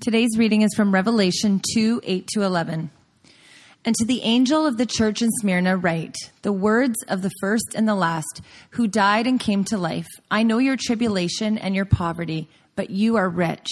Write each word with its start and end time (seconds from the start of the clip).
Today's 0.00 0.38
reading 0.38 0.62
is 0.62 0.72
from 0.74 0.94
Revelation 0.94 1.60
2 1.74 2.00
8 2.02 2.26
to 2.28 2.42
11. 2.42 2.90
And 3.84 3.94
to 3.96 4.06
the 4.06 4.22
angel 4.22 4.64
of 4.64 4.78
the 4.78 4.86
church 4.86 5.20
in 5.20 5.28
Smyrna, 5.30 5.76
write 5.76 6.16
the 6.40 6.54
words 6.54 7.02
of 7.06 7.20
the 7.20 7.30
first 7.38 7.74
and 7.74 7.86
the 7.86 7.94
last, 7.94 8.40
who 8.70 8.88
died 8.88 9.26
and 9.26 9.38
came 9.38 9.62
to 9.64 9.76
life. 9.76 10.08
I 10.30 10.42
know 10.42 10.56
your 10.56 10.78
tribulation 10.80 11.58
and 11.58 11.76
your 11.76 11.84
poverty, 11.84 12.48
but 12.76 12.88
you 12.88 13.16
are 13.16 13.28
rich. 13.28 13.68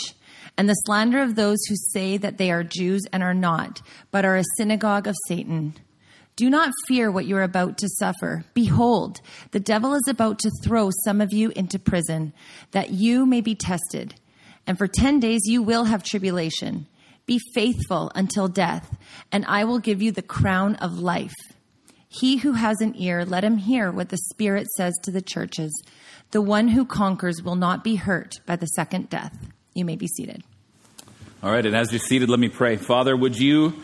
And 0.59 0.69
the 0.69 0.75
slander 0.75 1.23
of 1.23 1.35
those 1.35 1.65
who 1.67 1.77
say 1.93 2.19
that 2.19 2.37
they 2.37 2.51
are 2.51 2.63
Jews 2.63 3.07
and 3.11 3.23
are 3.23 3.33
not, 3.33 3.81
but 4.11 4.27
are 4.27 4.37
a 4.37 4.45
synagogue 4.59 5.07
of 5.07 5.17
Satan. 5.29 5.77
Do 6.37 6.51
not 6.51 6.75
fear 6.87 7.11
what 7.11 7.25
you 7.25 7.39
are 7.39 7.43
about 7.43 7.79
to 7.79 7.89
suffer. 7.89 8.45
Behold, 8.53 9.23
the 9.53 9.61
devil 9.61 9.95
is 9.95 10.07
about 10.07 10.41
to 10.41 10.51
throw 10.63 10.91
some 11.07 11.23
of 11.23 11.33
you 11.33 11.53
into 11.57 11.79
prison, 11.79 12.35
that 12.73 12.91
you 12.91 13.25
may 13.25 13.41
be 13.41 13.55
tested. 13.55 14.15
And 14.69 14.79
for 14.79 14.87
ten 14.87 15.19
days 15.19 15.41
you 15.47 15.63
will 15.63 15.85
have 15.85 16.05
tribulation. 16.05 16.87
Be 17.27 17.41
faithful 17.55 18.13
until 18.15 18.47
death, 18.47 18.97
and 19.33 19.45
I 19.47 19.65
will 19.65 19.81
give 19.81 20.01
you 20.01 20.13
the 20.13 20.23
crown 20.23 20.77
of 20.77 20.99
life. 20.99 21.35
He 22.09 22.37
who 22.37 22.53
has 22.53 22.81
an 22.81 22.95
ear, 22.97 23.25
let 23.25 23.43
him 23.43 23.57
hear 23.57 23.91
what 23.91 24.11
the 24.11 24.19
Spirit 24.31 24.67
says 24.77 24.95
to 25.03 25.11
the 25.11 25.21
churches. 25.21 25.83
The 26.31 26.41
one 26.41 26.69
who 26.69 26.85
conquers 26.85 27.43
will 27.43 27.57
not 27.57 27.83
be 27.83 27.97
hurt 27.97 28.41
by 28.47 28.57
the 28.57 28.67
second 28.67 29.11
death. 29.11 29.37
You 29.75 29.85
may 29.85 29.97
be 29.97 30.07
seated. 30.07 30.45
All 31.43 31.51
right, 31.51 31.67
and 31.67 31.75
as 31.75 31.91
you're 31.91 31.99
seated, 31.99 32.29
let 32.29 32.39
me 32.39 32.49
pray. 32.49 32.77
Father, 32.77 33.17
would 33.17 33.39
you 33.39 33.75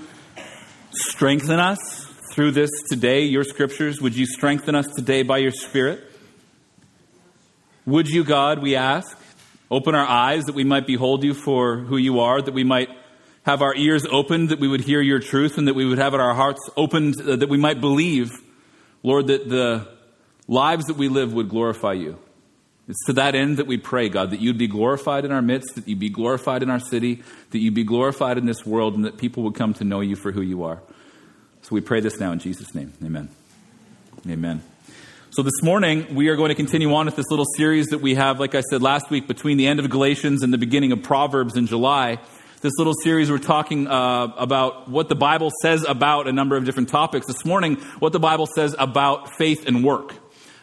strengthen 0.91 1.59
us 1.59 1.79
through 2.33 2.51
this 2.51 2.71
today, 2.89 3.23
your 3.23 3.45
scriptures. 3.45 4.01
Would 4.01 4.17
you 4.17 4.27
strengthen 4.27 4.75
us 4.75 4.87
today 4.97 5.23
by 5.23 5.39
your 5.39 5.53
Spirit? 5.53 6.03
Would 7.87 8.09
you, 8.09 8.25
God, 8.25 8.61
we 8.61 8.75
ask, 8.75 9.17
open 9.75 9.95
our 9.95 10.07
eyes 10.07 10.45
that 10.45 10.55
we 10.55 10.65
might 10.65 10.87
behold 10.87 11.25
you 11.25 11.35
for 11.35 11.79
who 11.79 11.97
you 11.97 12.21
are, 12.21 12.41
that 12.41 12.55
we 12.55 12.65
might 12.65 12.89
have 13.43 13.61
our 13.61 13.75
ears 13.75 14.07
opened, 14.11 14.51
that 14.51 14.61
we 14.61 14.69
would 14.69 14.81
hear 14.81 15.01
your 15.01 15.19
truth, 15.19 15.59
and 15.59 15.69
that 15.69 15.75
we 15.75 15.85
would 15.85 15.99
have 15.99 16.15
our 16.15 16.35
hearts 16.35 16.61
opened, 16.77 17.21
uh, 17.21 17.37
that 17.37 17.49
we 17.49 17.59
might 17.59 17.81
believe, 17.81 18.31
Lord, 19.03 19.27
that 19.27 19.49
the 19.49 19.89
lives 20.49 20.85
that 20.87 20.97
we 20.97 21.09
live 21.09 21.33
would 21.33 21.49
glorify 21.49 21.93
you. 21.93 22.19
It's 22.87 23.05
to 23.07 23.15
that 23.15 23.35
end 23.35 23.57
that 23.57 23.67
we 23.67 23.79
pray, 23.79 24.09
God, 24.09 24.31
that 24.31 24.41
you'd 24.41 24.59
be 24.59 24.69
glorified 24.69 25.25
in 25.25 25.33
our 25.33 25.43
midst, 25.43 25.75
that 25.75 25.89
you'd 25.89 25.99
be 25.99 26.11
glorified 26.11 26.63
in 26.63 26.71
our 26.71 26.81
city, 26.81 27.23
that 27.51 27.59
you'd 27.59 27.75
be 27.75 27.85
glorified 27.85 28.39
in 28.39 28.47
this 28.47 28.65
world, 28.65 28.95
and 28.95 29.05
that 29.05 29.17
people 29.17 29.43
would 29.45 29.55
come 29.55 29.75
to 29.75 29.85
know 29.85 30.01
you 30.01 30.17
for 30.17 30.33
who 30.33 30.43
you 30.43 30.65
are. 30.65 30.81
So 31.63 31.71
we 31.71 31.81
pray 31.81 32.01
this 32.01 32.21
now 32.21 32.33
in 32.33 32.39
Jesus' 32.39 32.75
name. 32.75 32.93
Amen. 33.03 33.29
Amen. 34.29 34.74
So 35.35 35.43
this 35.43 35.65
morning, 35.65 36.15
we 36.15 36.29
are 36.29 36.37
going 36.37 36.51
to 36.51 36.55
continue 36.55 36.95
on 36.95 37.07
with 37.07 37.17
this 37.17 37.29
little 37.29 37.45
series 37.57 37.89
that 37.89 37.99
we 37.99 38.15
have, 38.15 38.39
like 38.39 38.55
I 38.55 38.61
said 38.61 38.83
last 38.83 39.11
week, 39.11 39.27
between 39.27 39.57
the 39.57 39.67
end 39.67 39.81
of 39.81 39.91
Galatians 39.91 40.45
and 40.45 40.53
the 40.53 40.59
beginning 40.59 40.93
of 40.93 41.03
Proverbs 41.03 41.57
in 41.57 41.67
July. 41.67 42.21
This 42.61 42.75
little 42.79 42.95
series, 43.03 43.33
we're 43.33 43.39
talking 43.39 43.89
uh, 43.89 44.33
about 44.37 44.89
what 44.89 45.09
the 45.09 45.17
Bible 45.17 45.51
says 45.61 45.85
about 45.89 46.29
a 46.29 46.33
number 46.33 46.57
of 46.57 46.65
different 46.65 46.89
topics. 46.89 47.27
This 47.27 47.45
morning, 47.45 47.79
what 47.99 48.13
the 48.13 48.21
Bible 48.21 48.47
says 48.47 48.77
about 48.79 49.35
faith 49.37 49.67
and 49.67 49.83
work. 49.83 50.15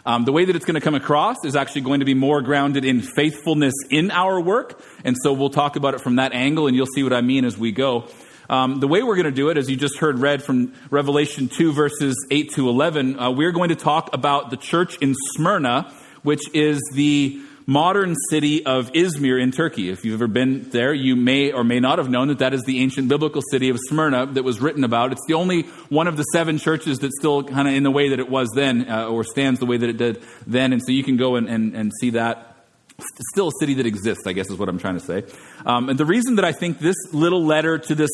Um, 0.06 0.24
the 0.24 0.32
way 0.32 0.46
that 0.46 0.56
it's 0.56 0.64
going 0.64 0.76
to 0.76 0.82
come 0.82 0.96
across 0.96 1.44
is 1.44 1.58
actually 1.58 1.82
going 1.82 2.00
to 2.00 2.06
be 2.06 2.14
more 2.14 2.42
grounded 2.42 2.86
in 2.86 3.02
faithfulness 3.02 3.74
in 3.90 4.10
our 4.10 4.40
work. 4.40 4.82
And 5.04 5.18
so 5.22 5.34
we'll 5.34 5.50
talk 5.50 5.76
about 5.76 5.96
it 5.96 6.02
from 6.02 6.16
that 6.16 6.32
angle, 6.32 6.68
and 6.68 6.78
you'll 6.78 6.86
see 6.86 7.04
what 7.04 7.12
I 7.12 7.20
mean 7.20 7.44
as 7.44 7.58
we 7.58 7.74
go. 7.74 8.06
Um, 8.52 8.82
the 8.82 8.88
way 8.88 9.02
we're 9.02 9.16
going 9.16 9.24
to 9.28 9.32
do 9.32 9.48
it, 9.48 9.58
as 9.58 9.70
you 9.70 9.78
just 9.78 9.98
heard 9.98 10.20
read 10.20 10.44
from 10.44 10.74
Revelation 10.90 11.48
2, 11.48 11.72
verses 11.72 12.28
8 12.30 12.52
to 12.56 12.68
11, 12.68 13.18
uh, 13.18 13.32
we're 13.32 13.54
going 13.54 13.70
to 13.70 13.78
talk 13.78 14.10
about 14.12 14.50
the 14.50 14.58
church 14.58 14.98
in 14.98 15.16
Smyrna, 15.34 15.90
which 16.24 16.42
is 16.54 16.82
the 16.94 17.42
modern 17.66 18.14
city 18.30 18.66
of 18.66 18.92
Izmir 18.92 19.42
in 19.42 19.52
Turkey. 19.52 19.90
If 19.90 20.04
you've 20.04 20.16
ever 20.16 20.28
been 20.28 20.70
there, 20.72 20.94
you 20.94 21.16
may 21.16 21.54
or 21.54 21.64
may 21.64 21.80
not 21.80 21.98
have 21.98 22.10
known 22.10 22.28
that 22.28 22.40
that 22.40 22.54
is 22.54 22.64
the 22.64 22.82
ancient 22.82 23.08
biblical 23.08 23.42
city 23.42 23.70
of 23.70 23.78
Smyrna 23.88 24.26
that 24.26 24.44
was 24.44 24.60
written 24.60 24.84
about. 24.84 25.14
It's 25.14 25.26
the 25.30 25.36
only 25.36 25.62
one 25.88 26.08
of 26.08 26.18
the 26.18 26.24
seven 26.24 26.58
churches 26.58 27.00
that's 27.00 27.18
still 27.18 27.46
kind 27.46 27.70
of 27.70 27.74
in 27.74 27.84
the 27.84 27.92
way 27.92 28.10
that 28.10 28.20
it 28.20 28.30
was 28.30 28.50
then, 28.54 28.90
uh, 28.90 29.08
or 29.08 29.24
stands 29.24 29.62
the 29.62 29.66
way 29.66 29.78
that 29.78 29.88
it 29.88 29.96
did 29.96 30.22
then. 30.46 30.74
And 30.74 30.82
so 30.86 30.92
you 30.92 31.06
can 31.06 31.16
go 31.16 31.38
and, 31.38 31.48
and, 31.48 31.74
and 31.74 31.94
see 32.02 32.10
that 32.10 32.52
still 33.32 33.48
a 33.48 33.52
city 33.60 33.76
that 33.76 33.86
exists, 33.86 34.28
I 34.28 34.34
guess 34.34 34.50
is 34.50 34.58
what 34.58 34.68
I'm 34.68 34.78
trying 34.78 35.00
to 35.00 35.06
say. 35.06 35.24
Um, 35.66 35.88
and 35.88 35.98
the 35.98 36.06
reason 36.06 36.36
that 36.36 36.46
I 36.46 36.52
think 36.52 36.80
this 36.80 36.98
little 37.14 37.46
letter 37.46 37.78
to 37.78 37.96
this 37.96 38.12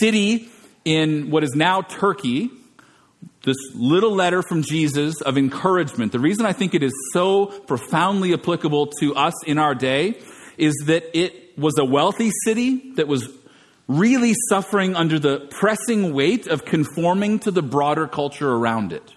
city 0.00 0.48
in 0.84 1.30
what 1.30 1.42
is 1.44 1.54
now 1.54 1.82
Turkey, 1.82 2.50
this 3.44 3.56
little 3.74 4.12
letter 4.12 4.42
from 4.42 4.62
Jesus 4.62 5.20
of 5.20 5.36
encouragement, 5.38 6.12
the 6.12 6.20
reason 6.20 6.46
I 6.46 6.52
think 6.52 6.74
it 6.74 6.82
is 6.82 6.92
so 7.12 7.46
profoundly 7.46 8.32
applicable 8.32 8.88
to 9.00 9.14
us 9.14 9.34
in 9.44 9.58
our 9.58 9.74
day 9.74 10.18
is 10.58 10.74
that 10.86 11.16
it 11.16 11.58
was 11.58 11.78
a 11.78 11.84
wealthy 11.84 12.30
city 12.44 12.92
that 12.94 13.08
was 13.08 13.28
really 13.88 14.34
suffering 14.48 14.96
under 14.96 15.18
the 15.18 15.40
pressing 15.50 16.12
weight 16.12 16.46
of 16.46 16.64
conforming 16.64 17.38
to 17.40 17.50
the 17.50 17.62
broader 17.62 18.06
culture 18.06 18.50
around 18.50 18.92
it. 18.92 19.14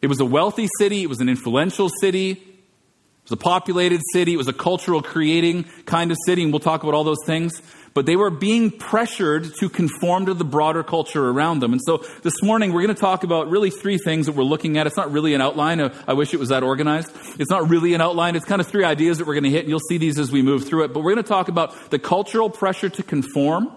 It 0.00 0.06
was 0.06 0.20
a 0.20 0.24
wealthy 0.24 0.68
city, 0.78 1.02
it 1.02 1.08
was 1.08 1.20
an 1.20 1.28
influential 1.28 1.88
city, 2.00 2.32
it 2.32 3.30
was 3.30 3.32
a 3.32 3.36
populated 3.36 4.00
city, 4.12 4.34
it 4.34 4.36
was 4.36 4.48
a 4.48 4.52
cultural 4.52 5.02
creating 5.02 5.64
kind 5.86 6.10
of 6.10 6.18
city, 6.26 6.42
and 6.42 6.52
we'll 6.52 6.60
talk 6.60 6.82
about 6.82 6.94
all 6.94 7.04
those 7.04 7.24
things 7.26 7.60
but 7.94 8.06
they 8.06 8.16
were 8.16 8.30
being 8.30 8.72
pressured 8.72 9.54
to 9.60 9.68
conform 9.68 10.26
to 10.26 10.34
the 10.34 10.44
broader 10.44 10.82
culture 10.82 11.28
around 11.28 11.60
them. 11.60 11.72
And 11.72 11.80
so 11.86 12.04
this 12.22 12.42
morning 12.42 12.72
we're 12.72 12.82
going 12.82 12.94
to 12.94 13.00
talk 13.00 13.22
about 13.22 13.48
really 13.48 13.70
three 13.70 13.98
things 13.98 14.26
that 14.26 14.32
we're 14.32 14.42
looking 14.42 14.76
at. 14.76 14.88
It's 14.88 14.96
not 14.96 15.12
really 15.12 15.32
an 15.32 15.40
outline. 15.40 15.80
I 15.80 16.12
wish 16.12 16.34
it 16.34 16.40
was 16.40 16.48
that 16.48 16.64
organized. 16.64 17.10
It's 17.38 17.50
not 17.50 17.70
really 17.70 17.94
an 17.94 18.00
outline. 18.00 18.34
It's 18.34 18.44
kind 18.44 18.60
of 18.60 18.66
three 18.66 18.84
ideas 18.84 19.18
that 19.18 19.26
we're 19.28 19.34
going 19.34 19.44
to 19.44 19.50
hit, 19.50 19.60
and 19.60 19.68
you'll 19.68 19.78
see 19.88 19.96
these 19.96 20.18
as 20.18 20.32
we 20.32 20.42
move 20.42 20.66
through 20.66 20.84
it. 20.84 20.92
But 20.92 21.00
we're 21.00 21.14
going 21.14 21.24
to 21.24 21.28
talk 21.28 21.48
about 21.48 21.90
the 21.90 22.00
cultural 22.00 22.50
pressure 22.50 22.88
to 22.88 23.02
conform. 23.04 23.70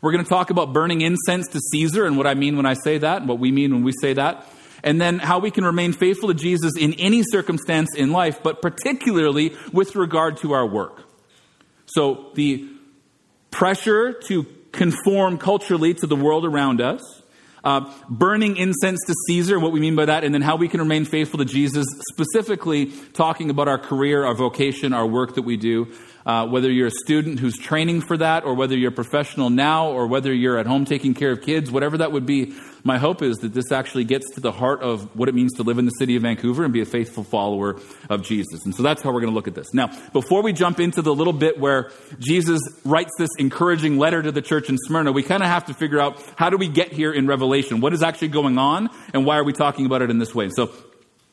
We're 0.00 0.12
going 0.12 0.24
to 0.24 0.28
talk 0.28 0.50
about 0.50 0.72
burning 0.72 1.02
incense 1.02 1.48
to 1.48 1.60
Caesar 1.72 2.06
and 2.06 2.16
what 2.16 2.26
I 2.26 2.34
mean 2.34 2.56
when 2.56 2.66
I 2.66 2.74
say 2.74 2.98
that, 2.98 3.18
and 3.18 3.28
what 3.28 3.38
we 3.38 3.52
mean 3.52 3.72
when 3.72 3.84
we 3.84 3.92
say 4.00 4.14
that 4.14 4.46
and 4.82 5.00
then 5.00 5.18
how 5.18 5.38
we 5.38 5.50
can 5.50 5.64
remain 5.64 5.94
faithful 5.94 6.28
to 6.28 6.34
Jesus 6.34 6.74
in 6.78 6.92
any 6.94 7.22
circumstance 7.22 7.88
in 7.96 8.12
life, 8.12 8.42
but 8.42 8.60
particularly 8.60 9.56
with 9.72 9.96
regard 9.96 10.36
to 10.36 10.52
our 10.52 10.66
work. 10.66 11.02
So 11.86 12.30
the 12.34 12.68
pressure 13.54 14.12
to 14.12 14.44
conform 14.72 15.38
culturally 15.38 15.94
to 15.94 16.08
the 16.08 16.16
world 16.16 16.44
around 16.44 16.80
us, 16.80 17.22
uh, 17.62 17.88
burning 18.10 18.56
incense 18.56 18.98
to 19.06 19.14
Caesar, 19.28 19.60
what 19.60 19.70
we 19.70 19.78
mean 19.78 19.94
by 19.94 20.04
that, 20.06 20.24
and 20.24 20.34
then 20.34 20.42
how 20.42 20.56
we 20.56 20.68
can 20.68 20.80
remain 20.80 21.04
faithful 21.04 21.38
to 21.38 21.44
Jesus, 21.44 21.86
specifically 22.12 22.86
talking 23.12 23.50
about 23.50 23.68
our 23.68 23.78
career, 23.78 24.24
our 24.24 24.34
vocation, 24.34 24.92
our 24.92 25.06
work 25.06 25.36
that 25.36 25.42
we 25.42 25.56
do, 25.56 25.86
uh, 26.26 26.46
whether 26.46 26.70
you're 26.70 26.86
a 26.88 26.98
student 27.04 27.38
who's 27.38 27.56
training 27.56 28.00
for 28.00 28.16
that, 28.16 28.44
or 28.44 28.54
whether 28.54 28.76
you're 28.76 28.90
a 28.90 28.94
professional 28.94 29.50
now, 29.50 29.88
or 29.88 30.06
whether 30.06 30.32
you're 30.32 30.58
at 30.58 30.66
home 30.66 30.84
taking 30.84 31.14
care 31.14 31.32
of 31.32 31.42
kids, 31.42 31.70
whatever 31.70 31.98
that 31.98 32.12
would 32.12 32.26
be, 32.26 32.54
my 32.82 32.98
hope 32.98 33.22
is 33.22 33.38
that 33.38 33.54
this 33.54 33.72
actually 33.72 34.04
gets 34.04 34.30
to 34.34 34.40
the 34.40 34.52
heart 34.52 34.82
of 34.82 35.16
what 35.16 35.28
it 35.28 35.34
means 35.34 35.54
to 35.54 35.62
live 35.62 35.78
in 35.78 35.86
the 35.86 35.90
city 35.92 36.16
of 36.16 36.22
Vancouver 36.22 36.64
and 36.64 36.72
be 36.72 36.82
a 36.82 36.86
faithful 36.86 37.24
follower 37.24 37.80
of 38.10 38.22
Jesus. 38.22 38.64
And 38.64 38.74
so 38.74 38.82
that's 38.82 39.00
how 39.02 39.10
we're 39.10 39.20
going 39.20 39.32
to 39.32 39.34
look 39.34 39.48
at 39.48 39.54
this. 39.54 39.72
Now, 39.72 39.90
before 40.12 40.42
we 40.42 40.52
jump 40.52 40.80
into 40.80 41.00
the 41.00 41.14
little 41.14 41.32
bit 41.32 41.58
where 41.58 41.90
Jesus 42.18 42.60
writes 42.84 43.12
this 43.18 43.30
encouraging 43.38 43.98
letter 43.98 44.22
to 44.22 44.30
the 44.30 44.42
church 44.42 44.68
in 44.68 44.76
Smyrna, 44.76 45.12
we 45.12 45.22
kind 45.22 45.42
of 45.42 45.48
have 45.48 45.64
to 45.66 45.74
figure 45.74 45.98
out 45.98 46.22
how 46.36 46.50
do 46.50 46.58
we 46.58 46.68
get 46.68 46.92
here 46.92 47.10
in 47.10 47.26
Revelation? 47.26 47.80
What 47.80 47.94
is 47.94 48.02
actually 48.02 48.28
going 48.28 48.58
on, 48.58 48.90
and 49.14 49.24
why 49.24 49.38
are 49.38 49.44
we 49.44 49.54
talking 49.54 49.86
about 49.86 50.02
it 50.02 50.10
in 50.10 50.18
this 50.18 50.34
way? 50.34 50.50
So 50.50 50.70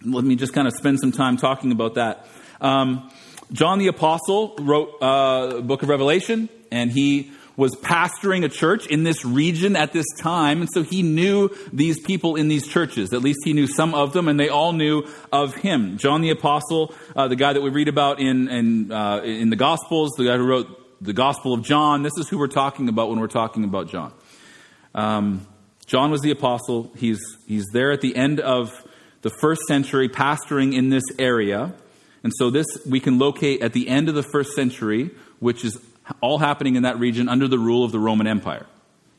let 0.03 0.23
me 0.23 0.35
just 0.35 0.53
kind 0.53 0.67
of 0.67 0.73
spend 0.73 0.99
some 0.99 1.11
time 1.11 1.37
talking 1.37 1.71
about 1.71 1.95
that. 1.95 2.27
Um, 2.61 3.09
John 3.51 3.79
the 3.79 3.87
Apostle 3.87 4.55
wrote 4.59 4.95
uh, 5.01 5.61
book 5.61 5.83
of 5.83 5.89
Revelation, 5.89 6.47
and 6.71 6.91
he 6.91 7.31
was 7.57 7.75
pastoring 7.75 8.45
a 8.45 8.49
church 8.49 8.87
in 8.87 9.03
this 9.03 9.25
region 9.25 9.75
at 9.75 9.91
this 9.91 10.05
time, 10.17 10.61
and 10.61 10.69
so 10.73 10.83
he 10.83 11.03
knew 11.03 11.49
these 11.73 11.99
people 11.99 12.35
in 12.37 12.47
these 12.47 12.65
churches. 12.65 13.13
At 13.13 13.21
least 13.21 13.39
he 13.43 13.51
knew 13.51 13.67
some 13.67 13.93
of 13.93 14.13
them, 14.13 14.29
and 14.29 14.39
they 14.39 14.47
all 14.47 14.71
knew 14.71 15.05
of 15.33 15.53
him. 15.55 15.97
John 15.97 16.21
the 16.21 16.29
Apostle, 16.29 16.95
uh, 17.15 17.27
the 17.27 17.35
guy 17.35 17.51
that 17.51 17.61
we 17.61 17.69
read 17.69 17.89
about 17.89 18.21
in 18.21 18.47
in, 18.47 18.91
uh, 18.91 19.21
in 19.23 19.49
the 19.49 19.57
Gospels, 19.57 20.11
the 20.17 20.25
guy 20.25 20.37
who 20.37 20.45
wrote 20.45 21.03
the 21.03 21.13
Gospel 21.13 21.53
of 21.53 21.63
John. 21.63 22.03
This 22.03 22.17
is 22.17 22.29
who 22.29 22.37
we're 22.37 22.47
talking 22.47 22.87
about 22.87 23.09
when 23.09 23.19
we're 23.19 23.27
talking 23.27 23.63
about 23.63 23.89
John. 23.89 24.13
Um, 24.95 25.45
John 25.85 26.09
was 26.09 26.21
the 26.21 26.31
apostle. 26.31 26.91
He's 26.95 27.19
he's 27.47 27.65
there 27.73 27.91
at 27.91 27.99
the 27.99 28.15
end 28.15 28.39
of 28.39 28.71
the 29.23 29.29
first 29.29 29.61
century, 29.67 30.07
pastoring 30.07 30.73
in 30.73 30.89
this 30.89 31.03
area. 31.19 31.73
And 32.23 32.31
so 32.35 32.49
this 32.49 32.65
we 32.87 32.99
can 32.99 33.17
locate 33.17 33.61
at 33.61 33.73
the 33.73 33.87
end 33.87 34.09
of 34.09 34.15
the 34.15 34.23
first 34.23 34.53
century, 34.53 35.11
which 35.39 35.65
is 35.65 35.79
all 36.21 36.37
happening 36.37 36.75
in 36.75 36.83
that 36.83 36.99
region 36.99 37.29
under 37.29 37.47
the 37.47 37.59
rule 37.59 37.83
of 37.83 37.91
the 37.91 37.99
Roman 37.99 38.27
Empire. 38.27 38.65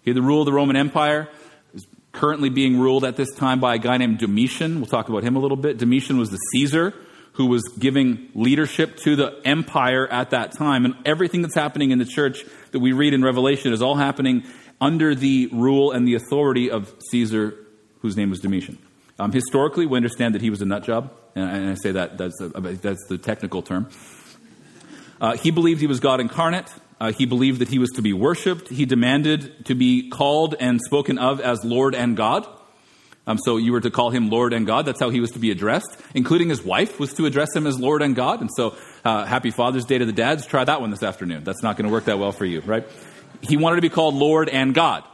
Okay, 0.03 0.13
the 0.13 0.23
rule 0.23 0.41
of 0.41 0.47
the 0.47 0.53
Roman 0.53 0.77
Empire 0.77 1.29
is 1.75 1.87
currently 2.13 2.49
being 2.49 2.79
ruled 2.79 3.05
at 3.05 3.17
this 3.17 3.33
time 3.35 3.61
by 3.61 3.75
a 3.75 3.79
guy 3.79 3.97
named 3.97 4.19
Domitian. 4.19 4.77
We'll 4.77 4.87
talk 4.87 5.09
about 5.09 5.23
him 5.23 5.37
a 5.37 5.39
little 5.39 5.57
bit. 5.57 5.79
Domitian 5.79 6.19
was 6.19 6.31
the 6.31 6.39
Caesar 6.53 6.95
who 7.35 7.47
was 7.47 7.63
giving 7.79 8.29
leadership 8.35 8.97
to 8.99 9.17
the 9.17 9.41
empire 9.45 10.07
at 10.07 10.31
that 10.31 10.53
time. 10.53 10.85
And 10.85 10.95
everything 11.07 11.41
that's 11.43 11.55
happening 11.55 11.91
in 11.91 11.99
the 11.99 12.05
church 12.05 12.45
that 12.73 12.81
we 12.81 12.93
read 12.93 13.15
in 13.15 13.25
Revelation 13.25 13.73
is 13.73 13.81
all 13.81 13.95
happening 13.95 14.45
under 14.81 15.15
the 15.15 15.49
rule 15.51 15.93
and 15.93 16.07
the 16.07 16.15
authority 16.15 16.71
of 16.71 16.95
Caesar, 17.11 17.55
whose 18.01 18.17
name 18.17 18.29
was 18.29 18.41
Domitian. 18.41 18.77
Um, 19.19 19.33
historically, 19.33 19.87
we 19.87 19.97
understand 19.97 20.35
that 20.35 20.43
he 20.43 20.51
was 20.51 20.61
a 20.61 20.67
nut 20.67 20.85
job 20.85 21.11
and 21.35 21.71
I 21.71 21.75
say 21.75 21.93
that 21.93 22.19
that's, 22.19 22.41
a, 22.41 22.49
that's 22.49 23.07
the 23.09 23.19
technical 23.19 23.63
term. 23.63 23.89
Uh, 25.21 25.37
he 25.37 25.51
believed 25.51 25.81
he 25.81 25.87
was 25.87 26.01
God 26.01 26.21
incarnate. 26.21 26.69
Uh, 27.01 27.13
he 27.13 27.27
believed 27.27 27.61
that 27.61 27.69
he 27.69 27.79
was 27.79 27.91
to 27.91 28.03
be 28.03 28.13
worshiped. 28.13 28.69
He 28.69 28.87
demanded 28.87 29.67
to 29.67 29.75
be 29.75 30.09
called 30.09 30.55
and 30.59 30.81
spoken 30.81 31.19
of 31.19 31.41
as 31.41 31.65
Lord 31.65 31.95
and 31.95 32.17
God. 32.17 32.47
Um, 33.27 33.39
so 33.45 33.57
you 33.57 33.73
were 33.73 33.81
to 33.81 33.91
call 33.91 34.11
him 34.11 34.31
Lord 34.31 34.53
and 34.53 34.67
God. 34.67 34.85
That's 34.85 35.01
how 35.01 35.11
he 35.11 35.21
was 35.21 35.31
to 35.33 35.39
be 35.39 35.51
addressed, 35.51 35.97
including 36.15 36.49
his 36.49 36.63
wife 36.65 36.99
was 36.99 37.13
to 37.15 37.27
address 37.27 37.55
him 37.55 37.67
as 37.67 37.79
Lord 37.79 38.03
and 38.03 38.17
God. 38.17 38.41
And 38.41 38.51
so, 38.57 38.77
uh, 39.05 39.25
happy 39.25 39.51
Father's 39.51 39.85
Day 39.85 39.99
to 39.99 40.05
the 40.05 40.13
dads. 40.13 40.45
Try 40.45 40.65
that 40.65 40.81
one 40.81 40.91
this 40.91 41.05
afternoon. 41.05 41.45
That's 41.45 41.63
not 41.63 41.77
going 41.77 41.87
to 41.87 41.93
work 41.93 42.07
that 42.07 42.19
well 42.19 42.33
for 42.33 42.45
you, 42.45 42.61
right? 42.63 42.85
He 43.41 43.57
wanted 43.57 43.77
to 43.77 43.83
be 43.83 43.91
called 43.91 44.15
Lord 44.15 44.49
and 44.49 44.75
God. 44.75 45.05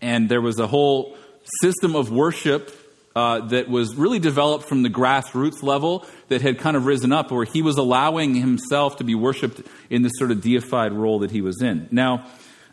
And 0.00 0.28
there 0.28 0.40
was 0.40 0.58
a 0.58 0.66
whole 0.66 1.16
system 1.62 1.94
of 1.94 2.10
worship 2.10 2.72
uh, 3.18 3.40
that 3.40 3.68
was 3.68 3.96
really 3.96 4.20
developed 4.20 4.68
from 4.68 4.84
the 4.84 4.88
grassroots 4.88 5.60
level 5.60 6.06
that 6.28 6.40
had 6.40 6.56
kind 6.60 6.76
of 6.76 6.86
risen 6.86 7.12
up, 7.12 7.32
where 7.32 7.44
he 7.44 7.62
was 7.62 7.76
allowing 7.76 8.36
himself 8.36 8.98
to 8.98 9.04
be 9.04 9.16
worshiped 9.16 9.60
in 9.90 10.02
this 10.02 10.12
sort 10.18 10.30
of 10.30 10.40
deified 10.40 10.92
role 10.92 11.18
that 11.18 11.32
he 11.32 11.40
was 11.40 11.60
in. 11.60 11.88
Now, 11.90 12.26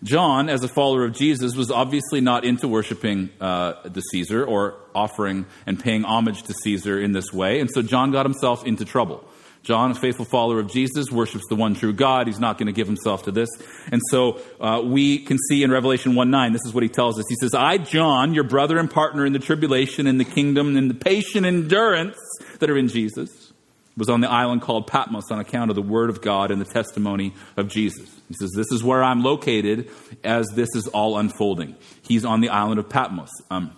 John, 0.03 0.47
as 0.49 0.63
a 0.63 0.67
follower 0.67 1.03
of 1.03 1.13
Jesus, 1.13 1.55
was 1.55 1.71
obviously 1.71 2.21
not 2.21 2.45
into 2.45 2.67
worshiping 2.67 3.31
uh, 3.41 3.73
the 3.85 4.01
Caesar 4.01 4.45
or 4.45 4.75
offering 4.93 5.47
and 5.65 5.79
paying 5.79 6.03
homage 6.03 6.43
to 6.43 6.53
Caesar 6.53 7.01
in 7.01 7.11
this 7.11 7.33
way, 7.33 7.59
and 7.59 7.67
so 7.73 7.81
John 7.81 8.11
got 8.11 8.27
himself 8.27 8.67
into 8.67 8.85
trouble. 8.85 9.27
John, 9.65 9.91
a 9.91 9.95
faithful 9.95 10.25
follower 10.25 10.59
of 10.59 10.71
Jesus, 10.71 11.11
worships 11.11 11.45
the 11.49 11.55
one 11.55 11.73
true 11.73 11.91
God. 11.91 12.27
He's 12.27 12.39
not 12.39 12.59
going 12.59 12.67
to 12.67 12.71
give 12.71 12.85
himself 12.85 13.23
to 13.23 13.31
this. 13.31 13.49
And 13.91 13.99
so 14.11 14.39
uh, 14.61 14.81
we 14.85 15.17
can 15.17 15.39
see 15.49 15.63
in 15.63 15.71
Revelation 15.71 16.13
1 16.13 16.29
9, 16.29 16.53
this 16.53 16.61
is 16.65 16.73
what 16.73 16.83
he 16.83 16.89
tells 16.89 17.17
us. 17.17 17.25
He 17.27 17.35
says, 17.41 17.55
I, 17.55 17.79
John, 17.79 18.35
your 18.35 18.43
brother 18.43 18.77
and 18.77 18.89
partner 18.89 19.25
in 19.25 19.33
the 19.33 19.39
tribulation, 19.39 20.05
in 20.05 20.19
the 20.19 20.23
kingdom, 20.23 20.77
in 20.77 20.87
the 20.87 20.93
patient 20.93 21.47
endurance 21.47 22.17
that 22.59 22.69
are 22.69 22.77
in 22.77 22.89
Jesus, 22.89 23.53
was 23.97 24.07
on 24.07 24.21
the 24.21 24.29
island 24.29 24.61
called 24.61 24.85
Patmos 24.85 25.31
on 25.31 25.39
account 25.39 25.71
of 25.71 25.75
the 25.75 25.81
word 25.81 26.11
of 26.11 26.21
God 26.21 26.51
and 26.51 26.61
the 26.61 26.65
testimony 26.65 27.33
of 27.57 27.67
Jesus. 27.67 28.07
He 28.27 28.35
says, 28.39 28.51
This 28.55 28.71
is 28.71 28.83
where 28.83 29.03
I'm 29.03 29.23
located 29.23 29.89
as 30.23 30.47
this 30.53 30.69
is 30.75 30.87
all 30.89 31.17
unfolding. 31.17 31.75
He's 32.03 32.23
on 32.23 32.41
the 32.41 32.49
island 32.49 32.79
of 32.79 32.87
Patmos. 32.87 33.31
Um, 33.49 33.75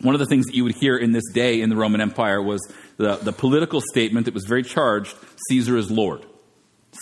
one 0.00 0.14
of 0.14 0.18
the 0.18 0.26
things 0.26 0.46
that 0.46 0.54
you 0.54 0.64
would 0.64 0.74
hear 0.74 0.96
in 0.96 1.12
this 1.12 1.30
day 1.32 1.60
in 1.60 1.68
the 1.68 1.76
Roman 1.76 2.00
Empire 2.00 2.42
was 2.42 2.60
the, 3.00 3.16
the 3.16 3.32
political 3.32 3.80
statement 3.80 4.26
that 4.26 4.34
was 4.34 4.44
very 4.44 4.62
charged 4.62 5.16
Caesar 5.48 5.78
is 5.78 5.90
Lord. 5.90 6.24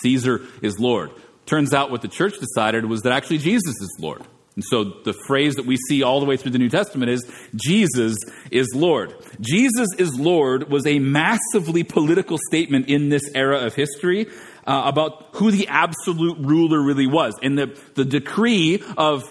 Caesar 0.02 0.42
is 0.62 0.78
Lord. 0.78 1.10
Turns 1.44 1.74
out 1.74 1.90
what 1.90 2.02
the 2.02 2.08
church 2.08 2.38
decided 2.38 2.84
was 2.84 3.02
that 3.02 3.12
actually 3.12 3.38
Jesus 3.38 3.74
is 3.80 3.96
Lord. 3.98 4.22
And 4.54 4.64
so 4.64 4.84
the 4.84 5.14
phrase 5.26 5.56
that 5.56 5.66
we 5.66 5.76
see 5.76 6.04
all 6.04 6.20
the 6.20 6.26
way 6.26 6.36
through 6.36 6.52
the 6.52 6.58
New 6.58 6.68
Testament 6.68 7.10
is 7.10 7.28
Jesus 7.54 8.16
is 8.52 8.68
Lord. 8.74 9.14
Jesus 9.40 9.88
is 9.98 10.18
Lord 10.18 10.70
was 10.70 10.86
a 10.86 11.00
massively 11.00 11.82
political 11.82 12.38
statement 12.48 12.88
in 12.88 13.08
this 13.08 13.22
era 13.34 13.58
of 13.58 13.74
history 13.74 14.28
uh, 14.66 14.82
about 14.84 15.30
who 15.32 15.50
the 15.50 15.66
absolute 15.66 16.38
ruler 16.38 16.80
really 16.80 17.08
was. 17.08 17.34
And 17.42 17.58
the, 17.58 17.76
the 17.94 18.04
decree 18.04 18.84
of 18.96 19.24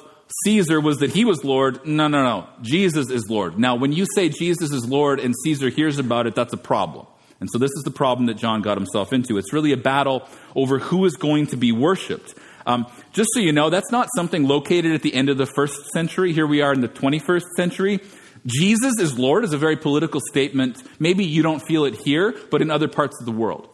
Caesar 0.43 0.81
was 0.81 0.97
that 0.97 1.11
he 1.11 1.25
was 1.25 1.43
Lord. 1.43 1.85
No, 1.85 2.07
no, 2.07 2.23
no. 2.23 2.47
Jesus 2.61 3.09
is 3.09 3.29
Lord. 3.29 3.57
Now, 3.57 3.75
when 3.75 3.93
you 3.93 4.05
say 4.15 4.29
Jesus 4.29 4.71
is 4.71 4.87
Lord 4.87 5.19
and 5.19 5.33
Caesar 5.43 5.69
hears 5.69 5.99
about 5.99 6.27
it, 6.27 6.35
that's 6.35 6.53
a 6.53 6.57
problem. 6.57 7.07
And 7.39 7.49
so 7.51 7.57
this 7.57 7.71
is 7.71 7.83
the 7.83 7.91
problem 7.91 8.25
that 8.27 8.35
John 8.35 8.61
got 8.61 8.77
himself 8.77 9.13
into. 9.13 9.37
It's 9.37 9.53
really 9.53 9.71
a 9.71 9.77
battle 9.77 10.27
over 10.55 10.79
who 10.79 11.05
is 11.05 11.15
going 11.15 11.47
to 11.47 11.57
be 11.57 11.71
worshiped. 11.71 12.33
Um, 12.65 12.87
just 13.13 13.29
so 13.33 13.39
you 13.39 13.53
know, 13.53 13.69
that's 13.69 13.91
not 13.91 14.09
something 14.15 14.47
located 14.47 14.93
at 14.93 15.01
the 15.01 15.13
end 15.13 15.29
of 15.29 15.37
the 15.37 15.45
first 15.45 15.91
century. 15.91 16.33
Here 16.33 16.47
we 16.47 16.61
are 16.61 16.73
in 16.73 16.81
the 16.81 16.89
21st 16.89 17.43
century. 17.55 17.99
Jesus 18.45 18.99
is 18.99 19.17
Lord 19.17 19.43
is 19.43 19.53
a 19.53 19.57
very 19.57 19.77
political 19.77 20.19
statement. 20.29 20.81
Maybe 20.99 21.25
you 21.25 21.43
don't 21.43 21.61
feel 21.61 21.85
it 21.85 21.95
here, 21.95 22.35
but 22.49 22.61
in 22.61 22.71
other 22.71 22.87
parts 22.87 23.19
of 23.19 23.25
the 23.25 23.31
world. 23.31 23.69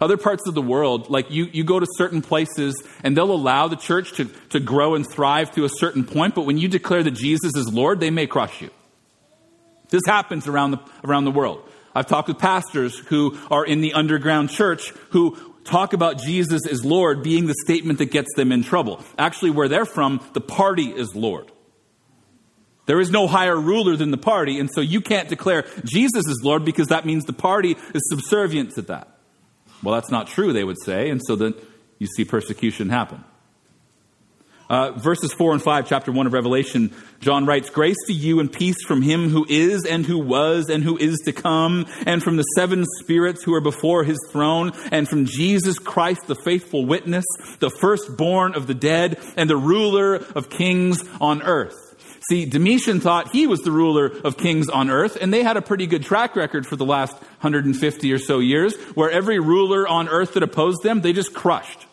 Other 0.00 0.16
parts 0.16 0.46
of 0.48 0.54
the 0.54 0.62
world, 0.62 1.08
like 1.08 1.30
you, 1.30 1.48
you 1.52 1.64
go 1.64 1.78
to 1.78 1.86
certain 1.96 2.20
places 2.20 2.82
and 3.02 3.16
they'll 3.16 3.30
allow 3.30 3.68
the 3.68 3.76
church 3.76 4.12
to, 4.14 4.24
to 4.50 4.60
grow 4.60 4.94
and 4.94 5.08
thrive 5.08 5.52
to 5.52 5.64
a 5.64 5.68
certain 5.68 6.04
point, 6.04 6.34
but 6.34 6.46
when 6.46 6.58
you 6.58 6.68
declare 6.68 7.02
that 7.02 7.12
Jesus 7.12 7.52
is 7.54 7.72
Lord, 7.72 8.00
they 8.00 8.10
may 8.10 8.26
crush 8.26 8.60
you. 8.60 8.70
This 9.90 10.02
happens 10.06 10.48
around 10.48 10.72
the, 10.72 10.80
around 11.04 11.24
the 11.24 11.30
world. 11.30 11.68
I've 11.94 12.06
talked 12.06 12.28
with 12.28 12.38
pastors 12.38 12.98
who 12.98 13.38
are 13.50 13.64
in 13.64 13.80
the 13.80 13.92
underground 13.94 14.50
church 14.50 14.90
who 15.10 15.38
talk 15.64 15.92
about 15.92 16.18
Jesus 16.18 16.66
as 16.66 16.84
Lord 16.84 17.22
being 17.22 17.46
the 17.46 17.54
statement 17.64 17.98
that 18.00 18.10
gets 18.10 18.34
them 18.34 18.50
in 18.50 18.64
trouble. 18.64 19.02
Actually, 19.16 19.50
where 19.50 19.68
they're 19.68 19.84
from, 19.84 20.20
the 20.32 20.40
party 20.40 20.90
is 20.90 21.14
Lord. 21.14 21.50
There 22.86 23.00
is 23.00 23.10
no 23.10 23.26
higher 23.26 23.58
ruler 23.58 23.96
than 23.96 24.10
the 24.10 24.18
party, 24.18 24.58
and 24.58 24.70
so 24.70 24.80
you 24.80 25.00
can't 25.00 25.28
declare 25.28 25.64
Jesus 25.84 26.26
is 26.26 26.42
Lord 26.42 26.64
because 26.64 26.88
that 26.88 27.06
means 27.06 27.24
the 27.24 27.32
party 27.32 27.76
is 27.94 28.02
subservient 28.10 28.74
to 28.74 28.82
that. 28.82 29.13
Well, 29.84 29.94
that's 29.94 30.10
not 30.10 30.26
true, 30.26 30.52
they 30.52 30.64
would 30.64 30.82
say, 30.82 31.10
and 31.10 31.20
so 31.24 31.36
then 31.36 31.54
you 31.98 32.06
see 32.06 32.24
persecution 32.24 32.88
happen. 32.88 33.22
Uh, 34.70 34.92
verses 34.92 35.32
4 35.34 35.52
and 35.52 35.62
5, 35.62 35.86
chapter 35.86 36.10
1 36.10 36.26
of 36.26 36.32
Revelation, 36.32 36.94
John 37.20 37.44
writes, 37.44 37.68
Grace 37.68 37.98
to 38.06 38.14
you 38.14 38.40
and 38.40 38.50
peace 38.50 38.82
from 38.86 39.02
him 39.02 39.28
who 39.28 39.44
is 39.46 39.84
and 39.84 40.06
who 40.06 40.18
was 40.18 40.70
and 40.70 40.82
who 40.82 40.96
is 40.96 41.18
to 41.26 41.32
come, 41.32 41.86
and 42.06 42.22
from 42.22 42.36
the 42.36 42.44
seven 42.56 42.84
spirits 43.00 43.42
who 43.42 43.52
are 43.54 43.60
before 43.60 44.04
his 44.04 44.18
throne, 44.30 44.72
and 44.90 45.06
from 45.06 45.26
Jesus 45.26 45.78
Christ, 45.78 46.26
the 46.26 46.34
faithful 46.34 46.86
witness, 46.86 47.26
the 47.58 47.70
firstborn 47.70 48.54
of 48.54 48.66
the 48.66 48.74
dead, 48.74 49.18
and 49.36 49.50
the 49.50 49.56
ruler 49.56 50.14
of 50.14 50.48
kings 50.48 51.04
on 51.20 51.42
earth. 51.42 51.83
See, 52.28 52.46
Domitian 52.46 53.00
thought 53.00 53.32
he 53.32 53.46
was 53.46 53.60
the 53.60 53.70
ruler 53.70 54.06
of 54.06 54.36
kings 54.36 54.68
on 54.68 54.88
earth, 54.88 55.18
and 55.20 55.32
they 55.32 55.42
had 55.42 55.56
a 55.56 55.62
pretty 55.62 55.86
good 55.86 56.04
track 56.04 56.36
record 56.36 56.66
for 56.66 56.76
the 56.76 56.84
last 56.84 57.12
150 57.12 58.12
or 58.12 58.18
so 58.18 58.38
years, 58.38 58.74
where 58.94 59.10
every 59.10 59.38
ruler 59.38 59.86
on 59.86 60.08
earth 60.08 60.34
that 60.34 60.42
opposed 60.42 60.82
them, 60.82 61.02
they 61.02 61.12
just 61.12 61.34
crushed. 61.34 61.86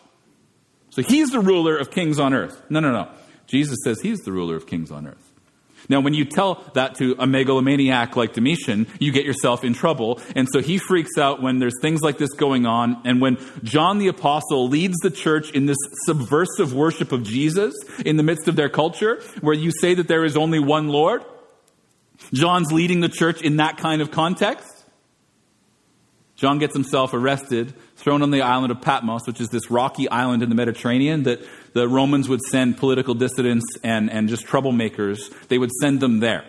So 0.90 1.02
he's 1.02 1.30
the 1.30 1.40
ruler 1.40 1.76
of 1.76 1.90
kings 1.90 2.18
on 2.18 2.32
earth. 2.32 2.62
No, 2.70 2.80
no, 2.80 2.92
no. 2.92 3.08
Jesus 3.46 3.78
says 3.84 4.00
he's 4.00 4.20
the 4.20 4.32
ruler 4.32 4.56
of 4.56 4.66
kings 4.66 4.90
on 4.90 5.06
earth. 5.06 5.31
Now, 5.88 6.00
when 6.00 6.14
you 6.14 6.24
tell 6.24 6.64
that 6.74 6.94
to 6.96 7.16
a 7.18 7.26
megalomaniac 7.26 8.16
like 8.16 8.32
Domitian, 8.32 8.86
you 8.98 9.12
get 9.12 9.24
yourself 9.24 9.64
in 9.64 9.74
trouble. 9.74 10.20
And 10.36 10.48
so 10.50 10.60
he 10.60 10.78
freaks 10.78 11.18
out 11.18 11.42
when 11.42 11.58
there's 11.58 11.80
things 11.80 12.00
like 12.00 12.18
this 12.18 12.32
going 12.34 12.66
on. 12.66 13.00
And 13.04 13.20
when 13.20 13.38
John 13.62 13.98
the 13.98 14.08
Apostle 14.08 14.68
leads 14.68 14.96
the 14.98 15.10
church 15.10 15.50
in 15.50 15.66
this 15.66 15.78
subversive 16.04 16.72
worship 16.72 17.12
of 17.12 17.22
Jesus 17.22 17.74
in 18.04 18.16
the 18.16 18.22
midst 18.22 18.48
of 18.48 18.56
their 18.56 18.68
culture, 18.68 19.22
where 19.40 19.54
you 19.54 19.70
say 19.80 19.94
that 19.94 20.08
there 20.08 20.24
is 20.24 20.36
only 20.36 20.58
one 20.58 20.88
Lord, 20.88 21.24
John's 22.32 22.72
leading 22.72 23.00
the 23.00 23.08
church 23.08 23.42
in 23.42 23.56
that 23.56 23.76
kind 23.76 24.00
of 24.00 24.10
context. 24.10 24.84
John 26.36 26.58
gets 26.58 26.74
himself 26.74 27.14
arrested, 27.14 27.72
thrown 27.96 28.22
on 28.22 28.30
the 28.30 28.42
island 28.42 28.72
of 28.72 28.80
Patmos, 28.80 29.26
which 29.26 29.40
is 29.40 29.48
this 29.50 29.70
rocky 29.70 30.08
island 30.08 30.42
in 30.42 30.48
the 30.48 30.54
Mediterranean 30.54 31.22
that 31.24 31.40
the 31.72 31.88
Romans 31.88 32.28
would 32.28 32.42
send 32.42 32.76
political 32.76 33.14
dissidents 33.14 33.64
and, 33.82 34.10
and 34.10 34.28
just 34.28 34.46
troublemakers, 34.46 35.32
they 35.48 35.58
would 35.58 35.72
send 35.80 36.00
them 36.00 36.20
there. 36.20 36.44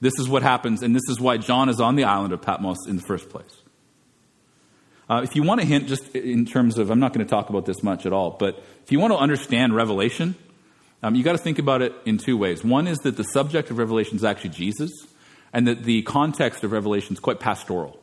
This 0.00 0.18
is 0.18 0.28
what 0.28 0.42
happens, 0.42 0.82
and 0.82 0.94
this 0.94 1.08
is 1.08 1.20
why 1.20 1.38
John 1.38 1.68
is 1.68 1.80
on 1.80 1.96
the 1.96 2.04
island 2.04 2.32
of 2.32 2.40
Patmos 2.40 2.86
in 2.86 2.96
the 2.96 3.02
first 3.02 3.28
place. 3.30 3.62
Uh, 5.10 5.22
if 5.24 5.34
you 5.34 5.42
want 5.42 5.60
a 5.60 5.64
hint, 5.64 5.88
just 5.88 6.14
in 6.14 6.44
terms 6.44 6.78
of, 6.78 6.90
I'm 6.90 7.00
not 7.00 7.12
going 7.12 7.26
to 7.26 7.30
talk 7.30 7.48
about 7.50 7.66
this 7.66 7.82
much 7.82 8.06
at 8.06 8.12
all, 8.12 8.36
but 8.38 8.62
if 8.84 8.92
you 8.92 9.00
want 9.00 9.12
to 9.12 9.18
understand 9.18 9.74
Revelation, 9.74 10.36
um, 11.02 11.14
you 11.14 11.24
got 11.24 11.32
to 11.32 11.38
think 11.38 11.58
about 11.58 11.82
it 11.82 11.94
in 12.04 12.18
two 12.18 12.36
ways. 12.36 12.62
One 12.62 12.86
is 12.86 12.98
that 12.98 13.16
the 13.16 13.24
subject 13.24 13.70
of 13.70 13.78
Revelation 13.78 14.16
is 14.16 14.24
actually 14.24 14.50
Jesus, 14.50 14.90
and 15.52 15.66
that 15.66 15.84
the 15.84 16.02
context 16.02 16.62
of 16.62 16.72
Revelation 16.72 17.14
is 17.14 17.20
quite 17.20 17.40
pastoral. 17.40 17.97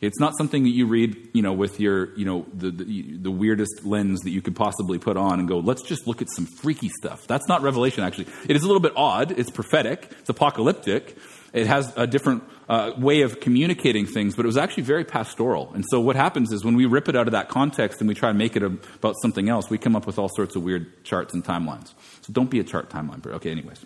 It's 0.00 0.18
not 0.18 0.36
something 0.38 0.62
that 0.62 0.70
you 0.70 0.86
read, 0.86 1.28
you 1.34 1.42
know, 1.42 1.52
with 1.52 1.78
your, 1.78 2.14
you 2.16 2.24
know, 2.24 2.46
the, 2.54 2.70
the, 2.70 3.18
the, 3.18 3.30
weirdest 3.30 3.84
lens 3.84 4.20
that 4.20 4.30
you 4.30 4.40
could 4.40 4.56
possibly 4.56 4.98
put 4.98 5.18
on 5.18 5.38
and 5.38 5.46
go, 5.46 5.58
let's 5.58 5.82
just 5.82 6.06
look 6.06 6.22
at 6.22 6.28
some 6.30 6.46
freaky 6.46 6.88
stuff. 6.88 7.26
That's 7.26 7.46
not 7.48 7.60
Revelation, 7.60 8.02
actually. 8.02 8.26
It 8.48 8.56
is 8.56 8.62
a 8.62 8.66
little 8.66 8.80
bit 8.80 8.94
odd. 8.96 9.38
It's 9.38 9.50
prophetic. 9.50 10.10
It's 10.20 10.30
apocalyptic. 10.30 11.18
It 11.52 11.66
has 11.66 11.92
a 11.96 12.06
different 12.06 12.44
uh, 12.68 12.92
way 12.96 13.22
of 13.22 13.40
communicating 13.40 14.06
things, 14.06 14.36
but 14.36 14.46
it 14.46 14.48
was 14.48 14.56
actually 14.56 14.84
very 14.84 15.04
pastoral. 15.04 15.70
And 15.74 15.84
so 15.90 16.00
what 16.00 16.16
happens 16.16 16.50
is 16.50 16.64
when 16.64 16.76
we 16.76 16.86
rip 16.86 17.08
it 17.08 17.16
out 17.16 17.26
of 17.26 17.32
that 17.32 17.48
context 17.48 18.00
and 18.00 18.08
we 18.08 18.14
try 18.14 18.30
to 18.30 18.38
make 18.38 18.56
it 18.56 18.62
about 18.62 19.16
something 19.20 19.50
else, 19.50 19.68
we 19.68 19.76
come 19.76 19.96
up 19.96 20.06
with 20.06 20.18
all 20.18 20.30
sorts 20.34 20.56
of 20.56 20.62
weird 20.62 21.04
charts 21.04 21.34
and 21.34 21.44
timelines. 21.44 21.92
So 22.22 22.32
don't 22.32 22.48
be 22.48 22.60
a 22.60 22.64
chart 22.64 22.88
timeline. 22.88 23.26
Okay, 23.26 23.50
anyways. 23.50 23.84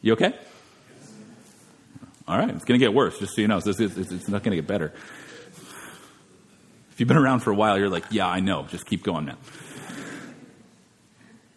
You 0.00 0.14
okay? 0.14 0.32
All 2.30 2.38
right, 2.38 2.48
it's 2.48 2.64
going 2.64 2.78
to 2.78 2.86
get 2.86 2.94
worse, 2.94 3.18
just 3.18 3.34
so 3.34 3.40
you 3.40 3.48
know. 3.48 3.58
It's, 3.58 3.80
it's, 3.80 3.96
it's 3.96 4.28
not 4.28 4.44
going 4.44 4.52
to 4.52 4.56
get 4.56 4.68
better. 4.68 4.92
If 6.92 7.00
you've 7.00 7.08
been 7.08 7.16
around 7.16 7.40
for 7.40 7.50
a 7.50 7.56
while, 7.56 7.76
you're 7.76 7.88
like, 7.88 8.04
yeah, 8.12 8.28
I 8.28 8.38
know. 8.38 8.68
Just 8.70 8.86
keep 8.86 9.02
going, 9.02 9.24
man. 9.24 9.36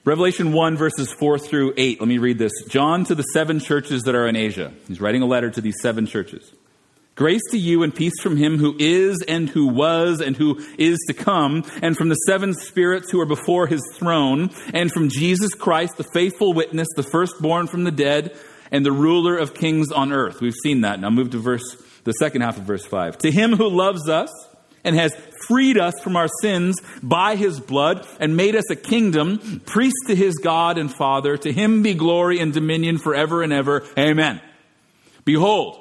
Revelation 0.03 0.51
1, 0.51 0.75
verses 0.75 1.13
4 1.13 1.37
through 1.37 1.75
8. 1.77 1.99
Let 1.99 2.07
me 2.07 2.17
read 2.17 2.39
this. 2.39 2.51
John 2.69 3.05
to 3.05 3.13
the 3.13 3.21
seven 3.21 3.59
churches 3.59 4.01
that 4.03 4.15
are 4.15 4.27
in 4.27 4.35
Asia. 4.35 4.73
He's 4.87 4.99
writing 4.99 5.21
a 5.21 5.27
letter 5.27 5.51
to 5.51 5.61
these 5.61 5.75
seven 5.79 6.07
churches. 6.07 6.51
Grace 7.13 7.43
to 7.51 7.59
you 7.59 7.83
and 7.83 7.93
peace 7.93 8.19
from 8.19 8.35
him 8.35 8.57
who 8.57 8.75
is 8.79 9.23
and 9.27 9.47
who 9.49 9.67
was 9.67 10.21
and 10.21 10.35
who 10.35 10.59
is 10.79 10.97
to 11.05 11.13
come, 11.13 11.63
and 11.83 11.95
from 11.95 12.09
the 12.09 12.15
seven 12.15 12.55
spirits 12.55 13.11
who 13.11 13.19
are 13.19 13.27
before 13.27 13.67
his 13.67 13.83
throne, 13.93 14.49
and 14.73 14.91
from 14.91 15.09
Jesus 15.09 15.53
Christ, 15.53 15.97
the 15.97 16.09
faithful 16.15 16.51
witness, 16.51 16.87
the 16.95 17.03
firstborn 17.03 17.67
from 17.67 17.83
the 17.83 17.91
dead 17.91 18.35
and 18.73 18.85
the 18.85 18.91
ruler 18.91 19.37
of 19.37 19.53
kings 19.53 19.91
on 19.91 20.11
earth. 20.11 20.41
We've 20.41 20.55
seen 20.63 20.81
that. 20.81 20.99
Now 20.99 21.11
move 21.11 21.29
to 21.29 21.37
verse, 21.37 21.77
the 22.03 22.11
second 22.13 22.41
half 22.41 22.57
of 22.57 22.63
verse 22.63 22.85
5. 22.85 23.19
To 23.19 23.31
him 23.31 23.55
who 23.55 23.69
loves 23.69 24.09
us 24.09 24.29
and 24.83 24.95
has 24.95 25.15
freed 25.47 25.77
us 25.77 25.93
from 26.01 26.17
our 26.17 26.27
sins 26.41 26.75
by 27.01 27.35
his 27.35 27.59
blood 27.59 28.05
and 28.19 28.35
made 28.35 28.55
us 28.55 28.69
a 28.71 28.75
kingdom, 28.75 29.61
priest 29.65 29.95
to 30.07 30.15
his 30.15 30.35
God 30.37 30.79
and 30.79 30.93
Father. 30.93 31.37
To 31.37 31.53
him 31.53 31.83
be 31.83 31.93
glory 31.93 32.39
and 32.39 32.51
dominion 32.51 32.97
forever 32.97 33.43
and 33.43 33.53
ever. 33.53 33.85
Amen. 33.97 34.41
Behold, 35.23 35.79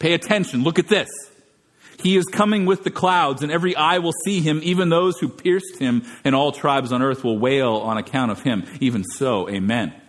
pay 0.00 0.12
attention, 0.12 0.64
look 0.64 0.80
at 0.80 0.88
this. 0.88 1.08
He 2.02 2.16
is 2.16 2.24
coming 2.24 2.64
with 2.64 2.82
the 2.82 2.90
clouds, 2.90 3.42
and 3.42 3.52
every 3.52 3.76
eye 3.76 3.98
will 3.98 4.14
see 4.24 4.40
him, 4.40 4.60
even 4.62 4.88
those 4.88 5.18
who 5.18 5.28
pierced 5.28 5.78
him, 5.78 6.02
and 6.24 6.34
all 6.34 6.50
tribes 6.50 6.92
on 6.92 7.02
earth 7.02 7.22
will 7.22 7.38
wail 7.38 7.74
on 7.76 7.98
account 7.98 8.32
of 8.32 8.42
him. 8.42 8.64
Even 8.80 9.04
so, 9.04 9.50
amen. 9.50 9.99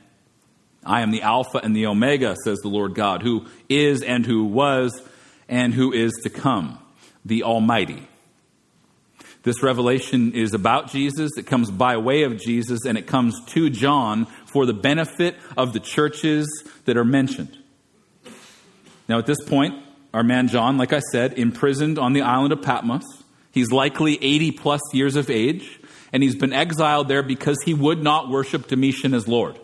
I 0.85 1.01
am 1.01 1.11
the 1.11 1.21
Alpha 1.21 1.59
and 1.63 1.75
the 1.75 1.87
Omega, 1.87 2.35
says 2.43 2.59
the 2.59 2.69
Lord 2.69 2.95
God, 2.95 3.21
who 3.21 3.45
is 3.69 4.01
and 4.01 4.25
who 4.25 4.45
was 4.45 5.01
and 5.47 5.73
who 5.73 5.91
is 5.91 6.11
to 6.23 6.29
come, 6.29 6.79
the 7.23 7.43
Almighty. 7.43 8.07
This 9.43 9.63
revelation 9.63 10.33
is 10.33 10.53
about 10.53 10.91
Jesus. 10.91 11.31
It 11.37 11.47
comes 11.47 11.71
by 11.71 11.97
way 11.97 12.23
of 12.23 12.37
Jesus, 12.37 12.85
and 12.85 12.97
it 12.97 13.07
comes 13.07 13.39
to 13.47 13.69
John 13.69 14.25
for 14.45 14.65
the 14.65 14.73
benefit 14.73 15.35
of 15.57 15.73
the 15.73 15.79
churches 15.79 16.47
that 16.85 16.95
are 16.95 17.05
mentioned. 17.05 17.57
Now, 19.07 19.17
at 19.17 19.25
this 19.25 19.43
point, 19.43 19.83
our 20.13 20.23
man 20.23 20.47
John, 20.47 20.77
like 20.77 20.93
I 20.93 20.99
said, 21.11 21.39
imprisoned 21.39 21.97
on 21.97 22.13
the 22.13 22.21
island 22.21 22.53
of 22.53 22.61
Patmos. 22.61 23.03
He's 23.51 23.71
likely 23.71 24.17
80 24.21 24.51
plus 24.51 24.81
years 24.93 25.15
of 25.15 25.29
age, 25.29 25.79
and 26.13 26.21
he's 26.21 26.35
been 26.35 26.53
exiled 26.53 27.07
there 27.07 27.23
because 27.23 27.57
he 27.65 27.73
would 27.73 28.03
not 28.03 28.29
worship 28.29 28.67
Domitian 28.67 29.13
as 29.13 29.27
Lord. 29.27 29.59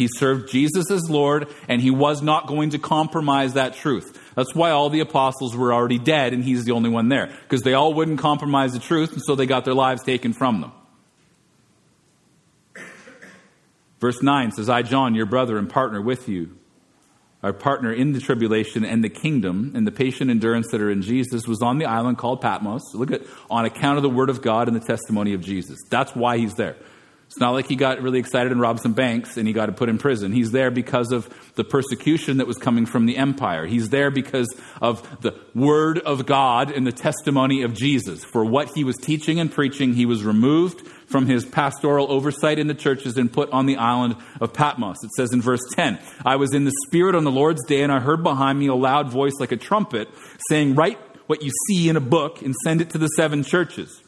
He 0.00 0.08
served 0.08 0.50
Jesus 0.50 0.90
as 0.90 1.10
Lord, 1.10 1.46
and 1.68 1.82
he 1.82 1.90
was 1.90 2.22
not 2.22 2.46
going 2.46 2.70
to 2.70 2.78
compromise 2.78 3.52
that 3.52 3.74
truth. 3.74 4.18
That's 4.34 4.54
why 4.54 4.70
all 4.70 4.88
the 4.88 5.00
apostles 5.00 5.54
were 5.54 5.74
already 5.74 5.98
dead, 5.98 6.32
and 6.32 6.42
he's 6.42 6.64
the 6.64 6.72
only 6.72 6.88
one 6.88 7.10
there, 7.10 7.26
because 7.42 7.60
they 7.60 7.74
all 7.74 7.92
wouldn't 7.92 8.18
compromise 8.18 8.72
the 8.72 8.78
truth, 8.78 9.12
and 9.12 9.20
so 9.22 9.34
they 9.34 9.44
got 9.44 9.66
their 9.66 9.74
lives 9.74 10.02
taken 10.02 10.32
from 10.32 10.62
them. 10.62 10.72
Verse 14.00 14.22
9 14.22 14.52
says, 14.52 14.70
I, 14.70 14.80
John, 14.80 15.14
your 15.14 15.26
brother 15.26 15.58
and 15.58 15.68
partner 15.68 16.00
with 16.00 16.30
you, 16.30 16.56
our 17.42 17.52
partner 17.52 17.92
in 17.92 18.14
the 18.14 18.20
tribulation 18.20 18.86
and 18.86 19.04
the 19.04 19.10
kingdom 19.10 19.72
and 19.74 19.86
the 19.86 19.92
patient 19.92 20.30
endurance 20.30 20.68
that 20.70 20.80
are 20.80 20.90
in 20.90 21.02
Jesus, 21.02 21.46
was 21.46 21.60
on 21.60 21.76
the 21.76 21.84
island 21.84 22.16
called 22.16 22.40
Patmos. 22.40 22.94
Look 22.94 23.10
at, 23.10 23.20
on 23.50 23.66
account 23.66 23.98
of 23.98 24.02
the 24.02 24.08
word 24.08 24.30
of 24.30 24.40
God 24.40 24.66
and 24.66 24.74
the 24.74 24.86
testimony 24.86 25.34
of 25.34 25.42
Jesus. 25.42 25.76
That's 25.90 26.16
why 26.16 26.38
he's 26.38 26.54
there. 26.54 26.76
It's 27.30 27.38
not 27.38 27.50
like 27.50 27.68
he 27.68 27.76
got 27.76 28.02
really 28.02 28.18
excited 28.18 28.50
and 28.50 28.60
robbed 28.60 28.80
some 28.80 28.92
banks 28.92 29.36
and 29.36 29.46
he 29.46 29.54
got 29.54 29.74
put 29.76 29.88
in 29.88 29.98
prison. 29.98 30.32
He's 30.32 30.50
there 30.50 30.72
because 30.72 31.12
of 31.12 31.32
the 31.54 31.62
persecution 31.62 32.38
that 32.38 32.48
was 32.48 32.56
coming 32.56 32.86
from 32.86 33.06
the 33.06 33.16
empire. 33.16 33.66
He's 33.66 33.90
there 33.90 34.10
because 34.10 34.52
of 34.82 35.22
the 35.22 35.38
word 35.54 36.00
of 36.00 36.26
God 36.26 36.72
and 36.72 36.84
the 36.84 36.90
testimony 36.90 37.62
of 37.62 37.72
Jesus. 37.72 38.24
For 38.24 38.44
what 38.44 38.72
he 38.74 38.82
was 38.82 38.96
teaching 38.96 39.38
and 39.38 39.48
preaching, 39.48 39.92
he 39.92 40.06
was 40.06 40.24
removed 40.24 40.84
from 41.06 41.26
his 41.26 41.44
pastoral 41.44 42.10
oversight 42.10 42.58
in 42.58 42.66
the 42.66 42.74
churches 42.74 43.16
and 43.16 43.32
put 43.32 43.48
on 43.50 43.66
the 43.66 43.76
island 43.76 44.16
of 44.40 44.52
Patmos. 44.52 44.96
It 45.04 45.12
says 45.12 45.32
in 45.32 45.40
verse 45.40 45.62
10, 45.70 46.00
I 46.26 46.34
was 46.34 46.52
in 46.52 46.64
the 46.64 46.74
Spirit 46.88 47.14
on 47.14 47.22
the 47.22 47.30
Lord's 47.30 47.64
day 47.64 47.84
and 47.84 47.92
I 47.92 48.00
heard 48.00 48.24
behind 48.24 48.58
me 48.58 48.66
a 48.66 48.74
loud 48.74 49.08
voice 49.08 49.34
like 49.38 49.52
a 49.52 49.56
trumpet 49.56 50.08
saying, 50.48 50.74
Write 50.74 50.98
what 51.28 51.44
you 51.44 51.52
see 51.68 51.88
in 51.88 51.94
a 51.94 52.00
book 52.00 52.42
and 52.42 52.56
send 52.64 52.80
it 52.80 52.90
to 52.90 52.98
the 52.98 53.06
seven 53.06 53.44
churches 53.44 54.02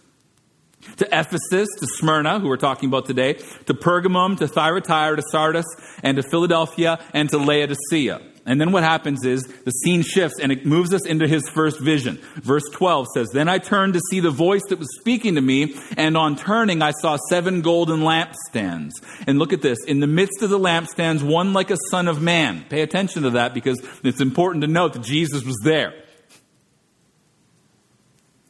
to 0.97 1.07
Ephesus, 1.07 1.69
to 1.79 1.87
Smyrna, 1.87 2.41
who 2.41 2.49
we're 2.49 2.57
talking 2.57 2.89
about 2.89 3.07
today, 3.07 3.35
to 3.67 3.75
Pergamum, 3.75 4.39
to 4.39 4.49
Thyatira, 4.49 5.17
to 5.17 5.23
Sardis, 5.31 5.67
and 6.03 6.17
to 6.17 6.23
Philadelphia, 6.23 6.99
and 7.13 7.29
to 7.31 7.39
Laodicea. 7.39 8.21
And 8.45 8.61
then 8.61 8.73
what 8.73 8.83
happens 8.83 9.25
is 9.25 9.45
the 9.65 9.71
scene 9.71 10.03
shifts 10.03 10.41
and 10.41 10.51
it 10.51 10.67
moves 10.67 10.93
us 10.93 11.07
into 11.07 11.29
his 11.29 11.49
first 11.49 11.79
vision. 11.79 12.21
Verse 12.37 12.65
12 12.73 13.07
says, 13.15 13.29
Then 13.33 13.49
I 13.49 13.59
turned 13.59 13.95
to 13.95 14.01
see 14.11 14.19
the 14.19 14.31
voice 14.31 14.63
that 14.69 14.81
was 14.81 14.89
speaking 14.99 15.37
to 15.37 15.41
me, 15.41 15.77
and 15.97 16.17
on 16.17 16.35
turning 16.35 16.83
I 16.83 16.91
saw 16.91 17.17
seven 17.29 17.61
golden 17.61 18.01
lampstands. 18.01 18.91
And 19.29 19.39
look 19.39 19.53
at 19.53 19.63
this. 19.63 19.79
In 19.87 20.01
the 20.01 20.09
midst 20.09 20.43
of 20.43 20.51
the 20.51 20.59
lampstands, 20.59 21.23
one 21.23 21.53
like 21.53 21.71
a 21.71 21.77
son 21.91 22.09
of 22.09 22.21
man. 22.21 22.65
Pay 22.69 22.81
attention 22.81 23.23
to 23.23 23.31
that 23.31 23.55
because 23.55 23.81
it's 24.03 24.21
important 24.21 24.63
to 24.63 24.69
note 24.69 24.95
that 24.95 25.03
Jesus 25.03 25.45
was 25.45 25.59
there. 25.63 25.95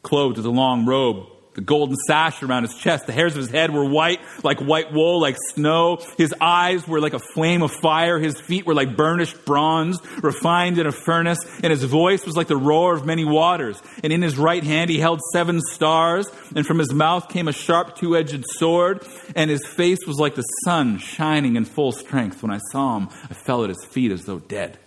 Clothed 0.03 0.39
with 0.39 0.47
a 0.47 0.51
long 0.51 0.87
robe 0.87 1.32
the 1.55 1.61
golden 1.61 1.97
sash 1.97 2.43
around 2.43 2.63
his 2.63 2.75
chest. 2.75 3.07
The 3.07 3.13
hairs 3.13 3.33
of 3.33 3.39
his 3.39 3.51
head 3.51 3.73
were 3.73 3.85
white, 3.85 4.21
like 4.43 4.61
white 4.61 4.93
wool, 4.93 5.21
like 5.21 5.37
snow. 5.55 5.99
His 6.17 6.35
eyes 6.41 6.89
were 6.89 7.01
like 7.01 7.13
a 7.13 7.19
flame 7.19 7.63
of 7.63 7.71
fire. 7.71 8.19
His 8.19 8.41
feet 8.41 8.65
were 8.65 8.75
like 8.75 8.97
burnished 8.97 9.45
bronze, 9.45 10.01
refined 10.23 10.79
in 10.79 10.87
a 10.87 10.93
furnace. 10.93 11.39
And 11.63 11.71
his 11.71 11.85
voice 11.85 12.25
was 12.25 12.37
like 12.37 12.47
the 12.47 12.57
roar 12.57 12.95
of 12.95 13.05
many 13.05 13.27
waters. 13.27 13.83
And 14.03 14.13
in 14.13 14.23
his 14.23 14.39
right 14.39 14.65
hand 14.65 14.89
he 14.89 14.99
held 14.99 15.21
seven 15.33 15.61
stars. 15.61 16.27
And 16.57 16.67
from 16.67 16.79
his 16.79 16.93
mouth 16.93 17.29
came 17.29 17.49
a 17.49 17.53
sharp 17.53 17.97
two 17.97 18.17
edged 18.17 18.45
sword. 18.47 19.07
And 19.37 19.51
his 19.51 19.67
face 19.67 20.07
was 20.07 20.19
like 20.19 20.35
the 20.35 20.43
sun 20.65 20.99
shining 20.99 21.57
in 21.57 21.67
full 21.67 21.93
strength. 21.93 22.43
When 22.43 22.51
I 22.51 22.61
saw 22.71 22.97
him, 22.97 23.09
I 23.29 23.35
fell 23.35 23.63
at 23.63 23.69
his 23.69 23.85
feet 23.85 24.11
as 24.11 24.25
though 24.25 24.39
dead. 24.39 24.79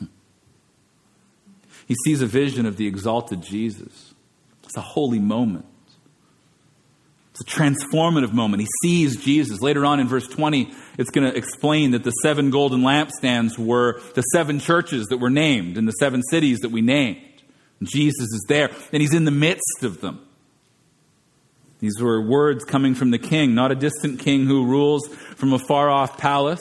He 1.86 1.94
sees 2.04 2.20
a 2.20 2.26
vision 2.26 2.66
of 2.66 2.76
the 2.76 2.86
exalted 2.86 3.40
Jesus 3.40 4.07
it's 4.68 4.76
a 4.76 4.82
holy 4.82 5.18
moment. 5.18 5.64
It's 7.30 7.40
a 7.40 7.44
transformative 7.44 8.34
moment. 8.34 8.60
He 8.60 8.68
sees 8.82 9.16
Jesus. 9.16 9.62
Later 9.62 9.86
on 9.86 9.98
in 9.98 10.08
verse 10.08 10.26
20, 10.26 10.70
it's 10.98 11.08
going 11.08 11.26
to 11.26 11.34
explain 11.34 11.92
that 11.92 12.04
the 12.04 12.10
seven 12.10 12.50
golden 12.50 12.82
lampstands 12.82 13.56
were 13.56 14.02
the 14.14 14.20
seven 14.20 14.60
churches 14.60 15.06
that 15.06 15.16
were 15.16 15.30
named 15.30 15.78
and 15.78 15.88
the 15.88 15.92
seven 15.92 16.22
cities 16.22 16.58
that 16.58 16.68
we 16.68 16.82
named. 16.82 17.22
And 17.80 17.88
Jesus 17.88 18.20
is 18.20 18.44
there, 18.46 18.70
and 18.92 19.00
he's 19.00 19.14
in 19.14 19.24
the 19.24 19.30
midst 19.30 19.84
of 19.84 20.02
them. 20.02 20.20
These 21.78 21.98
were 21.98 22.20
words 22.20 22.64
coming 22.64 22.94
from 22.94 23.10
the 23.10 23.18
king, 23.18 23.54
not 23.54 23.72
a 23.72 23.74
distant 23.74 24.20
king 24.20 24.44
who 24.44 24.66
rules 24.66 25.08
from 25.36 25.54
a 25.54 25.58
far 25.58 25.88
off 25.88 26.18
palace, 26.18 26.60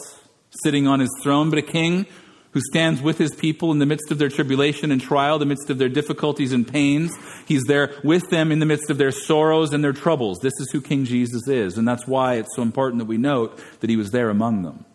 sitting 0.64 0.88
on 0.88 1.02
his 1.02 1.10
throne, 1.22 1.50
but 1.50 1.60
a 1.60 1.64
king 1.64 2.06
who 2.52 2.62
stands 2.62 3.02
with 3.02 3.18
his 3.18 3.36
people 3.36 3.72
in 3.72 3.80
the 3.80 3.86
midst 3.86 4.12
of 4.12 4.18
their 4.18 4.30
tribulation 4.30 4.92
and 4.92 5.02
trial, 5.02 5.38
the 5.38 5.46
midst 5.46 5.70
of 5.70 5.78
their 5.78 5.90
difficulties 5.90 6.54
and 6.54 6.68
pains. 6.68 7.12
He's 7.46 7.64
there 7.66 7.94
with 8.04 8.30
them 8.30 8.52
in 8.52 8.60
the 8.60 8.66
midst 8.66 8.90
of 8.90 8.98
their 8.98 9.12
sorrows 9.12 9.74
and 9.74 9.84
their 9.84 9.94
troubles. 9.94 10.40
This 10.40 10.60
is 10.60 10.72
who 10.72 10.82
King 10.82 11.06
Jesus 11.06 11.48
is, 11.48 11.78
and 11.78 11.88
that's 11.88 12.08
why 12.08 12.36
it's 12.36 12.56
so 12.56 12.62
important 12.62 13.00
that 13.00 13.06
we 13.06 13.18
note 13.18 13.62
that 13.82 13.90
he 13.90 13.96
was 13.96 14.12
there 14.12 14.30
among 14.30 14.64
them. 14.64 14.86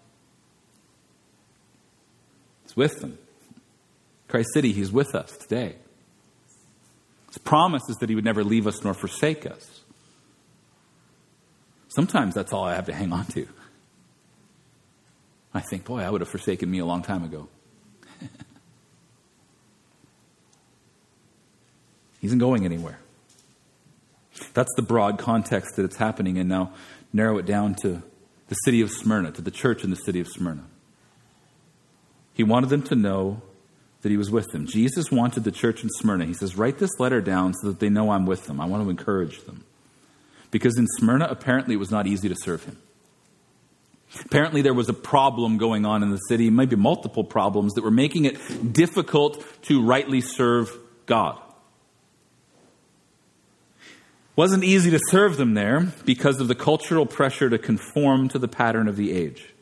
He's 2.64 2.76
with 2.76 3.00
them. 3.00 3.18
Christ 4.28 4.48
City, 4.54 4.72
he's 4.72 4.90
with 4.90 5.14
us 5.14 5.36
today. 5.36 5.76
His 7.28 7.38
promise 7.38 7.82
is 7.88 7.96
that 7.98 8.08
he 8.08 8.14
would 8.14 8.24
never 8.24 8.42
leave 8.42 8.66
us 8.66 8.82
nor 8.82 8.94
forsake 8.94 9.46
us. 9.46 9.80
Sometimes 11.88 12.34
that's 12.34 12.52
all 12.52 12.64
I 12.64 12.74
have 12.74 12.86
to 12.86 12.94
hang 12.94 13.12
on 13.12 13.26
to. 13.26 13.46
I 15.54 15.60
think, 15.60 15.84
boy, 15.84 16.00
I 16.00 16.10
would 16.10 16.20
have 16.20 16.28
forsaken 16.28 16.70
me 16.70 16.78
a 16.78 16.86
long 16.86 17.02
time 17.02 17.24
ago. 17.24 17.48
he 22.20 22.26
isn't 22.26 22.38
going 22.38 22.64
anywhere. 22.64 22.98
That's 24.54 24.72
the 24.76 24.82
broad 24.82 25.18
context 25.18 25.76
that 25.76 25.84
it's 25.84 25.96
happening 25.96 26.36
in. 26.36 26.48
Now, 26.48 26.72
narrow 27.12 27.38
it 27.38 27.46
down 27.46 27.74
to 27.82 28.02
the 28.48 28.54
city 28.64 28.80
of 28.80 28.90
Smyrna, 28.90 29.32
to 29.32 29.42
the 29.42 29.50
church 29.50 29.84
in 29.84 29.90
the 29.90 29.96
city 29.96 30.20
of 30.20 30.28
Smyrna. 30.28 30.64
He 32.34 32.42
wanted 32.42 32.70
them 32.70 32.82
to 32.84 32.94
know 32.94 33.42
that 34.00 34.10
he 34.10 34.16
was 34.16 34.30
with 34.30 34.50
them. 34.52 34.66
Jesus 34.66 35.10
wanted 35.12 35.44
the 35.44 35.52
church 35.52 35.82
in 35.82 35.90
Smyrna. 35.90 36.24
He 36.24 36.34
says, 36.34 36.56
Write 36.56 36.78
this 36.78 36.98
letter 36.98 37.20
down 37.20 37.54
so 37.54 37.68
that 37.68 37.78
they 37.78 37.88
know 37.88 38.10
I'm 38.10 38.26
with 38.26 38.46
them. 38.46 38.60
I 38.60 38.66
want 38.66 38.82
to 38.84 38.90
encourage 38.90 39.44
them. 39.44 39.64
Because 40.50 40.76
in 40.76 40.86
Smyrna, 40.98 41.26
apparently, 41.30 41.74
it 41.74 41.78
was 41.78 41.90
not 41.90 42.06
easy 42.06 42.28
to 42.28 42.34
serve 42.34 42.64
him. 42.64 42.78
Apparently, 44.24 44.60
there 44.62 44.74
was 44.74 44.88
a 44.88 44.94
problem 44.94 45.56
going 45.56 45.86
on 45.86 46.02
in 46.02 46.10
the 46.10 46.18
city, 46.18 46.50
maybe 46.50 46.76
multiple 46.76 47.24
problems 47.24 47.74
that 47.74 47.84
were 47.84 47.90
making 47.90 48.26
it 48.26 48.72
difficult 48.72 49.44
to 49.62 49.82
rightly 49.82 50.20
serve 50.20 50.70
God. 51.06 51.38
Wasn't 54.36 54.64
easy 54.64 54.90
to 54.90 55.00
serve 55.10 55.36
them 55.36 55.54
there 55.54 55.92
because 56.04 56.40
of 56.40 56.48
the 56.48 56.54
cultural 56.54 57.06
pressure 57.06 57.50
to 57.50 57.58
conform 57.58 58.28
to 58.30 58.38
the 58.38 58.48
pattern 58.48 58.88
of 58.88 58.96
the 58.96 59.12
age. 59.12 59.52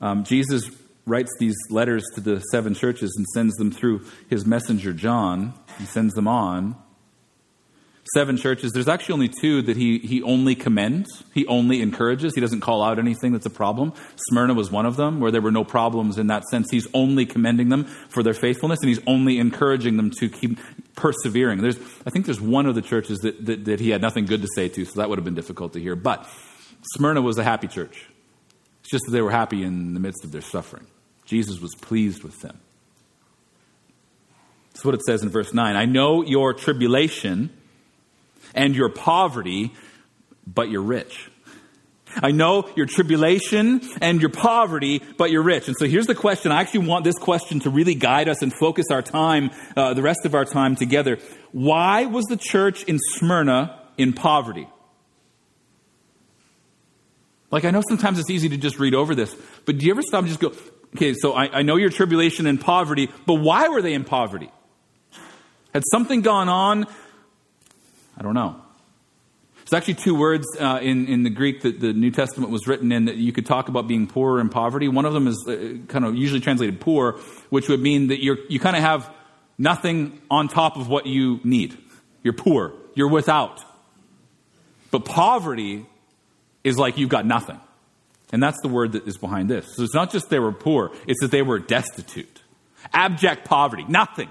Um, 0.00 0.24
Jesus 0.24 0.68
writes 1.06 1.30
these 1.38 1.56
letters 1.70 2.04
to 2.14 2.20
the 2.20 2.40
seven 2.50 2.74
churches 2.74 3.14
and 3.16 3.26
sends 3.28 3.54
them 3.56 3.70
through 3.70 4.04
his 4.28 4.44
messenger 4.44 4.92
John. 4.92 5.54
He 5.78 5.84
sends 5.84 6.14
them 6.14 6.28
on 6.28 6.76
seven 8.14 8.36
churches, 8.36 8.72
there's 8.72 8.88
actually 8.88 9.14
only 9.14 9.30
two 9.40 9.62
that 9.62 9.76
he, 9.76 9.98
he 9.98 10.22
only 10.22 10.54
commends, 10.54 11.24
he 11.32 11.46
only 11.46 11.80
encourages. 11.80 12.34
He 12.34 12.40
doesn't 12.40 12.60
call 12.60 12.82
out 12.82 12.98
anything 12.98 13.32
that's 13.32 13.46
a 13.46 13.50
problem. 13.50 13.92
Smyrna 14.28 14.54
was 14.54 14.70
one 14.70 14.86
of 14.86 14.96
them, 14.96 15.20
where 15.20 15.30
there 15.30 15.40
were 15.40 15.50
no 15.50 15.64
problems 15.64 16.18
in 16.18 16.26
that 16.28 16.44
sense. 16.44 16.68
He's 16.70 16.86
only 16.94 17.26
commending 17.26 17.68
them 17.68 17.84
for 17.84 18.22
their 18.22 18.34
faithfulness, 18.34 18.80
and 18.80 18.88
he's 18.88 19.00
only 19.06 19.38
encouraging 19.38 19.96
them 19.96 20.10
to 20.18 20.28
keep 20.28 20.58
persevering. 20.94 21.60
There's, 21.60 21.78
I 22.06 22.10
think 22.10 22.26
there's 22.26 22.40
one 22.40 22.66
of 22.66 22.74
the 22.74 22.82
churches 22.82 23.18
that, 23.20 23.44
that, 23.46 23.64
that 23.64 23.80
he 23.80 23.90
had 23.90 24.02
nothing 24.02 24.26
good 24.26 24.42
to 24.42 24.48
say 24.54 24.68
to, 24.68 24.84
so 24.84 25.00
that 25.00 25.08
would 25.08 25.18
have 25.18 25.24
been 25.24 25.34
difficult 25.34 25.72
to 25.74 25.80
hear. 25.80 25.96
But 25.96 26.28
Smyrna 26.94 27.22
was 27.22 27.38
a 27.38 27.44
happy 27.44 27.68
church. 27.68 28.08
It's 28.80 28.90
just 28.90 29.04
that 29.06 29.12
they 29.12 29.22
were 29.22 29.30
happy 29.30 29.62
in 29.62 29.94
the 29.94 30.00
midst 30.00 30.24
of 30.24 30.32
their 30.32 30.40
suffering. 30.40 30.86
Jesus 31.24 31.60
was 31.60 31.74
pleased 31.74 32.22
with 32.22 32.40
them. 32.40 32.58
That's 34.72 34.84
what 34.84 34.94
it 34.94 35.02
says 35.02 35.22
in 35.22 35.28
verse 35.28 35.52
9. 35.54 35.76
I 35.76 35.84
know 35.84 36.22
your 36.22 36.54
tribulation 36.54 37.50
and 38.54 38.74
your 38.74 38.88
poverty, 38.88 39.72
but 40.46 40.70
you're 40.70 40.82
rich. 40.82 41.30
I 42.16 42.30
know 42.30 42.68
your 42.76 42.86
tribulation 42.86 43.80
and 44.00 44.20
your 44.20 44.30
poverty, 44.30 45.00
but 45.16 45.30
you're 45.30 45.42
rich. 45.42 45.68
And 45.68 45.76
so 45.78 45.86
here's 45.86 46.06
the 46.06 46.14
question. 46.14 46.52
I 46.52 46.60
actually 46.60 46.86
want 46.86 47.04
this 47.04 47.18
question 47.18 47.60
to 47.60 47.70
really 47.70 47.94
guide 47.94 48.28
us 48.28 48.42
and 48.42 48.52
focus 48.52 48.86
our 48.90 49.02
time, 49.02 49.50
uh, 49.76 49.94
the 49.94 50.02
rest 50.02 50.24
of 50.24 50.34
our 50.34 50.44
time 50.44 50.76
together. 50.76 51.18
Why 51.52 52.06
was 52.06 52.26
the 52.26 52.36
church 52.36 52.84
in 52.84 52.98
Smyrna 52.98 53.80
in 53.96 54.12
poverty? 54.12 54.68
Like, 57.50 57.64
I 57.64 57.70
know 57.70 57.82
sometimes 57.86 58.18
it's 58.18 58.30
easy 58.30 58.48
to 58.50 58.56
just 58.56 58.78
read 58.78 58.94
over 58.94 59.14
this, 59.14 59.34
but 59.66 59.78
do 59.78 59.86
you 59.86 59.92
ever 59.92 60.02
stop 60.02 60.20
and 60.20 60.28
just 60.28 60.40
go, 60.40 60.52
okay, 60.96 61.14
so 61.14 61.34
I, 61.34 61.58
I 61.58 61.62
know 61.62 61.76
your 61.76 61.90
tribulation 61.90 62.46
and 62.46 62.60
poverty, 62.60 63.10
but 63.26 63.34
why 63.34 63.68
were 63.68 63.82
they 63.82 63.92
in 63.92 64.04
poverty? 64.04 64.50
Had 65.74 65.82
something 65.90 66.22
gone 66.22 66.48
on? 66.48 66.86
I 68.22 68.24
don't 68.24 68.34
know. 68.34 68.54
There's 69.56 69.72
actually 69.72 69.94
two 69.94 70.14
words 70.14 70.46
uh, 70.60 70.78
in, 70.80 71.08
in 71.08 71.24
the 71.24 71.30
Greek 71.30 71.62
that 71.62 71.80
the 71.80 71.92
New 71.92 72.12
Testament 72.12 72.52
was 72.52 72.68
written 72.68 72.92
in 72.92 73.06
that 73.06 73.16
you 73.16 73.32
could 73.32 73.46
talk 73.46 73.68
about 73.68 73.88
being 73.88 74.06
poor 74.06 74.38
and 74.38 74.48
poverty. 74.48 74.86
One 74.86 75.06
of 75.06 75.12
them 75.12 75.26
is 75.26 75.44
uh, 75.48 75.78
kind 75.88 76.04
of 76.04 76.14
usually 76.14 76.38
translated 76.38 76.80
poor, 76.80 77.18
which 77.50 77.68
would 77.68 77.80
mean 77.80 78.08
that 78.08 78.22
you're, 78.22 78.38
you 78.48 78.60
kind 78.60 78.76
of 78.76 78.82
have 78.82 79.12
nothing 79.58 80.20
on 80.30 80.46
top 80.46 80.76
of 80.76 80.88
what 80.88 81.06
you 81.06 81.40
need. 81.42 81.76
You're 82.22 82.32
poor. 82.32 82.74
You're 82.94 83.10
without. 83.10 83.64
But 84.92 85.04
poverty 85.04 85.84
is 86.62 86.78
like 86.78 86.98
you've 86.98 87.08
got 87.08 87.26
nothing. 87.26 87.58
And 88.30 88.40
that's 88.40 88.60
the 88.62 88.68
word 88.68 88.92
that 88.92 89.08
is 89.08 89.18
behind 89.18 89.50
this. 89.50 89.66
So 89.74 89.82
it's 89.82 89.94
not 89.96 90.12
just 90.12 90.30
they 90.30 90.38
were 90.38 90.52
poor, 90.52 90.92
it's 91.08 91.20
that 91.22 91.32
they 91.32 91.42
were 91.42 91.58
destitute. 91.58 92.40
Abject 92.92 93.46
poverty, 93.46 93.84
nothing. 93.88 94.28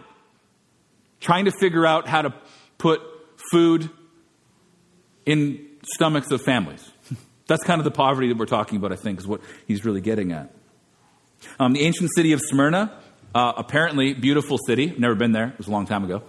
Trying 1.20 1.44
to 1.44 1.52
figure 1.52 1.86
out 1.86 2.08
how 2.08 2.22
to 2.22 2.34
put 2.78 3.02
food 3.52 3.90
in 5.26 5.68
stomachs 5.94 6.32
of 6.32 6.42
families. 6.42 6.90
That's 7.48 7.64
kind 7.64 7.80
of 7.80 7.86
the 7.86 7.92
poverty 7.92 8.30
that 8.30 8.38
we're 8.38 8.46
talking 8.46 8.78
about, 8.78 8.92
I 8.92 8.96
think, 8.96 9.20
is 9.20 9.28
what 9.28 9.42
he's 9.68 9.86
really 9.86 10.02
getting 10.02 10.32
at. 10.32 10.52
Um, 11.60 11.74
the 11.74 11.82
ancient 11.82 12.10
city 12.16 12.34
of 12.34 12.42
Smyrna, 12.42 12.98
uh, 13.36 13.54
apparently 13.58 14.14
beautiful 14.14 14.58
city. 14.58 14.94
Never 14.98 15.16
been 15.16 15.32
there. 15.32 15.50
It 15.50 15.58
was 15.58 15.68
a 15.68 15.72
long 15.72 15.86
time 15.86 16.04
ago. 16.04 16.24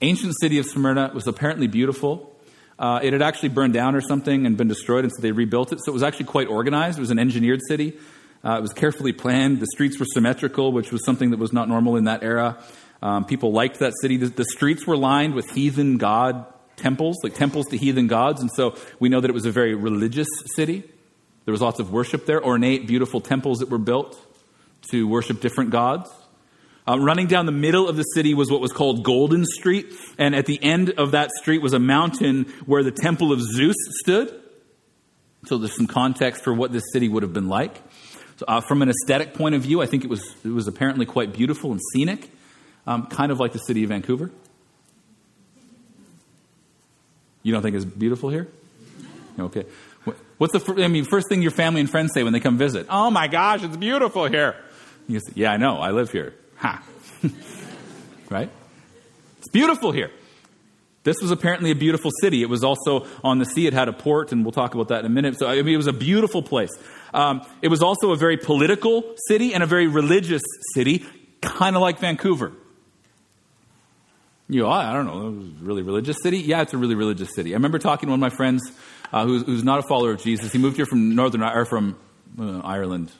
Ancient 0.00 0.34
city 0.40 0.58
of 0.58 0.66
Smyrna 0.66 1.10
was 1.12 1.26
apparently 1.26 1.66
beautiful. 1.66 2.34
Uh, 2.78 3.00
it 3.02 3.12
had 3.12 3.20
actually 3.20 3.50
burned 3.50 3.74
down 3.74 3.94
or 3.94 4.00
something 4.00 4.46
and 4.46 4.56
been 4.56 4.68
destroyed, 4.68 5.04
and 5.04 5.12
so 5.12 5.20
they 5.20 5.32
rebuilt 5.32 5.72
it. 5.72 5.78
So 5.84 5.92
it 5.92 5.94
was 5.94 6.02
actually 6.02 6.26
quite 6.26 6.48
organized. 6.48 6.98
It 6.98 7.02
was 7.02 7.10
an 7.10 7.18
engineered 7.18 7.60
city. 7.68 7.98
Uh, 8.42 8.56
it 8.56 8.62
was 8.62 8.72
carefully 8.72 9.12
planned. 9.12 9.60
The 9.60 9.66
streets 9.66 9.98
were 10.00 10.06
symmetrical, 10.06 10.72
which 10.72 10.90
was 10.90 11.04
something 11.04 11.30
that 11.30 11.38
was 11.38 11.52
not 11.52 11.68
normal 11.68 11.96
in 11.96 12.04
that 12.04 12.22
era. 12.22 12.56
Um, 13.02 13.24
people 13.24 13.52
liked 13.52 13.78
that 13.78 13.94
city. 14.00 14.18
The, 14.18 14.26
the, 14.26 14.44
streets 14.44 14.86
were 14.86 14.96
lined 14.96 15.34
with 15.34 15.50
heathen 15.50 15.96
god 15.96 16.46
temples, 16.76 17.16
like 17.22 17.34
temples 17.34 17.66
to 17.66 17.76
heathen 17.76 18.06
gods, 18.06 18.40
and 18.40 18.50
so 18.54 18.76
we 18.98 19.08
know 19.08 19.20
that 19.20 19.30
it 19.30 19.34
was 19.34 19.46
a 19.46 19.50
very 19.50 19.74
religious 19.74 20.28
city. 20.54 20.82
There 21.44 21.52
was 21.52 21.62
lots 21.62 21.80
of 21.80 21.92
worship 21.92 22.26
there, 22.26 22.44
ornate, 22.44 22.86
beautiful 22.86 23.20
temples 23.20 23.58
that 23.58 23.70
were 23.70 23.78
built 23.78 24.18
to 24.90 25.08
worship 25.08 25.40
different 25.40 25.70
gods. 25.70 26.10
Uh, 26.86 26.98
running 26.98 27.26
down 27.26 27.46
the 27.46 27.52
middle 27.52 27.88
of 27.88 27.96
the 27.96 28.02
city 28.02 28.34
was 28.34 28.50
what 28.50 28.60
was 28.60 28.72
called 28.72 29.04
Golden 29.04 29.44
Street, 29.44 29.92
and 30.18 30.34
at 30.34 30.46
the 30.46 30.62
end 30.62 30.90
of 30.90 31.12
that 31.12 31.30
street 31.30 31.62
was 31.62 31.72
a 31.72 31.78
mountain 31.78 32.44
where 32.66 32.82
the 32.82 32.90
temple 32.90 33.32
of 33.32 33.40
Zeus 33.40 33.76
stood. 34.02 34.34
So 35.46 35.56
there's 35.56 35.76
some 35.76 35.86
context 35.86 36.42
for 36.42 36.52
what 36.52 36.72
this 36.72 36.82
city 36.92 37.08
would 37.08 37.22
have 37.22 37.32
been 37.32 37.48
like. 37.48 37.80
So, 38.36 38.44
uh, 38.48 38.60
from 38.60 38.82
an 38.82 38.88
aesthetic 38.90 39.34
point 39.34 39.54
of 39.54 39.62
view, 39.62 39.82
I 39.82 39.86
think 39.86 40.04
it 40.04 40.10
was 40.10 40.34
it 40.44 40.48
was 40.48 40.66
apparently 40.66 41.06
quite 41.06 41.32
beautiful 41.32 41.72
and 41.72 41.80
scenic, 41.92 42.30
um, 42.90 43.06
kind 43.06 43.30
of 43.30 43.38
like 43.38 43.52
the 43.52 43.58
city 43.58 43.84
of 43.84 43.90
Vancouver. 43.90 44.32
You 47.44 47.52
don't 47.52 47.62
think 47.62 47.76
it's 47.76 47.84
beautiful 47.84 48.30
here? 48.30 48.48
Okay. 49.38 49.64
What's 50.38 50.52
the 50.52 50.82
I 50.82 50.88
mean 50.88 51.04
first 51.04 51.28
thing 51.28 51.40
your 51.40 51.52
family 51.52 51.80
and 51.80 51.88
friends 51.88 52.12
say 52.12 52.24
when 52.24 52.32
they 52.32 52.40
come 52.40 52.58
visit? 52.58 52.86
Oh 52.90 53.10
my 53.10 53.28
gosh, 53.28 53.62
it's 53.62 53.76
beautiful 53.76 54.26
here. 54.26 54.56
You 55.06 55.20
say, 55.20 55.32
yeah, 55.36 55.52
I 55.52 55.56
know. 55.56 55.76
I 55.78 55.92
live 55.92 56.10
here. 56.10 56.34
Ha. 56.56 56.82
right? 58.30 58.50
It's 59.38 59.48
beautiful 59.48 59.92
here. 59.92 60.10
This 61.04 61.20
was 61.22 61.30
apparently 61.30 61.70
a 61.70 61.74
beautiful 61.74 62.10
city. 62.20 62.42
It 62.42 62.48
was 62.48 62.64
also 62.64 63.06
on 63.22 63.38
the 63.38 63.44
sea. 63.44 63.66
It 63.66 63.72
had 63.72 63.88
a 63.88 63.92
port, 63.92 64.32
and 64.32 64.44
we'll 64.44 64.52
talk 64.52 64.74
about 64.74 64.88
that 64.88 65.00
in 65.00 65.06
a 65.06 65.10
minute. 65.10 65.38
So, 65.38 65.46
I 65.48 65.62
mean, 65.62 65.74
it 65.74 65.78
was 65.78 65.86
a 65.86 65.94
beautiful 65.94 66.42
place. 66.42 66.70
Um, 67.14 67.42
it 67.62 67.68
was 67.68 67.82
also 67.82 68.12
a 68.12 68.16
very 68.16 68.36
political 68.36 69.14
city 69.28 69.54
and 69.54 69.62
a 69.62 69.66
very 69.66 69.86
religious 69.86 70.42
city, 70.74 71.06
kind 71.40 71.76
of 71.76 71.82
like 71.82 72.00
Vancouver. 72.00 72.52
You 74.50 74.66
I 74.66 74.92
don't 74.92 75.06
know, 75.06 75.28
it 75.28 75.36
was 75.36 75.46
a 75.46 75.64
really 75.64 75.82
religious 75.82 76.16
city? 76.20 76.38
Yeah, 76.38 76.62
it's 76.62 76.74
a 76.74 76.76
really 76.76 76.96
religious 76.96 77.32
city. 77.36 77.52
I 77.52 77.54
remember 77.54 77.78
talking 77.78 78.08
to 78.08 78.10
one 78.10 78.18
of 78.18 78.32
my 78.32 78.36
friends 78.36 78.60
uh, 79.12 79.24
who's, 79.24 79.44
who's, 79.44 79.62
not 79.62 79.78
a 79.78 79.82
follower 79.82 80.10
of 80.10 80.20
Jesus. 80.20 80.50
He 80.50 80.58
moved 80.58 80.76
here 80.76 80.86
from 80.86 81.14
Northern, 81.14 81.40
or 81.42 81.64
from 81.64 81.96
uh, 82.36 82.58
Ireland, 82.64 83.12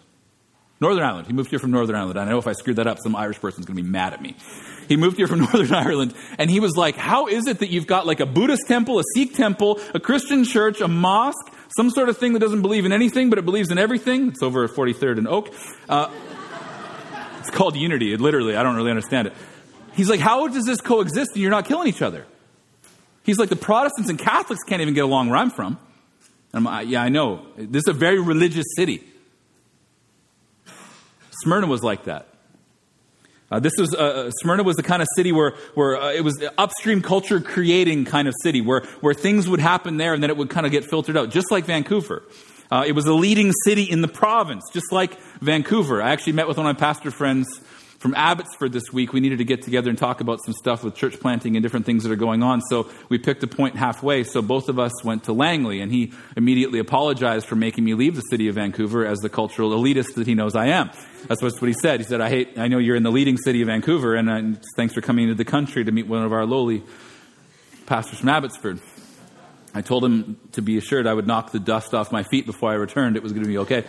Northern 0.80 1.04
Ireland. 1.04 1.28
He 1.28 1.32
moved 1.32 1.50
here 1.50 1.60
from 1.60 1.70
Northern 1.70 1.94
Ireland. 1.94 2.18
I 2.18 2.24
know 2.24 2.38
if 2.38 2.48
I 2.48 2.52
screwed 2.52 2.76
that 2.76 2.88
up, 2.88 2.98
some 2.98 3.14
Irish 3.14 3.40
person's 3.40 3.64
going 3.64 3.76
to 3.76 3.82
be 3.82 3.88
mad 3.88 4.12
at 4.12 4.20
me. 4.20 4.34
He 4.88 4.96
moved 4.96 5.18
here 5.18 5.28
from 5.28 5.38
Northern 5.52 5.72
Ireland, 5.72 6.14
and 6.36 6.50
he 6.50 6.58
was 6.58 6.76
like, 6.76 6.96
How 6.96 7.28
is 7.28 7.46
it 7.46 7.60
that 7.60 7.70
you've 7.70 7.86
got 7.86 8.08
like 8.08 8.18
a 8.18 8.26
Buddhist 8.26 8.66
temple, 8.66 8.98
a 8.98 9.04
Sikh 9.14 9.34
temple, 9.34 9.78
a 9.94 10.00
Christian 10.00 10.42
church, 10.42 10.80
a 10.80 10.88
mosque, 10.88 11.46
some 11.76 11.90
sort 11.90 12.08
of 12.08 12.18
thing 12.18 12.32
that 12.32 12.40
doesn't 12.40 12.62
believe 12.62 12.86
in 12.86 12.92
anything, 12.92 13.30
but 13.30 13.38
it 13.38 13.44
believes 13.44 13.70
in 13.70 13.78
everything? 13.78 14.30
It's 14.30 14.42
over 14.42 14.64
at 14.64 14.70
43rd 14.70 15.18
and 15.18 15.28
Oak. 15.28 15.54
Uh, 15.88 16.10
it's 17.38 17.50
called 17.50 17.76
unity, 17.76 18.12
it, 18.12 18.20
literally. 18.20 18.56
I 18.56 18.64
don't 18.64 18.74
really 18.74 18.90
understand 18.90 19.28
it. 19.28 19.34
He's 19.94 20.08
like, 20.08 20.20
How 20.20 20.48
does 20.48 20.64
this 20.64 20.80
coexist 20.80 21.32
and 21.32 21.42
you're 21.42 21.50
not 21.50 21.66
killing 21.66 21.88
each 21.88 22.02
other? 22.02 22.26
He's 23.22 23.38
like, 23.38 23.48
The 23.48 23.56
Protestants 23.56 24.10
and 24.10 24.18
Catholics 24.18 24.62
can't 24.66 24.82
even 24.82 24.94
get 24.94 25.04
along 25.04 25.28
where 25.28 25.38
I'm 25.38 25.50
from. 25.50 25.78
And 26.52 26.66
I'm 26.66 26.88
Yeah, 26.88 27.02
I 27.02 27.08
know. 27.08 27.46
This 27.56 27.84
is 27.84 27.88
a 27.88 27.92
very 27.92 28.20
religious 28.20 28.66
city. 28.76 29.04
Smyrna 31.42 31.66
was 31.66 31.82
like 31.82 32.04
that. 32.04 32.26
Uh, 33.50 33.58
this 33.58 33.72
was 33.78 33.92
uh, 33.94 33.98
uh, 33.98 34.30
Smyrna 34.30 34.62
was 34.62 34.76
the 34.76 34.82
kind 34.82 35.02
of 35.02 35.08
city 35.16 35.32
where 35.32 35.56
where 35.74 36.00
uh, 36.00 36.12
it 36.12 36.22
was 36.22 36.42
upstream 36.56 37.02
culture 37.02 37.40
creating 37.40 38.04
kind 38.04 38.28
of 38.28 38.34
city 38.42 38.60
where 38.60 38.82
where 39.00 39.12
things 39.12 39.48
would 39.48 39.58
happen 39.58 39.96
there 39.96 40.14
and 40.14 40.22
then 40.22 40.30
it 40.30 40.36
would 40.36 40.50
kind 40.50 40.66
of 40.66 40.72
get 40.72 40.84
filtered 40.84 41.16
out, 41.16 41.30
just 41.30 41.50
like 41.50 41.64
Vancouver. 41.64 42.22
Uh, 42.70 42.84
it 42.86 42.92
was 42.92 43.06
a 43.06 43.12
leading 43.12 43.50
city 43.64 43.82
in 43.82 44.02
the 44.02 44.08
province, 44.08 44.62
just 44.72 44.92
like 44.92 45.18
Vancouver. 45.40 46.00
I 46.00 46.10
actually 46.12 46.34
met 46.34 46.46
with 46.46 46.58
one 46.58 46.66
of 46.66 46.76
my 46.76 46.78
pastor 46.78 47.10
friends 47.10 47.60
from 48.00 48.14
Abbotsford 48.14 48.72
this 48.72 48.90
week, 48.90 49.12
we 49.12 49.20
needed 49.20 49.38
to 49.38 49.44
get 49.44 49.60
together 49.60 49.90
and 49.90 49.98
talk 49.98 50.22
about 50.22 50.42
some 50.42 50.54
stuff 50.54 50.82
with 50.82 50.94
church 50.94 51.20
planting 51.20 51.54
and 51.54 51.62
different 51.62 51.84
things 51.84 52.02
that 52.02 52.10
are 52.10 52.16
going 52.16 52.42
on. 52.42 52.62
So 52.62 52.88
we 53.10 53.18
picked 53.18 53.42
a 53.42 53.46
point 53.46 53.76
halfway. 53.76 54.24
So 54.24 54.40
both 54.40 54.70
of 54.70 54.78
us 54.78 55.04
went 55.04 55.24
to 55.24 55.34
Langley, 55.34 55.82
and 55.82 55.92
he 55.92 56.14
immediately 56.34 56.78
apologized 56.78 57.46
for 57.46 57.56
making 57.56 57.84
me 57.84 57.92
leave 57.92 58.16
the 58.16 58.22
city 58.22 58.48
of 58.48 58.54
Vancouver 58.54 59.04
as 59.04 59.18
the 59.18 59.28
cultural 59.28 59.72
elitist 59.72 60.14
that 60.14 60.26
he 60.26 60.34
knows 60.34 60.56
I 60.56 60.68
am. 60.68 60.90
That's 61.28 61.42
what 61.42 61.52
he 61.60 61.74
said. 61.74 62.00
He 62.00 62.04
said, 62.04 62.22
"I 62.22 62.30
hate. 62.30 62.58
I 62.58 62.68
know 62.68 62.78
you're 62.78 62.96
in 62.96 63.02
the 63.02 63.12
leading 63.12 63.36
city 63.36 63.60
of 63.60 63.66
Vancouver, 63.66 64.14
and 64.14 64.30
uh, 64.30 64.58
thanks 64.76 64.94
for 64.94 65.02
coming 65.02 65.24
into 65.24 65.34
the 65.34 65.44
country 65.44 65.84
to 65.84 65.92
meet 65.92 66.06
one 66.06 66.24
of 66.24 66.32
our 66.32 66.46
lowly 66.46 66.82
pastors 67.84 68.20
from 68.20 68.30
Abbotsford." 68.30 68.80
I 69.74 69.82
told 69.82 70.04
him 70.04 70.40
to 70.52 70.62
be 70.62 70.78
assured 70.78 71.06
I 71.06 71.12
would 71.12 71.26
knock 71.26 71.52
the 71.52 71.60
dust 71.60 71.92
off 71.92 72.10
my 72.10 72.22
feet 72.22 72.46
before 72.46 72.70
I 72.70 72.74
returned. 72.74 73.16
It 73.16 73.22
was 73.22 73.32
going 73.32 73.44
to 73.44 73.48
be 73.48 73.58
okay. 73.58 73.84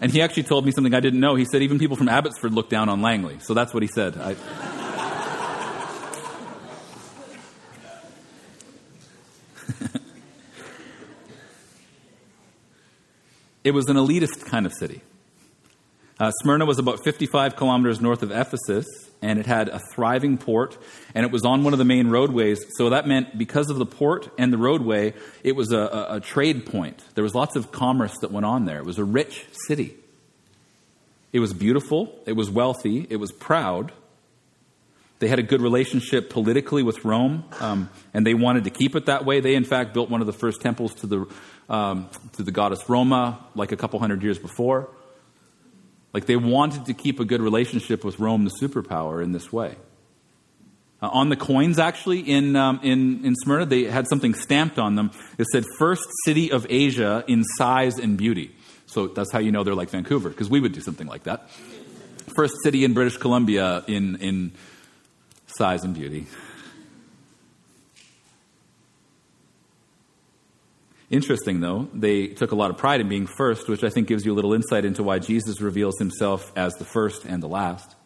And 0.00 0.10
he 0.10 0.22
actually 0.22 0.44
told 0.44 0.64
me 0.64 0.72
something 0.72 0.94
I 0.94 1.00
didn't 1.00 1.20
know. 1.20 1.34
He 1.34 1.44
said 1.44 1.60
even 1.62 1.78
people 1.78 1.96
from 1.96 2.08
Abbotsford 2.08 2.54
look 2.54 2.70
down 2.70 2.88
on 2.88 3.02
Langley. 3.02 3.38
So 3.40 3.52
that's 3.52 3.74
what 3.74 3.82
he 3.82 3.86
said. 3.86 4.16
I, 4.16 4.30
it 13.64 13.72
was 13.72 13.90
an 13.90 13.96
elitist 13.96 14.46
kind 14.46 14.64
of 14.64 14.72
city. 14.72 15.02
Uh, 16.18 16.30
Smyrna 16.42 16.64
was 16.64 16.78
about 16.78 17.04
55 17.04 17.56
kilometers 17.56 18.00
north 18.00 18.22
of 18.22 18.30
Ephesus, 18.30 18.86
and 19.22 19.38
it 19.38 19.46
had 19.46 19.68
a 19.68 19.80
thriving 19.94 20.38
port, 20.38 20.78
and 21.14 21.26
it 21.26 21.32
was 21.32 21.44
on 21.44 21.64
one 21.64 21.72
of 21.72 21.78
the 21.78 21.84
main 21.84 22.08
roadways. 22.08 22.64
So 22.76 22.90
that 22.90 23.06
meant 23.06 23.36
because 23.36 23.70
of 23.70 23.76
the 23.76 23.86
port 23.86 24.30
and 24.38 24.52
the 24.52 24.58
roadway, 24.58 25.14
it 25.42 25.56
was 25.56 25.72
a, 25.72 25.78
a, 25.78 26.16
a 26.16 26.20
trade 26.20 26.66
point. 26.66 27.02
There 27.14 27.24
was 27.24 27.34
lots 27.34 27.56
of 27.56 27.70
commerce 27.70 28.16
that 28.20 28.30
went 28.30 28.46
on 28.46 28.64
there. 28.64 28.78
It 28.78 28.86
was 28.86 28.98
a 28.98 29.04
rich 29.04 29.46
city. 29.66 29.96
It 31.32 31.40
was 31.40 31.52
beautiful, 31.52 32.18
it 32.26 32.32
was 32.32 32.50
wealthy, 32.50 33.06
it 33.08 33.16
was 33.16 33.30
proud. 33.30 33.92
They 35.20 35.28
had 35.28 35.38
a 35.38 35.44
good 35.44 35.60
relationship 35.60 36.30
politically 36.30 36.82
with 36.82 37.04
Rome, 37.04 37.44
um, 37.60 37.90
and 38.14 38.26
they 38.26 38.34
wanted 38.34 38.64
to 38.64 38.70
keep 38.70 38.96
it 38.96 39.06
that 39.06 39.24
way. 39.26 39.40
They, 39.40 39.54
in 39.54 39.64
fact, 39.64 39.92
built 39.92 40.10
one 40.10 40.22
of 40.22 40.26
the 40.26 40.32
first 40.32 40.62
temples 40.62 40.94
to 40.96 41.06
the, 41.06 41.26
um, 41.68 42.08
to 42.32 42.42
the 42.42 42.50
goddess 42.50 42.88
Roma 42.88 43.38
like 43.54 43.70
a 43.70 43.76
couple 43.76 44.00
hundred 44.00 44.22
years 44.22 44.38
before. 44.38 44.88
Like 46.12 46.26
they 46.26 46.36
wanted 46.36 46.86
to 46.86 46.94
keep 46.94 47.20
a 47.20 47.24
good 47.24 47.40
relationship 47.40 48.04
with 48.04 48.18
Rome, 48.18 48.44
the 48.44 48.50
superpower, 48.60 49.22
in 49.22 49.32
this 49.32 49.52
way. 49.52 49.76
Uh, 51.02 51.08
on 51.12 51.28
the 51.30 51.36
coins, 51.36 51.78
actually, 51.78 52.20
in, 52.20 52.56
um, 52.56 52.80
in, 52.82 53.24
in 53.24 53.34
Smyrna, 53.36 53.64
they 53.64 53.84
had 53.84 54.06
something 54.08 54.34
stamped 54.34 54.78
on 54.78 54.96
them. 54.96 55.10
It 55.38 55.46
said, 55.46 55.64
First 55.78 56.04
city 56.24 56.52
of 56.52 56.66
Asia 56.68 57.24
in 57.26 57.42
size 57.56 57.98
and 57.98 58.18
beauty. 58.18 58.54
So 58.86 59.06
that's 59.06 59.32
how 59.32 59.38
you 59.38 59.52
know 59.52 59.64
they're 59.64 59.74
like 59.74 59.90
Vancouver, 59.90 60.28
because 60.28 60.50
we 60.50 60.60
would 60.60 60.72
do 60.72 60.80
something 60.80 61.06
like 61.06 61.22
that. 61.22 61.48
First 62.36 62.54
city 62.64 62.84
in 62.84 62.92
British 62.92 63.16
Columbia 63.16 63.84
in, 63.86 64.16
in 64.16 64.52
size 65.46 65.84
and 65.84 65.94
beauty. 65.94 66.26
Interesting, 71.10 71.60
though, 71.60 71.88
they 71.92 72.28
took 72.28 72.52
a 72.52 72.54
lot 72.54 72.70
of 72.70 72.78
pride 72.78 73.00
in 73.00 73.08
being 73.08 73.26
first, 73.26 73.68
which 73.68 73.82
I 73.82 73.90
think 73.90 74.06
gives 74.06 74.24
you 74.24 74.32
a 74.32 74.36
little 74.36 74.54
insight 74.54 74.84
into 74.84 75.02
why 75.02 75.18
Jesus 75.18 75.60
reveals 75.60 75.98
himself 75.98 76.52
as 76.54 76.72
the 76.74 76.84
first 76.84 77.24
and 77.24 77.42
the 77.42 77.48
last. 77.48 77.96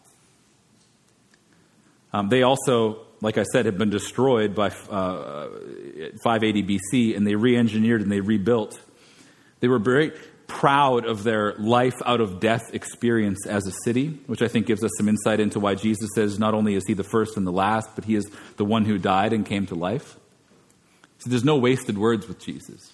Um, 2.14 2.30
they 2.30 2.42
also, 2.42 3.00
like 3.20 3.36
I 3.36 3.42
said, 3.42 3.66
had 3.66 3.76
been 3.76 3.90
destroyed 3.90 4.54
by 4.54 4.68
uh, 4.68 5.48
580 6.22 6.62
BC, 6.62 7.14
and 7.14 7.26
they 7.26 7.34
re 7.34 7.58
engineered 7.58 8.00
and 8.00 8.10
they 8.10 8.20
rebuilt. 8.20 8.80
They 9.60 9.68
were 9.68 9.78
very 9.78 10.12
proud 10.46 11.04
of 11.04 11.24
their 11.24 11.54
life 11.58 11.96
out 12.06 12.22
of 12.22 12.40
death 12.40 12.72
experience 12.72 13.46
as 13.46 13.66
a 13.66 13.72
city, 13.84 14.18
which 14.26 14.40
I 14.40 14.48
think 14.48 14.66
gives 14.66 14.82
us 14.82 14.90
some 14.96 15.10
insight 15.10 15.40
into 15.40 15.60
why 15.60 15.74
Jesus 15.74 16.08
says 16.14 16.38
not 16.38 16.54
only 16.54 16.74
is 16.74 16.84
he 16.86 16.94
the 16.94 17.04
first 17.04 17.36
and 17.36 17.46
the 17.46 17.52
last, 17.52 17.90
but 17.94 18.04
he 18.04 18.14
is 18.14 18.24
the 18.56 18.64
one 18.64 18.86
who 18.86 18.96
died 18.96 19.34
and 19.34 19.44
came 19.44 19.66
to 19.66 19.74
life. 19.74 20.16
So 21.18 21.30
there's 21.30 21.44
no 21.44 21.56
wasted 21.56 21.98
words 21.98 22.28
with 22.28 22.38
Jesus. 22.38 22.93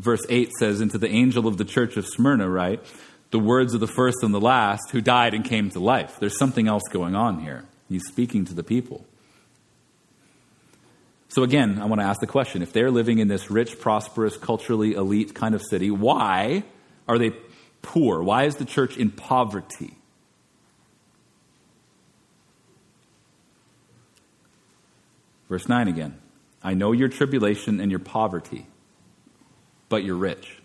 Verse 0.00 0.24
8 0.30 0.50
says, 0.58 0.80
Into 0.80 0.96
the 0.96 1.10
angel 1.10 1.46
of 1.46 1.58
the 1.58 1.64
church 1.64 1.98
of 1.98 2.06
Smyrna, 2.06 2.48
right? 2.48 2.80
The 3.32 3.38
words 3.38 3.74
of 3.74 3.80
the 3.80 3.86
first 3.86 4.22
and 4.22 4.32
the 4.32 4.40
last 4.40 4.90
who 4.92 5.02
died 5.02 5.34
and 5.34 5.44
came 5.44 5.68
to 5.70 5.78
life. 5.78 6.16
There's 6.18 6.38
something 6.38 6.66
else 6.66 6.84
going 6.90 7.14
on 7.14 7.40
here. 7.40 7.66
He's 7.86 8.06
speaking 8.06 8.46
to 8.46 8.54
the 8.54 8.62
people. 8.62 9.04
So, 11.28 11.42
again, 11.42 11.78
I 11.78 11.84
want 11.84 12.00
to 12.00 12.06
ask 12.06 12.18
the 12.18 12.26
question 12.26 12.62
if 12.62 12.72
they're 12.72 12.90
living 12.90 13.18
in 13.18 13.28
this 13.28 13.50
rich, 13.50 13.78
prosperous, 13.78 14.38
culturally 14.38 14.94
elite 14.94 15.34
kind 15.34 15.54
of 15.54 15.60
city, 15.62 15.90
why 15.90 16.64
are 17.06 17.18
they 17.18 17.32
poor? 17.82 18.22
Why 18.22 18.44
is 18.44 18.56
the 18.56 18.64
church 18.64 18.96
in 18.96 19.10
poverty? 19.10 19.98
Verse 25.50 25.68
9 25.68 25.88
again. 25.88 26.18
I 26.62 26.72
know 26.72 26.92
your 26.92 27.08
tribulation 27.08 27.80
and 27.80 27.90
your 27.90 28.00
poverty, 28.00 28.66
but 29.90 30.02
you're 30.02 30.16
rich. 30.16 30.56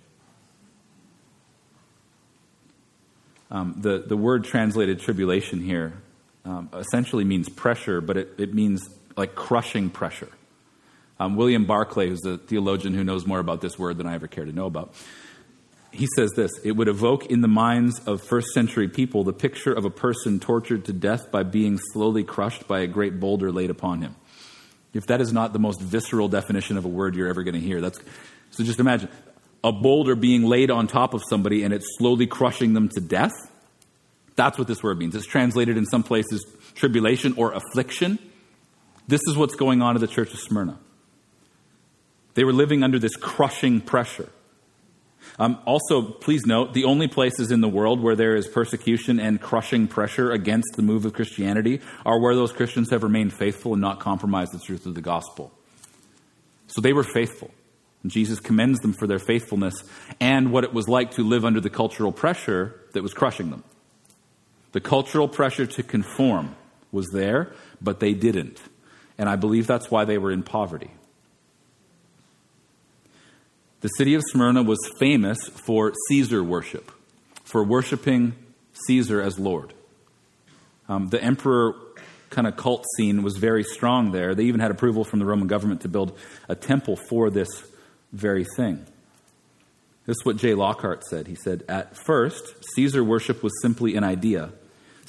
Um, 3.51 3.75
the, 3.77 3.99
the 3.99 4.15
word 4.15 4.45
translated 4.45 5.01
tribulation 5.01 5.59
here 5.59 5.93
um, 6.45 6.69
essentially 6.73 7.25
means 7.25 7.49
pressure, 7.49 7.99
but 7.99 8.15
it, 8.15 8.33
it 8.37 8.53
means 8.53 8.87
like 9.17 9.35
crushing 9.35 9.89
pressure. 9.89 10.29
Um, 11.19 11.35
William 11.35 11.65
Barclay, 11.65 12.09
who's 12.09 12.25
a 12.25 12.37
theologian 12.37 12.93
who 12.93 13.03
knows 13.03 13.25
more 13.25 13.39
about 13.39 13.61
this 13.61 13.79
word 13.79 13.97
than 13.97 14.07
I 14.07 14.15
ever 14.15 14.27
care 14.27 14.45
to 14.45 14.51
know 14.51 14.65
about, 14.65 14.93
he 15.91 16.07
says 16.15 16.31
this 16.35 16.51
It 16.63 16.73
would 16.73 16.87
evoke 16.87 17.27
in 17.27 17.41
the 17.41 17.47
minds 17.47 17.99
of 18.05 18.21
first 18.21 18.47
century 18.53 18.87
people 18.87 19.23
the 19.23 19.33
picture 19.33 19.73
of 19.73 19.85
a 19.85 19.89
person 19.89 20.39
tortured 20.39 20.85
to 20.85 20.93
death 20.93 21.31
by 21.31 21.43
being 21.43 21.79
slowly 21.93 22.23
crushed 22.23 22.67
by 22.67 22.81
a 22.81 22.87
great 22.87 23.19
boulder 23.19 23.51
laid 23.51 23.69
upon 23.69 24.01
him. 24.01 24.15
If 24.93 25.07
that 25.07 25.21
is 25.21 25.33
not 25.33 25.53
the 25.53 25.59
most 25.59 25.81
visceral 25.81 26.27
definition 26.27 26.77
of 26.77 26.85
a 26.85 26.89
word 26.89 27.15
you're 27.15 27.27
ever 27.27 27.43
going 27.43 27.55
to 27.55 27.61
hear, 27.61 27.81
that's 27.81 27.99
so 28.55 28.63
just 28.63 28.79
imagine 28.79 29.09
a 29.63 29.71
boulder 29.71 30.15
being 30.15 30.43
laid 30.43 30.71
on 30.71 30.87
top 30.87 31.13
of 31.13 31.21
somebody 31.27 31.63
and 31.63 31.73
it's 31.73 31.97
slowly 31.97 32.25
crushing 32.25 32.73
them 32.73 32.87
to 32.89 33.01
death. 33.01 33.33
That's 34.35 34.57
what 34.57 34.67
this 34.67 34.81
word 34.81 34.97
means. 34.97 35.15
It's 35.15 35.25
translated 35.25 35.75
in 35.75 35.85
some 35.85 36.03
places 36.03 36.45
tribulation 36.75 37.33
or 37.35 37.51
affliction. 37.51 38.19
This 39.07 39.21
is 39.27 39.35
what's 39.35 39.55
going 39.55 39.81
on 39.81 39.95
in 39.95 40.01
the 40.01 40.07
church 40.07 40.33
of 40.33 40.39
Smyrna. 40.39 40.77
They 42.35 42.43
were 42.43 42.53
living 42.53 42.83
under 42.83 42.99
this 42.99 43.15
crushing 43.15 43.81
pressure. 43.81 44.29
Um, 45.39 45.59
also, 45.65 46.01
please 46.01 46.45
note 46.45 46.73
the 46.73 46.85
only 46.85 47.07
places 47.07 47.51
in 47.51 47.61
the 47.61 47.67
world 47.67 48.01
where 48.01 48.15
there 48.15 48.35
is 48.35 48.47
persecution 48.47 49.19
and 49.19 49.41
crushing 49.41 49.87
pressure 49.87 50.31
against 50.31 50.75
the 50.75 50.81
move 50.81 51.05
of 51.05 51.13
Christianity 51.13 51.81
are 52.05 52.19
where 52.19 52.35
those 52.35 52.53
Christians 52.53 52.89
have 52.91 53.03
remained 53.03 53.33
faithful 53.33 53.73
and 53.73 53.81
not 53.81 53.99
compromised 53.99 54.53
the 54.53 54.59
truth 54.59 54.85
of 54.85 54.95
the 54.95 55.01
gospel. 55.01 55.51
So 56.67 56.81
they 56.81 56.93
were 56.93 57.03
faithful. 57.03 57.51
Jesus 58.11 58.39
commends 58.39 58.79
them 58.79 58.93
for 58.93 59.07
their 59.07 59.19
faithfulness 59.19 59.75
and 60.19 60.51
what 60.51 60.63
it 60.63 60.73
was 60.73 60.87
like 60.87 61.11
to 61.11 61.23
live 61.23 61.45
under 61.45 61.59
the 61.59 61.69
cultural 61.69 62.11
pressure 62.11 62.79
that 62.93 63.03
was 63.03 63.13
crushing 63.13 63.49
them. 63.49 63.63
The 64.71 64.81
cultural 64.81 65.27
pressure 65.27 65.65
to 65.65 65.83
conform 65.83 66.55
was 66.91 67.07
there, 67.13 67.53
but 67.81 67.99
they 67.99 68.13
didn't. 68.13 68.61
And 69.17 69.29
I 69.29 69.35
believe 69.37 69.67
that's 69.67 69.89
why 69.89 70.05
they 70.05 70.17
were 70.17 70.31
in 70.31 70.43
poverty. 70.43 70.91
The 73.81 73.89
city 73.89 74.15
of 74.15 74.23
Smyrna 74.25 74.63
was 74.63 74.79
famous 74.99 75.47
for 75.47 75.93
Caesar 76.09 76.43
worship, 76.43 76.91
for 77.43 77.63
worshiping 77.63 78.33
Caesar 78.87 79.21
as 79.21 79.39
Lord. 79.39 79.73
Um, 80.89 81.09
the 81.09 81.23
emperor 81.23 81.75
kind 82.29 82.47
of 82.47 82.57
cult 82.57 82.85
scene 82.97 83.23
was 83.23 83.37
very 83.37 83.63
strong 83.63 84.11
there. 84.11 84.35
They 84.35 84.43
even 84.45 84.59
had 84.59 84.71
approval 84.71 85.03
from 85.03 85.19
the 85.19 85.25
Roman 85.25 85.47
government 85.47 85.81
to 85.81 85.87
build 85.87 86.17
a 86.49 86.55
temple 86.55 86.95
for 86.95 87.29
this 87.29 87.47
very 88.15 88.45
thing. 88.55 88.85
This 90.05 90.17
is 90.17 90.25
what 90.25 90.37
Jay 90.37 90.53
Lockhart 90.53 91.03
said. 91.03 91.27
He 91.27 91.35
said, 91.35 91.63
At 91.67 91.97
first, 91.97 92.43
Caesar 92.75 93.03
worship 93.03 93.41
was 93.41 93.53
simply 93.61 93.95
an 93.95 94.03
idea. 94.03 94.51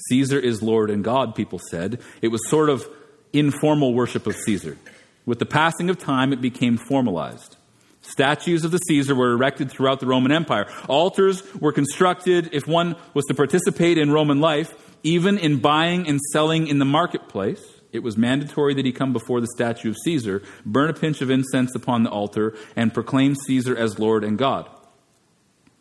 Caesar 0.09 0.39
is 0.39 0.63
Lord 0.63 0.91
and 0.91 1.05
God, 1.05 1.35
people 1.35 1.61
said. 1.71 2.01
It 2.23 2.29
was 2.29 2.49
sort 2.49 2.71
of 2.71 2.87
informal 3.33 3.95
worship 3.95 4.27
of 4.27 4.37
Caesar. 4.37 4.79
With 5.25 5.39
the 5.39 5.47
passing 5.47 5.91
of 5.91 5.99
time, 5.99 6.33
it 6.33 6.41
became 6.41 6.77
formalized. 6.77 7.57
Statues 8.01 8.65
of 8.65 8.71
the 8.71 8.79
Caesar 8.79 9.15
were 9.15 9.33
erected 9.33 9.71
throughout 9.71 10.01
the 10.01 10.07
Roman 10.07 10.31
Empire. 10.31 10.67
Altars 10.89 11.43
were 11.55 11.73
constructed 11.73 12.51
if 12.53 12.67
one 12.67 12.95
was 13.15 13.25
to 13.27 13.35
participate 13.35 13.99
in 13.99 14.13
Roman 14.13 14.41
life, 14.41 14.73
even 15.03 15.39
in 15.39 15.59
buying 15.59 16.07
and 16.07 16.21
selling 16.33 16.69
in 16.69 16.79
the 16.79 16.85
marketplace. 16.85 17.63
It 17.97 18.03
was 18.03 18.19
mandatory 18.19 18.75
that 18.75 18.85
he 18.85 18.93
come 18.93 19.15
before 19.15 19.41
the 19.41 19.49
statue 19.55 19.89
of 19.89 19.97
Caesar, 20.05 20.43
burn 20.67 20.91
a 20.91 20.93
pinch 20.93 21.23
of 21.23 21.31
incense 21.31 21.75
upon 21.75 22.03
the 22.03 22.11
altar, 22.11 22.55
and 22.77 22.93
proclaim 22.93 23.35
Caesar 23.35 23.75
as 23.75 23.99
Lord 23.99 24.23
and 24.23 24.37
God. 24.37 24.69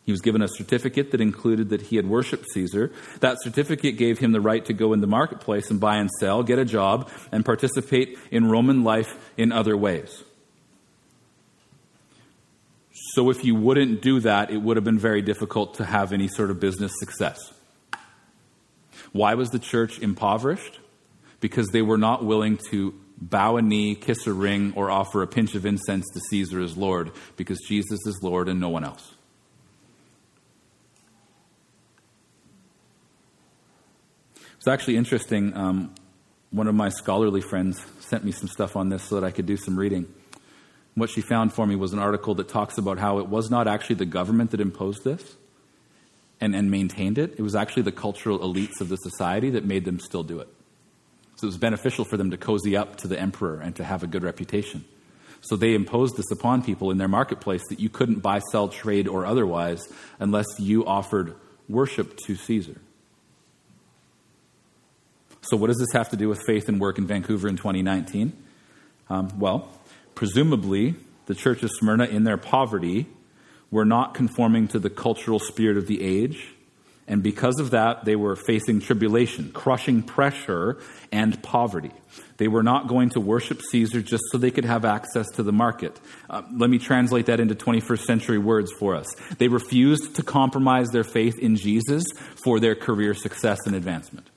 He 0.06 0.12
was 0.12 0.22
given 0.22 0.40
a 0.40 0.48
certificate 0.48 1.10
that 1.10 1.20
included 1.20 1.68
that 1.68 1.82
he 1.82 1.96
had 1.96 2.08
worshiped 2.08 2.46
Caesar. 2.54 2.90
That 3.20 3.36
certificate 3.42 3.98
gave 3.98 4.18
him 4.18 4.32
the 4.32 4.40
right 4.40 4.64
to 4.64 4.72
go 4.72 4.94
in 4.94 5.02
the 5.02 5.06
marketplace 5.06 5.70
and 5.70 5.78
buy 5.78 5.96
and 5.96 6.08
sell, 6.18 6.42
get 6.42 6.58
a 6.58 6.64
job, 6.64 7.10
and 7.32 7.44
participate 7.44 8.16
in 8.30 8.48
Roman 8.48 8.82
life 8.82 9.14
in 9.36 9.52
other 9.52 9.76
ways. 9.76 10.22
So 13.12 13.28
if 13.28 13.44
you 13.44 13.54
wouldn't 13.54 14.00
do 14.00 14.20
that, 14.20 14.50
it 14.50 14.62
would 14.62 14.78
have 14.78 14.84
been 14.84 14.98
very 14.98 15.20
difficult 15.20 15.74
to 15.74 15.84
have 15.84 16.14
any 16.14 16.28
sort 16.28 16.50
of 16.50 16.60
business 16.60 16.92
success. 16.98 17.52
Why 19.12 19.34
was 19.34 19.50
the 19.50 19.58
church 19.58 19.98
impoverished? 19.98 20.78
Because 21.40 21.68
they 21.68 21.82
were 21.82 21.98
not 21.98 22.24
willing 22.24 22.58
to 22.70 22.94
bow 23.18 23.56
a 23.56 23.62
knee, 23.62 23.94
kiss 23.94 24.26
a 24.26 24.32
ring, 24.32 24.72
or 24.76 24.90
offer 24.90 25.22
a 25.22 25.26
pinch 25.26 25.54
of 25.54 25.64
incense 25.64 26.04
to 26.12 26.20
Caesar 26.30 26.60
as 26.60 26.76
Lord, 26.76 27.12
because 27.36 27.58
Jesus 27.66 28.00
is 28.06 28.20
Lord 28.22 28.48
and 28.48 28.60
no 28.60 28.68
one 28.68 28.84
else. 28.84 29.14
It's 34.56 34.68
actually 34.68 34.96
interesting. 34.96 35.56
Um, 35.56 35.94
one 36.50 36.66
of 36.66 36.74
my 36.74 36.88
scholarly 36.88 37.40
friends 37.40 37.80
sent 38.00 38.24
me 38.24 38.32
some 38.32 38.48
stuff 38.48 38.74
on 38.76 38.88
this 38.88 39.04
so 39.04 39.14
that 39.14 39.24
I 39.24 39.30
could 39.30 39.46
do 39.46 39.56
some 39.56 39.78
reading. 39.78 40.12
What 40.94 41.10
she 41.10 41.20
found 41.20 41.52
for 41.52 41.66
me 41.66 41.76
was 41.76 41.92
an 41.92 41.98
article 41.98 42.34
that 42.36 42.48
talks 42.48 42.78
about 42.78 42.98
how 42.98 43.18
it 43.18 43.28
was 43.28 43.50
not 43.50 43.68
actually 43.68 43.96
the 43.96 44.06
government 44.06 44.50
that 44.50 44.60
imposed 44.60 45.04
this 45.04 45.36
and, 46.40 46.56
and 46.56 46.70
maintained 46.70 47.18
it. 47.18 47.34
It 47.38 47.42
was 47.42 47.54
actually 47.54 47.82
the 47.82 47.92
cultural 47.92 48.38
elites 48.40 48.80
of 48.80 48.88
the 48.88 48.96
society 48.96 49.50
that 49.50 49.64
made 49.64 49.84
them 49.84 50.00
still 50.00 50.22
do 50.22 50.40
it. 50.40 50.48
So 51.36 51.44
it 51.44 51.48
was 51.48 51.58
beneficial 51.58 52.04
for 52.04 52.16
them 52.16 52.30
to 52.30 52.36
cozy 52.36 52.76
up 52.76 52.96
to 52.96 53.08
the 53.08 53.18
emperor 53.18 53.60
and 53.60 53.76
to 53.76 53.84
have 53.84 54.02
a 54.02 54.06
good 54.06 54.22
reputation. 54.22 54.84
So 55.42 55.54
they 55.54 55.74
imposed 55.74 56.16
this 56.16 56.30
upon 56.30 56.62
people 56.62 56.90
in 56.90 56.98
their 56.98 57.08
marketplace 57.08 57.62
that 57.68 57.78
you 57.78 57.88
couldn't 57.88 58.20
buy, 58.20 58.40
sell, 58.50 58.68
trade, 58.68 59.06
or 59.06 59.26
otherwise 59.26 59.86
unless 60.18 60.46
you 60.58 60.86
offered 60.86 61.36
worship 61.68 62.16
to 62.26 62.36
Caesar. 62.36 62.80
So, 65.42 65.56
what 65.56 65.68
does 65.68 65.78
this 65.78 65.92
have 65.92 66.08
to 66.10 66.16
do 66.16 66.28
with 66.28 66.42
faith 66.44 66.68
and 66.68 66.80
work 66.80 66.98
in 66.98 67.06
Vancouver 67.06 67.46
in 67.46 67.56
2019? 67.56 68.32
Um, 69.08 69.38
well, 69.38 69.68
presumably, 70.16 70.96
the 71.26 71.36
church 71.36 71.62
of 71.62 71.70
Smyrna, 71.70 72.06
in 72.06 72.24
their 72.24 72.36
poverty, 72.36 73.06
were 73.70 73.84
not 73.84 74.14
conforming 74.14 74.66
to 74.68 74.80
the 74.80 74.90
cultural 74.90 75.38
spirit 75.38 75.76
of 75.76 75.86
the 75.86 76.02
age. 76.02 76.55
And 77.08 77.22
because 77.22 77.60
of 77.60 77.70
that, 77.70 78.04
they 78.04 78.16
were 78.16 78.34
facing 78.34 78.80
tribulation, 78.80 79.52
crushing 79.52 80.02
pressure, 80.02 80.78
and 81.12 81.40
poverty. 81.42 81.92
They 82.38 82.48
were 82.48 82.64
not 82.64 82.88
going 82.88 83.10
to 83.10 83.20
worship 83.20 83.62
Caesar 83.62 84.02
just 84.02 84.24
so 84.30 84.38
they 84.38 84.50
could 84.50 84.64
have 84.64 84.84
access 84.84 85.26
to 85.36 85.42
the 85.42 85.52
market. 85.52 85.98
Uh, 86.28 86.42
let 86.52 86.68
me 86.68 86.78
translate 86.78 87.26
that 87.26 87.38
into 87.38 87.54
21st 87.54 88.04
century 88.04 88.38
words 88.38 88.72
for 88.72 88.94
us. 88.96 89.06
They 89.38 89.48
refused 89.48 90.16
to 90.16 90.22
compromise 90.22 90.88
their 90.88 91.04
faith 91.04 91.38
in 91.38 91.56
Jesus 91.56 92.04
for 92.44 92.58
their 92.58 92.74
career 92.74 93.14
success 93.14 93.60
and 93.66 93.76
advancement. 93.76 94.28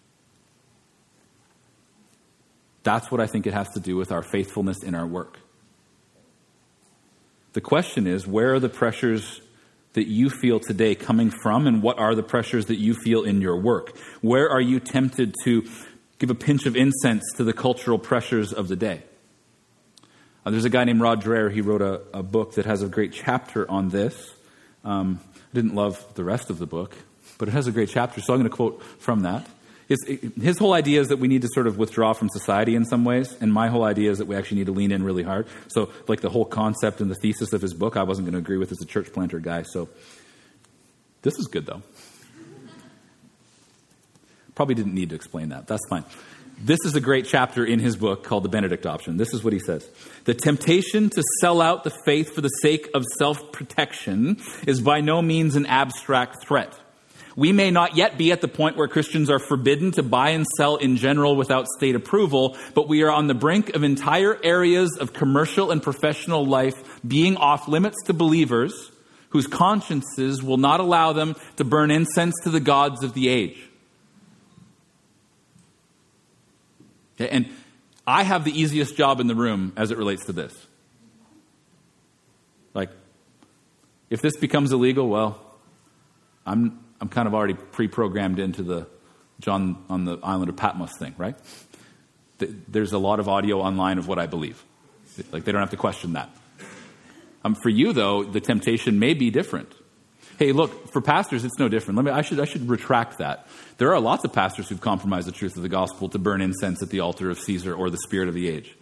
That's 2.84 3.12
what 3.12 3.20
I 3.20 3.28
think 3.28 3.48
it 3.48 3.54
has 3.54 3.70
to 3.72 3.80
do 3.80 3.98
with 3.98 4.12
our 4.12 4.24
faithfulness 4.24 4.84
in 4.84 4.96
our 4.96 5.08
work. 5.08 5.40
The 7.54 7.62
question 7.62 8.06
is 8.06 8.28
where 8.28 8.54
are 8.54 8.60
the 8.60 8.70
pressures 8.70 9.42
that 9.94 10.08
you 10.08 10.30
feel 10.30 10.60
today 10.60 10.96
coming 10.96 11.32
from, 11.32 11.68
and 11.68 11.82
what 11.82 11.98
are 12.00 12.16
the 12.16 12.24
pressures 12.24 12.68
that 12.68 12.78
you 12.78 12.94
feel 12.94 13.24
in 13.24 13.42
your 13.42 13.58
work? 13.58 13.98
Where 14.22 14.50
are 14.50 14.62
you 14.62 14.80
tempted 14.80 15.36
to 15.46 15.64
give 16.20 16.30
a 16.30 16.36
pinch 16.36 16.66
of 16.66 16.76
incense 16.76 17.24
to 17.38 17.44
the 17.44 17.54
cultural 17.54 17.98
pressures 17.98 18.54
of 18.54 18.68
the 18.68 18.76
day. 18.76 19.02
Uh, 20.46 20.52
there's 20.52 20.66
a 20.66 20.70
guy 20.70 20.84
named 20.84 21.02
Rod 21.02 21.24
Dreher. 21.24 21.52
He 21.52 21.62
wrote 21.62 21.82
a, 21.82 22.02
a, 22.14 22.22
book 22.22 22.56
that 22.56 22.66
has 22.66 22.84
a 22.84 22.88
great 22.88 23.14
chapter 23.14 23.70
on 23.72 23.90
this. 23.90 24.34
Um, 24.84 25.22
I 25.36 25.56
didn't 25.56 25.76
love 25.76 26.14
the 26.16 26.24
rest 26.24 26.50
of 26.50 26.60
the 26.60 26.66
book, 26.66 26.96
but 27.38 27.48
it 27.48 27.52
has 27.52 27.68
a 27.68 27.72
great 27.72 27.90
chapter, 27.90 28.22
so 28.22 28.34
I'm 28.34 28.40
going 28.40 28.50
to 28.50 28.56
quote 28.56 28.84
from 29.00 29.22
that. 29.22 29.48
His, 29.90 30.20
his 30.40 30.60
whole 30.60 30.74
idea 30.74 31.02
is 31.02 31.08
that 31.08 31.18
we 31.18 31.28
need 31.28 31.42
to 31.42 31.50
sort 31.52 31.66
of 31.66 31.80
withdraw 31.80 32.14
from 32.14 32.30
society 32.30 32.76
in 32.76 32.86
some 32.86 33.04
ways, 33.04 33.36
and 33.42 33.52
my 33.52 33.70
whole 33.70 33.84
idea 33.84 34.12
is 34.12 34.20
that 34.20 34.28
we 34.28 34.36
actually 34.36 34.60
need 34.60 34.68
to 34.68 34.72
lean 34.72 34.92
in 34.92 35.04
really 35.04 35.24
hard. 35.24 35.48
So, 35.68 35.92
like 36.08 36.22
the 36.22 36.30
whole 36.30 36.46
concept 36.46 37.02
and 37.02 37.10
the 37.10 37.16
thesis 37.16 37.54
of 37.54 37.62
his 37.64 37.74
book, 37.74 37.98
I 37.98 38.04
wasn't 38.04 38.28
going 38.28 38.34
to 38.34 38.40
agree 38.40 38.58
with 38.58 38.72
as 38.72 38.78
a 38.84 38.86
church 38.86 39.12
planter 39.12 39.40
guy. 39.40 39.64
So, 39.64 39.90
this 41.24 41.40
is 41.40 41.48
good 41.48 41.66
though. 41.66 41.82
Probably 44.54 44.76
didn't 44.76 44.94
need 44.94 45.10
to 45.10 45.16
explain 45.16 45.50
that. 45.50 45.66
That's 45.66 45.88
fine. 45.90 46.04
This 46.62 46.80
is 46.86 46.94
a 46.96 47.02
great 47.02 47.26
chapter 47.26 47.66
in 47.66 47.80
his 47.80 47.96
book 47.96 48.24
called 48.24 48.44
The 48.44 48.50
Benedict 48.50 48.86
Option. 48.86 49.18
This 49.18 49.34
is 49.34 49.44
what 49.44 49.54
he 49.54 49.60
says 49.60 49.90
The 50.26 50.36
temptation 50.36 51.10
to 51.10 51.24
sell 51.42 51.62
out 51.62 51.84
the 51.84 51.94
faith 52.06 52.36
for 52.36 52.42
the 52.42 52.50
sake 52.62 52.90
of 52.94 53.04
self 53.18 53.52
protection 53.52 54.38
is 54.68 54.82
by 54.82 55.02
no 55.02 55.24
means 55.24 55.56
an 55.56 55.66
abstract 55.66 56.44
threat. 56.44 56.78
We 57.40 57.54
may 57.54 57.72
not 57.72 57.96
yet 57.96 58.18
be 58.18 58.34
at 58.34 58.42
the 58.42 58.50
point 58.50 58.76
where 58.76 58.90
Christians 58.90 59.30
are 59.30 59.40
forbidden 59.40 59.94
to 59.94 60.04
buy 60.04 60.32
and 60.32 60.46
sell 60.58 60.76
in 60.76 60.98
general 60.98 61.38
without 61.38 61.68
state 61.70 61.96
approval, 61.96 62.58
but 62.74 62.90
we 62.90 63.02
are 63.02 63.10
on 63.10 63.28
the 63.28 63.34
brink 63.34 63.74
of 63.78 63.82
entire 63.82 64.38
areas 64.44 64.98
of 64.98 65.14
commercial 65.14 65.72
and 65.72 65.82
professional 65.82 66.46
life 66.46 67.00
being 67.08 67.38
off 67.38 67.70
limits 67.70 67.96
to 68.08 68.14
believers 68.14 68.92
whose 69.30 69.48
consciences 69.48 70.44
will 70.44 70.58
not 70.58 70.82
allow 70.82 71.14
them 71.14 71.34
to 71.56 71.64
burn 71.64 71.92
incense 71.92 72.36
to 72.44 72.50
the 72.50 72.60
gods 72.60 73.06
of 73.06 73.14
the 73.14 73.30
age. 73.30 73.58
And 77.20 77.50
I 78.06 78.24
have 78.24 78.44
the 78.44 78.52
easiest 78.52 78.98
job 78.98 79.22
in 79.22 79.28
the 79.28 79.36
room 79.36 79.72
as 79.78 79.92
it 79.92 79.98
relates 79.98 80.26
to 80.26 80.34
this. 80.34 80.68
Like, 82.74 82.90
if 84.10 84.22
this 84.22 84.36
becomes 84.36 84.74
illegal, 84.74 85.08
well, 85.08 85.40
I'm, 86.46 86.84
I'm 87.02 87.10
kind 87.10 87.28
of 87.28 87.34
already 87.34 87.54
pre 87.54 87.88
programmed 87.88 88.40
into 88.40 88.64
the 88.64 88.88
John 89.40 89.84
on 89.90 90.06
the 90.06 90.18
island 90.22 90.50
of 90.50 90.58
Patmos 90.58 90.92
thing, 90.98 91.16
right? 91.18 91.36
There's 92.40 92.94
a 92.94 92.98
lot 92.98 93.20
of 93.20 93.28
audio 93.28 93.60
online 93.60 93.98
of 93.98 94.08
what 94.08 94.20
I 94.20 94.26
believe. 94.26 94.64
Like, 95.32 95.44
they 95.44 95.52
don't 95.52 95.62
have 95.62 95.72
to 95.72 95.78
question 95.78 96.14
that. 96.14 96.30
Um, 97.44 97.56
for 97.56 97.70
you, 97.70 97.94
though, 97.94 98.24
the 98.24 98.40
temptation 98.40 99.00
may 99.00 99.14
be 99.14 99.30
different. 99.30 99.74
Hey, 100.38 100.54
look, 100.54 100.92
for 100.92 101.02
pastors, 101.02 101.44
it's 101.44 101.60
no 101.60 101.68
different. 101.68 101.98
Let 101.98 102.06
me, 102.06 102.12
I, 102.12 102.22
should, 102.22 102.40
I 102.40 102.46
should 102.46 102.70
retract 102.70 103.18
that. 103.18 103.48
There 103.78 103.94
are 103.94 104.00
lots 104.00 104.24
of 104.24 104.32
pastors 104.32 104.70
who've 104.70 104.80
compromised 104.80 105.28
the 105.28 105.34
truth 105.34 105.58
of 105.58 105.64
the 105.64 105.70
gospel 105.70 106.08
to 106.10 106.20
burn 106.20 106.42
incense 106.42 106.82
at 106.82 106.90
the 106.90 107.02
altar 107.02 107.30
of 107.30 107.40
Caesar 107.40 107.74
or 107.74 107.90
the 107.90 107.98
spirit 107.98 108.30
of 108.30 108.34
the 108.34 108.48
age. 108.48 108.74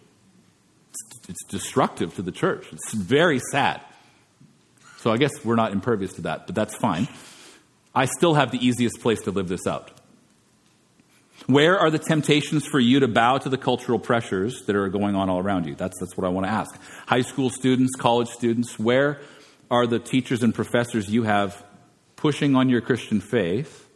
It's, 0.90 1.28
it's 1.30 1.44
destructive 1.46 2.14
to 2.14 2.22
the 2.22 2.30
church. 2.30 2.66
It's 2.72 2.92
very 2.92 3.40
sad. 3.50 3.80
So 4.98 5.12
I 5.12 5.16
guess 5.16 5.44
we're 5.44 5.56
not 5.56 5.72
impervious 5.72 6.12
to 6.14 6.22
that, 6.22 6.46
but 6.46 6.54
that's 6.54 6.76
fine. 6.76 7.08
I 7.98 8.04
still 8.04 8.34
have 8.34 8.52
the 8.52 8.64
easiest 8.64 9.00
place 9.00 9.22
to 9.22 9.32
live 9.32 9.48
this 9.48 9.66
out. 9.66 9.90
Where 11.48 11.76
are 11.76 11.90
the 11.90 11.98
temptations 11.98 12.64
for 12.64 12.78
you 12.78 13.00
to 13.00 13.08
bow 13.08 13.38
to 13.38 13.48
the 13.48 13.58
cultural 13.58 13.98
pressures 13.98 14.62
that 14.66 14.76
are 14.76 14.88
going 14.88 15.16
on 15.16 15.28
all 15.28 15.40
around 15.40 15.66
you? 15.66 15.74
That's, 15.74 15.98
that's 15.98 16.16
what 16.16 16.24
I 16.24 16.28
want 16.28 16.46
to 16.46 16.52
ask. 16.52 16.80
High 17.08 17.22
school 17.22 17.50
students, 17.50 17.96
college 17.98 18.28
students, 18.28 18.78
where 18.78 19.20
are 19.68 19.84
the 19.84 19.98
teachers 19.98 20.44
and 20.44 20.54
professors 20.54 21.10
you 21.10 21.24
have 21.24 21.64
pushing 22.14 22.54
on 22.54 22.68
your 22.68 22.82
Christian 22.82 23.20
faith 23.20 23.88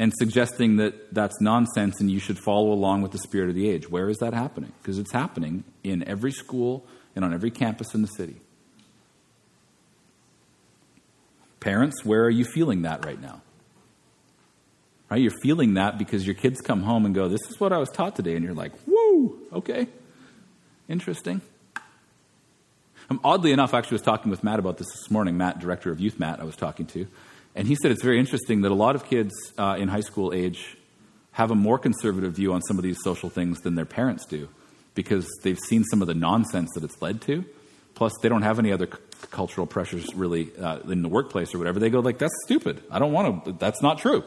and 0.00 0.12
suggesting 0.18 0.78
that 0.78 1.14
that's 1.14 1.40
nonsense 1.40 2.00
and 2.00 2.10
you 2.10 2.18
should 2.18 2.40
follow 2.40 2.72
along 2.72 3.02
with 3.02 3.12
the 3.12 3.18
spirit 3.18 3.50
of 3.50 3.54
the 3.54 3.70
age. 3.70 3.88
Where 3.88 4.08
is 4.08 4.18
that 4.18 4.34
happening? 4.34 4.72
Because 4.82 4.98
it's 4.98 5.12
happening 5.12 5.62
in 5.84 6.02
every 6.08 6.32
school 6.32 6.88
and 7.14 7.24
on 7.24 7.32
every 7.32 7.52
campus 7.52 7.94
in 7.94 8.02
the 8.02 8.08
city. 8.08 8.40
Parents, 11.66 12.04
where 12.04 12.22
are 12.22 12.30
you 12.30 12.44
feeling 12.44 12.82
that 12.82 13.04
right 13.04 13.20
now? 13.20 13.42
Right? 15.10 15.20
You're 15.20 15.32
feeling 15.42 15.74
that 15.74 15.98
because 15.98 16.24
your 16.24 16.36
kids 16.36 16.60
come 16.60 16.84
home 16.84 17.04
and 17.04 17.12
go, 17.12 17.26
This 17.26 17.40
is 17.50 17.58
what 17.58 17.72
I 17.72 17.78
was 17.78 17.88
taught 17.88 18.14
today. 18.14 18.36
And 18.36 18.44
you're 18.44 18.54
like, 18.54 18.70
Whoa, 18.86 19.34
okay, 19.52 19.88
interesting. 20.88 21.40
Um, 23.10 23.18
oddly 23.24 23.50
enough, 23.50 23.74
I 23.74 23.78
actually 23.78 23.96
was 23.96 24.02
talking 24.02 24.30
with 24.30 24.44
Matt 24.44 24.60
about 24.60 24.78
this 24.78 24.86
this 24.86 25.10
morning. 25.10 25.36
Matt, 25.38 25.58
director 25.58 25.90
of 25.90 25.98
youth, 25.98 26.20
Matt, 26.20 26.38
I 26.38 26.44
was 26.44 26.54
talking 26.54 26.86
to. 26.86 27.08
And 27.56 27.66
he 27.66 27.74
said 27.74 27.90
it's 27.90 28.04
very 28.04 28.20
interesting 28.20 28.60
that 28.60 28.70
a 28.70 28.76
lot 28.76 28.94
of 28.94 29.04
kids 29.04 29.34
uh, 29.58 29.74
in 29.76 29.88
high 29.88 30.02
school 30.02 30.32
age 30.32 30.76
have 31.32 31.50
a 31.50 31.56
more 31.56 31.80
conservative 31.80 32.34
view 32.34 32.52
on 32.52 32.62
some 32.62 32.78
of 32.78 32.84
these 32.84 32.98
social 33.02 33.28
things 33.28 33.58
than 33.62 33.74
their 33.74 33.84
parents 33.84 34.24
do 34.24 34.48
because 34.94 35.26
they've 35.42 35.58
seen 35.58 35.82
some 35.82 36.00
of 36.00 36.06
the 36.06 36.14
nonsense 36.14 36.70
that 36.76 36.84
it's 36.84 37.02
led 37.02 37.20
to. 37.22 37.44
Plus, 37.96 38.12
they 38.22 38.28
don't 38.28 38.42
have 38.42 38.60
any 38.60 38.70
other 38.70 38.86
c- 38.86 38.98
cultural 39.32 39.66
pressures 39.66 40.14
really 40.14 40.54
uh, 40.56 40.78
in 40.80 41.02
the 41.02 41.08
workplace 41.08 41.54
or 41.54 41.58
whatever. 41.58 41.80
They 41.80 41.90
go 41.90 42.00
like, 42.00 42.18
"That's 42.18 42.34
stupid. 42.44 42.84
I 42.90 43.00
don't 43.00 43.12
want 43.12 43.44
to. 43.44 43.52
That's 43.52 43.82
not 43.82 43.98
true." 43.98 44.22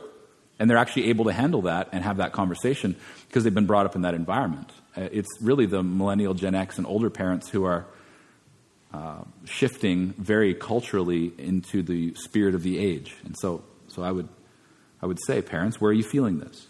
And 0.60 0.70
they're 0.70 0.78
actually 0.78 1.10
able 1.10 1.26
to 1.26 1.32
handle 1.32 1.62
that 1.62 1.88
and 1.94 2.04
have 2.04 2.18
that 2.18 2.34
conversation 2.34 2.98
because 3.28 3.46
they've 3.46 3.54
been 3.54 3.68
brought 3.68 3.86
up 3.86 3.96
in 3.96 4.02
that 4.02 4.14
environment. 4.14 4.72
Uh, 4.98 5.08
it's 5.12 5.30
really 5.42 5.66
the 5.66 5.82
millennial, 5.82 6.34
Gen 6.34 6.56
X, 6.56 6.78
and 6.78 6.86
older 6.86 7.10
parents 7.10 7.48
who 7.48 7.64
are 7.64 7.86
uh, 8.94 9.22
shifting 9.46 10.14
very 10.18 10.56
culturally 10.56 11.32
into 11.38 11.84
the 11.84 12.14
spirit 12.16 12.56
of 12.56 12.64
the 12.64 12.80
age. 12.80 13.16
And 13.24 13.36
so, 13.40 13.64
so 13.88 14.02
I, 14.02 14.12
would, 14.12 14.28
I 15.02 15.06
would 15.06 15.20
say, 15.28 15.42
parents, 15.42 15.80
where 15.80 15.92
are 15.92 15.94
you 15.94 16.04
feeling 16.04 16.40
this? 16.40 16.68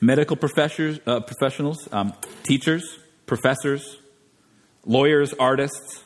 Medical 0.00 0.36
professors, 0.36 1.00
uh, 1.06 1.20
professionals, 1.20 1.88
um, 1.92 2.12
teachers, 2.44 2.98
professors, 3.26 3.98
lawyers, 4.84 5.32
artists, 5.34 6.02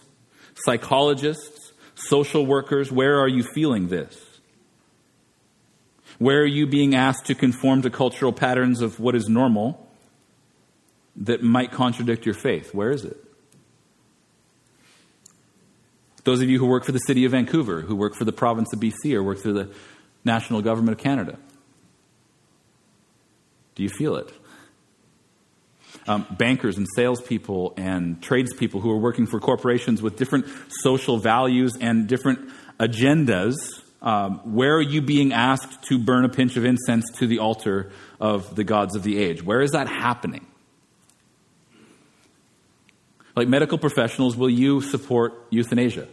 psychologists, 0.55 1.73
social 1.95 2.45
workers, 2.47 2.93
where 2.93 3.19
are 3.19 3.29
you 3.29 3.43
feeling 3.43 3.89
this? 3.89 4.23
Where 6.19 6.41
are 6.41 6.47
you 6.47 6.67
being 6.67 6.95
asked 6.95 7.27
to 7.27 7.35
conform 7.35 7.83
to 7.83 7.91
cultural 7.91 8.33
patterns 8.33 8.81
of 8.81 8.99
what 9.01 9.15
is 9.15 9.29
normal 9.29 9.87
that 11.17 11.43
might 11.43 11.73
contradict 11.73 12.25
your 12.25 12.35
faith? 12.35 12.75
Where 12.75 12.91
is 12.91 13.05
it? 13.05 13.23
Those 16.25 16.43
of 16.43 16.49
you 16.49 16.59
who 16.59 16.67
work 16.67 16.85
for 16.85 16.93
the 16.93 16.99
city 16.99 17.25
of 17.25 17.33
Vancouver, 17.33 17.83
who 17.83 17.95
work 17.95 18.15
for 18.15 18.25
the 18.25 18.33
province 18.33 18.73
of 18.73 18.81
BC, 18.81 19.15
or 19.15 19.23
work 19.23 19.39
for 19.39 19.53
the 19.53 19.71
national 20.25 20.61
government 20.61 20.99
of 20.99 21.03
Canada. 21.03 21.39
Do 23.77 23.83
you 23.83 23.89
feel 23.89 24.17
it? 24.17 24.33
Um, 26.09 26.25
bankers 26.31 26.77
and 26.77 26.87
salespeople 26.95 27.75
and 27.77 28.23
tradespeople 28.23 28.81
who 28.81 28.93
are 28.93 28.97
working 28.97 29.27
for 29.27 29.41
corporations 29.41 30.01
with 30.01 30.17
different 30.17 30.47
social 30.69 31.19
values 31.19 31.77
and 31.81 32.07
different 32.07 32.49
agendas, 32.79 33.57
um, 34.03 34.39
where 34.55 34.77
are 34.77 34.83
you 34.83 35.03
being 35.03 35.33
asked 35.33 35.83
to 35.89 35.99
burn 35.99 36.25
a 36.25 36.29
pinch 36.29 36.57
of 36.57 36.65
incense 36.65 37.11
to 37.19 37.27
the 37.27 37.41
altar 37.41 37.91
of 38.21 38.55
the 38.55 38.63
gods 38.63 38.95
of 38.95 39.03
the 39.03 39.19
age? 39.19 39.43
Where 39.43 39.61
is 39.61 39.73
that 39.73 39.89
happening? 39.89 40.47
Like 43.35 43.49
medical 43.49 43.77
professionals, 43.77 44.37
will 44.37 44.51
you 44.51 44.81
support 44.81 45.35
euthanasia? 45.51 46.07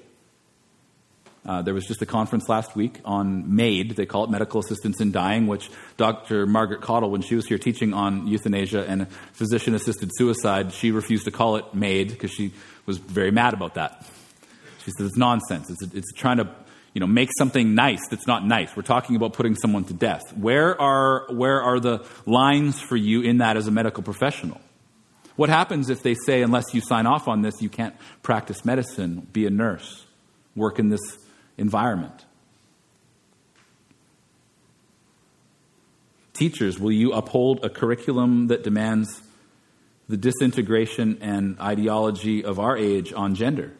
Uh, 1.46 1.62
there 1.62 1.74
was 1.74 1.86
just 1.86 2.02
a 2.02 2.06
conference 2.06 2.48
last 2.48 2.76
week 2.76 3.00
on 3.04 3.54
MAID, 3.54 3.98
they 3.98 4.06
call 4.06 4.24
it 4.24 4.30
Medical 4.30 4.62
Assistance 4.62 5.02
in 5.02 5.12
Dying, 5.12 5.48
which 5.48 5.70
Dr. 5.98 6.46
Margaret 6.46 6.82
Cottle, 6.82 7.12
when 7.12 7.22
she 7.22 7.36
was 7.36 7.46
here 7.46 7.58
teaching 7.58 7.94
on 7.94 8.28
euthanasia 8.28 8.86
and 8.88 9.10
physician 9.34 9.76
assisted 9.76 10.10
suicide, 10.16 10.72
she 10.72 10.92
refused 10.92 11.26
to 11.26 11.32
call 11.32 11.58
it 11.58 11.74
MAID 11.74 12.10
because 12.10 12.32
she 12.32 12.54
was 12.86 12.98
very 12.98 13.32
mad 13.32 13.54
about 13.54 13.74
that. 13.74 14.06
She 14.86 14.92
said 14.92 15.06
it's 15.06 15.18
nonsense. 15.18 15.70
It's, 15.70 15.94
it's 15.94 16.14
trying 16.14 16.38
to 16.38 16.50
you 16.94 17.00
know, 17.00 17.08
make 17.08 17.30
something 17.38 17.76
nice 17.76 18.08
that's 18.10 18.28
not 18.28 18.46
nice. 18.46 18.76
We're 18.76 18.84
talking 18.84 19.16
about 19.16 19.34
putting 19.34 19.56
someone 19.56 19.84
to 19.86 19.94
death. 19.94 20.22
Where 20.38 20.80
are, 20.80 21.26
where 21.30 21.62
are 21.62 21.80
the 21.80 22.06
lines 22.26 22.80
for 22.80 22.96
you 22.96 23.22
in 23.22 23.40
that 23.40 23.58
as 23.58 23.68
a 23.68 23.72
medical 23.72 24.04
professional? 24.04 24.62
What 25.36 25.50
happens 25.50 25.90
if 25.90 26.04
they 26.04 26.14
say, 26.14 26.44
unless 26.44 26.74
you 26.74 26.82
sign 26.82 27.08
off 27.08 27.28
on 27.28 27.42
this, 27.42 27.62
you 27.62 27.70
can't 27.70 27.96
practice 28.22 28.64
medicine, 28.64 29.28
be 29.34 29.48
a 29.48 29.50
nurse, 29.50 30.06
work 30.56 30.78
in 30.78 30.90
this 30.90 31.18
environment? 31.58 32.26
Teachers, 36.34 36.80
will 36.80 36.92
you 36.92 37.14
uphold 37.14 37.64
a 37.64 37.70
curriculum 37.70 38.48
that 38.48 38.64
demands 38.64 39.22
the 40.10 40.18
disintegration 40.18 41.20
and 41.22 41.60
ideology 41.60 42.44
of 42.44 42.60
our 42.60 42.76
age 42.76 43.14
on 43.14 43.36
gender? 43.36 43.72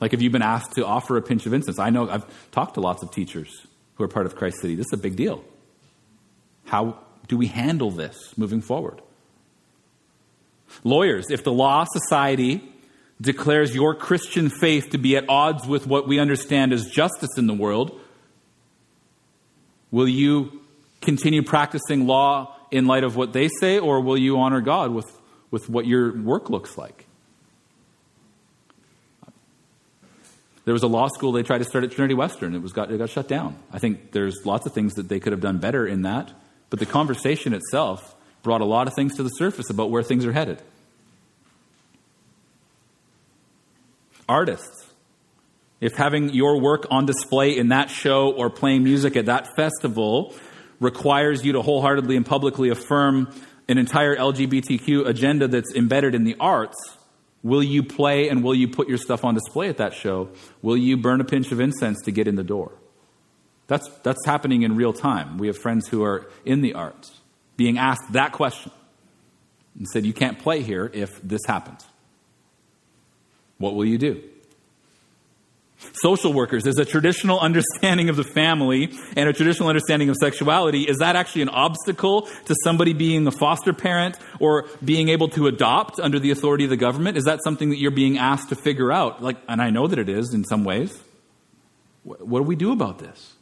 Like, 0.00 0.10
have 0.10 0.20
you 0.20 0.30
been 0.30 0.42
asked 0.42 0.72
to 0.72 0.84
offer 0.84 1.16
a 1.16 1.22
pinch 1.22 1.46
of 1.46 1.52
incense? 1.52 1.78
I 1.78 1.90
know 1.90 2.10
I've 2.10 2.50
talked 2.50 2.74
to 2.74 2.80
lots 2.80 3.04
of 3.04 3.12
teachers 3.12 3.66
who 3.94 4.02
are 4.02 4.08
part 4.08 4.26
of 4.26 4.34
Christ 4.34 4.60
City. 4.60 4.74
This 4.74 4.86
is 4.86 4.92
a 4.94 4.96
big 4.96 5.14
deal. 5.14 5.44
How 6.64 6.98
do 7.28 7.36
we 7.36 7.46
handle 7.46 7.92
this 7.92 8.16
moving 8.36 8.60
forward? 8.60 9.00
Lawyers, 10.82 11.30
if 11.30 11.44
the 11.44 11.52
law 11.52 11.84
society 11.84 12.71
declares 13.22 13.74
your 13.74 13.94
Christian 13.94 14.50
faith 14.50 14.90
to 14.90 14.98
be 14.98 15.16
at 15.16 15.24
odds 15.28 15.66
with 15.66 15.86
what 15.86 16.08
we 16.08 16.18
understand 16.18 16.72
as 16.72 16.86
justice 16.86 17.38
in 17.38 17.46
the 17.46 17.54
world, 17.54 17.98
will 19.90 20.08
you 20.08 20.60
continue 21.00 21.42
practicing 21.42 22.06
law 22.06 22.56
in 22.70 22.86
light 22.86 23.04
of 23.04 23.16
what 23.16 23.32
they 23.32 23.48
say, 23.60 23.78
or 23.78 24.00
will 24.00 24.18
you 24.18 24.38
honor 24.38 24.60
God 24.60 24.90
with, 24.90 25.06
with 25.50 25.68
what 25.68 25.86
your 25.86 26.12
work 26.20 26.50
looks 26.50 26.76
like? 26.76 27.06
There 30.64 30.74
was 30.74 30.82
a 30.82 30.88
law 30.88 31.08
school 31.08 31.32
they 31.32 31.42
tried 31.42 31.58
to 31.58 31.64
start 31.64 31.84
at 31.84 31.90
Trinity 31.90 32.14
Western. 32.14 32.54
It 32.54 32.62
was 32.62 32.72
got 32.72 32.90
it 32.90 32.98
got 32.98 33.10
shut 33.10 33.26
down. 33.26 33.56
I 33.72 33.78
think 33.78 34.12
there's 34.12 34.46
lots 34.46 34.64
of 34.64 34.72
things 34.72 34.94
that 34.94 35.08
they 35.08 35.18
could 35.18 35.32
have 35.32 35.40
done 35.40 35.58
better 35.58 35.86
in 35.86 36.02
that, 36.02 36.30
but 36.70 36.78
the 36.78 36.86
conversation 36.86 37.52
itself 37.52 38.14
brought 38.42 38.60
a 38.60 38.64
lot 38.64 38.86
of 38.86 38.94
things 38.94 39.16
to 39.16 39.22
the 39.22 39.28
surface 39.30 39.70
about 39.70 39.90
where 39.90 40.02
things 40.02 40.24
are 40.24 40.32
headed. 40.32 40.62
Artists, 44.32 44.90
if 45.78 45.92
having 45.94 46.32
your 46.32 46.58
work 46.58 46.86
on 46.90 47.04
display 47.04 47.54
in 47.54 47.68
that 47.68 47.90
show 47.90 48.30
or 48.30 48.48
playing 48.48 48.82
music 48.82 49.14
at 49.14 49.26
that 49.26 49.54
festival 49.56 50.34
requires 50.80 51.44
you 51.44 51.52
to 51.52 51.60
wholeheartedly 51.60 52.16
and 52.16 52.24
publicly 52.24 52.70
affirm 52.70 53.30
an 53.68 53.76
entire 53.76 54.16
LGBTQ 54.16 55.06
agenda 55.06 55.48
that's 55.48 55.74
embedded 55.74 56.14
in 56.14 56.24
the 56.24 56.34
arts, 56.40 56.78
will 57.42 57.62
you 57.62 57.82
play 57.82 58.30
and 58.30 58.42
will 58.42 58.54
you 58.54 58.68
put 58.68 58.88
your 58.88 58.96
stuff 58.96 59.22
on 59.22 59.34
display 59.34 59.68
at 59.68 59.76
that 59.76 59.92
show? 59.92 60.30
Will 60.62 60.78
you 60.78 60.96
burn 60.96 61.20
a 61.20 61.24
pinch 61.24 61.52
of 61.52 61.60
incense 61.60 62.00
to 62.04 62.10
get 62.10 62.26
in 62.26 62.36
the 62.36 62.42
door? 62.42 62.72
That's, 63.66 63.86
that's 64.02 64.24
happening 64.24 64.62
in 64.62 64.76
real 64.76 64.94
time. 64.94 65.36
We 65.36 65.48
have 65.48 65.58
friends 65.58 65.88
who 65.88 66.04
are 66.04 66.26
in 66.46 66.62
the 66.62 66.72
arts 66.72 67.20
being 67.58 67.76
asked 67.76 68.14
that 68.14 68.32
question 68.32 68.72
and 69.76 69.86
said, 69.86 70.06
You 70.06 70.14
can't 70.14 70.38
play 70.38 70.62
here 70.62 70.90
if 70.94 71.20
this 71.20 71.42
happens. 71.46 71.84
What 73.62 73.76
will 73.76 73.84
you 73.84 73.96
do? 73.96 74.20
Social 75.92 76.32
workers, 76.32 76.66
is 76.66 76.78
a 76.78 76.84
traditional 76.84 77.38
understanding 77.38 78.08
of 78.08 78.16
the 78.16 78.24
family 78.24 78.92
and 79.16 79.28
a 79.28 79.32
traditional 79.32 79.68
understanding 79.68 80.08
of 80.08 80.16
sexuality, 80.16 80.82
is 80.82 80.98
that 80.98 81.14
actually 81.14 81.42
an 81.42 81.48
obstacle 81.48 82.22
to 82.46 82.56
somebody 82.64 82.92
being 82.92 83.24
a 83.24 83.30
foster 83.30 83.72
parent 83.72 84.16
or 84.40 84.68
being 84.84 85.10
able 85.10 85.28
to 85.28 85.46
adopt 85.46 86.00
under 86.00 86.18
the 86.18 86.32
authority 86.32 86.64
of 86.64 86.70
the 86.70 86.76
government? 86.76 87.16
Is 87.16 87.24
that 87.24 87.38
something 87.44 87.70
that 87.70 87.78
you're 87.78 87.92
being 87.92 88.18
asked 88.18 88.48
to 88.48 88.56
figure 88.56 88.90
out? 88.90 89.22
Like, 89.22 89.36
and 89.48 89.62
I 89.62 89.70
know 89.70 89.86
that 89.86 89.98
it 89.98 90.08
is 90.08 90.34
in 90.34 90.44
some 90.44 90.64
ways. 90.64 91.00
What 92.02 92.40
do 92.40 92.42
we 92.42 92.56
do 92.56 92.72
about 92.72 92.98
this? 92.98 93.34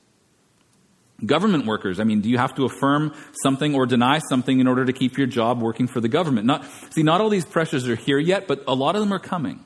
Government 1.24 1.64
workers, 1.64 1.98
I 1.98 2.04
mean, 2.04 2.20
do 2.20 2.28
you 2.28 2.36
have 2.36 2.54
to 2.56 2.66
affirm 2.66 3.14
something 3.42 3.74
or 3.74 3.86
deny 3.86 4.18
something 4.18 4.60
in 4.60 4.66
order 4.66 4.84
to 4.84 4.92
keep 4.92 5.16
your 5.16 5.26
job 5.26 5.62
working 5.62 5.86
for 5.86 6.00
the 6.00 6.08
government? 6.08 6.46
Not, 6.46 6.66
see, 6.90 7.02
not 7.02 7.22
all 7.22 7.30
these 7.30 7.46
pressures 7.46 7.88
are 7.88 7.96
here 7.96 8.18
yet, 8.18 8.46
but 8.46 8.64
a 8.66 8.74
lot 8.74 8.96
of 8.96 9.00
them 9.00 9.12
are 9.12 9.18
coming. 9.18 9.64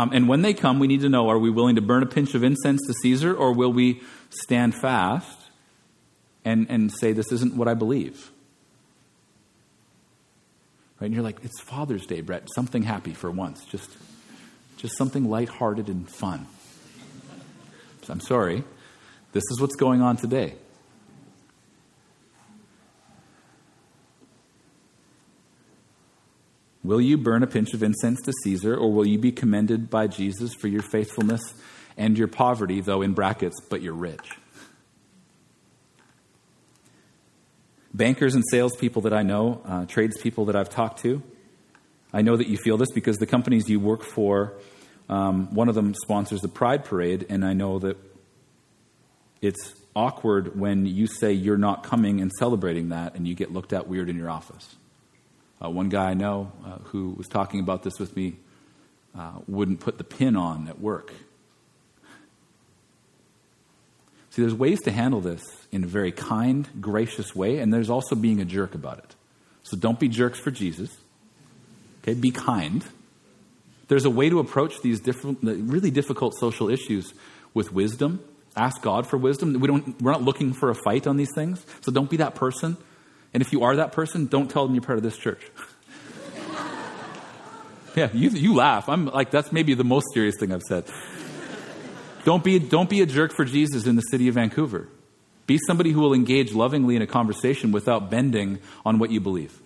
Um, 0.00 0.12
and 0.14 0.28
when 0.28 0.40
they 0.40 0.54
come, 0.54 0.78
we 0.78 0.86
need 0.86 1.02
to 1.02 1.10
know 1.10 1.28
are 1.28 1.38
we 1.38 1.50
willing 1.50 1.76
to 1.76 1.82
burn 1.82 2.02
a 2.02 2.06
pinch 2.06 2.34
of 2.34 2.42
incense 2.42 2.80
to 2.86 2.94
Caesar, 3.02 3.34
or 3.34 3.52
will 3.52 3.70
we 3.70 4.00
stand 4.30 4.74
fast 4.74 5.38
and, 6.42 6.66
and 6.70 6.90
say, 6.90 7.12
this 7.12 7.30
isn't 7.30 7.54
what 7.54 7.68
I 7.68 7.74
believe? 7.74 8.32
Right? 10.98 11.06
And 11.08 11.14
you're 11.14 11.22
like, 11.22 11.44
it's 11.44 11.60
Father's 11.60 12.06
Day, 12.06 12.22
Brett. 12.22 12.48
Something 12.54 12.82
happy 12.82 13.12
for 13.12 13.30
once. 13.30 13.62
Just, 13.66 13.90
just 14.78 14.96
something 14.96 15.28
lighthearted 15.28 15.88
and 15.88 16.08
fun. 16.08 16.46
I'm 18.08 18.20
sorry. 18.20 18.64
This 19.32 19.44
is 19.50 19.60
what's 19.60 19.76
going 19.76 20.00
on 20.00 20.16
today. 20.16 20.54
Will 26.90 27.00
you 27.00 27.16
burn 27.18 27.44
a 27.44 27.46
pinch 27.46 27.72
of 27.72 27.84
incense 27.84 28.20
to 28.22 28.32
Caesar, 28.42 28.76
or 28.76 28.92
will 28.92 29.06
you 29.06 29.16
be 29.16 29.30
commended 29.30 29.90
by 29.90 30.08
Jesus 30.08 30.52
for 30.54 30.66
your 30.66 30.82
faithfulness 30.82 31.40
and 31.96 32.18
your 32.18 32.26
poverty, 32.26 32.80
though 32.80 33.00
in 33.00 33.12
brackets, 33.12 33.60
but 33.70 33.80
you're 33.80 33.94
rich? 33.94 34.28
Bankers 37.94 38.34
and 38.34 38.42
salespeople 38.50 39.02
that 39.02 39.12
I 39.12 39.22
know, 39.22 39.62
uh, 39.64 39.86
tradespeople 39.86 40.46
that 40.46 40.56
I've 40.56 40.68
talked 40.68 41.00
to, 41.02 41.22
I 42.12 42.22
know 42.22 42.36
that 42.36 42.48
you 42.48 42.56
feel 42.56 42.76
this 42.76 42.90
because 42.90 43.18
the 43.18 43.26
companies 43.26 43.68
you 43.68 43.78
work 43.78 44.02
for, 44.02 44.54
um, 45.08 45.54
one 45.54 45.68
of 45.68 45.76
them 45.76 45.94
sponsors 45.94 46.40
the 46.40 46.48
Pride 46.48 46.84
Parade, 46.84 47.24
and 47.28 47.44
I 47.44 47.52
know 47.52 47.78
that 47.78 47.98
it's 49.40 49.76
awkward 49.94 50.58
when 50.58 50.86
you 50.86 51.06
say 51.06 51.32
you're 51.32 51.56
not 51.56 51.84
coming 51.84 52.20
and 52.20 52.32
celebrating 52.32 52.88
that 52.88 53.14
and 53.14 53.28
you 53.28 53.36
get 53.36 53.52
looked 53.52 53.72
at 53.72 53.86
weird 53.86 54.08
in 54.08 54.16
your 54.16 54.28
office. 54.28 54.74
Uh, 55.62 55.70
one 55.70 55.88
guy 55.88 56.10
I 56.10 56.14
know 56.14 56.52
uh, 56.64 56.78
who 56.84 57.10
was 57.10 57.28
talking 57.28 57.60
about 57.60 57.82
this 57.82 57.98
with 57.98 58.16
me 58.16 58.36
uh, 59.16 59.32
wouldn't 59.46 59.80
put 59.80 59.98
the 59.98 60.04
pin 60.04 60.36
on 60.36 60.68
at 60.68 60.80
work. 60.80 61.12
See, 64.30 64.42
there's 64.42 64.54
ways 64.54 64.80
to 64.82 64.92
handle 64.92 65.20
this 65.20 65.42
in 65.72 65.82
a 65.84 65.86
very 65.88 66.12
kind, 66.12 66.68
gracious 66.80 67.34
way, 67.34 67.58
and 67.58 67.74
there's 67.74 67.90
also 67.90 68.14
being 68.14 68.40
a 68.40 68.44
jerk 68.44 68.74
about 68.74 68.98
it. 68.98 69.14
So 69.64 69.76
don't 69.76 69.98
be 69.98 70.08
jerks 70.08 70.38
for 70.38 70.50
Jesus. 70.50 70.96
Okay, 72.02 72.14
be 72.14 72.30
kind. 72.30 72.84
There's 73.88 74.04
a 74.04 74.10
way 74.10 74.30
to 74.30 74.38
approach 74.38 74.80
these 74.82 75.00
different, 75.00 75.40
really 75.42 75.90
difficult 75.90 76.34
social 76.38 76.70
issues 76.70 77.12
with 77.54 77.72
wisdom. 77.72 78.20
Ask 78.56 78.82
God 78.82 79.06
for 79.06 79.16
wisdom. 79.16 79.52
We 79.58 79.66
don't, 79.66 80.00
we're 80.00 80.12
not 80.12 80.22
looking 80.22 80.52
for 80.52 80.70
a 80.70 80.74
fight 80.74 81.08
on 81.08 81.16
these 81.16 81.30
things, 81.34 81.66
so 81.80 81.90
don't 81.90 82.08
be 82.08 82.18
that 82.18 82.36
person. 82.36 82.76
And 83.32 83.42
if 83.42 83.52
you 83.52 83.62
are 83.62 83.76
that 83.76 83.92
person, 83.92 84.26
don't 84.26 84.50
tell 84.50 84.66
them 84.66 84.74
you're 84.74 84.82
part 84.82 84.98
of 84.98 85.04
this 85.04 85.16
church. 85.16 85.40
yeah, 87.96 88.08
you, 88.12 88.30
you 88.30 88.54
laugh. 88.54 88.88
I'm 88.88 89.06
like, 89.06 89.30
that's 89.30 89.52
maybe 89.52 89.74
the 89.74 89.84
most 89.84 90.06
serious 90.12 90.36
thing 90.38 90.52
I've 90.52 90.62
said. 90.62 90.84
Don't 92.24 92.44
be, 92.44 92.58
don't 92.58 92.90
be 92.90 93.00
a 93.00 93.06
jerk 93.06 93.32
for 93.32 93.44
Jesus 93.44 93.86
in 93.86 93.96
the 93.96 94.02
city 94.02 94.28
of 94.28 94.34
Vancouver. 94.34 94.88
Be 95.46 95.58
somebody 95.66 95.90
who 95.90 96.00
will 96.00 96.14
engage 96.14 96.52
lovingly 96.52 96.96
in 96.96 97.02
a 97.02 97.06
conversation 97.06 97.72
without 97.72 98.10
bending 98.10 98.58
on 98.84 98.98
what 98.98 99.10
you 99.10 99.20
believe. 99.20 99.58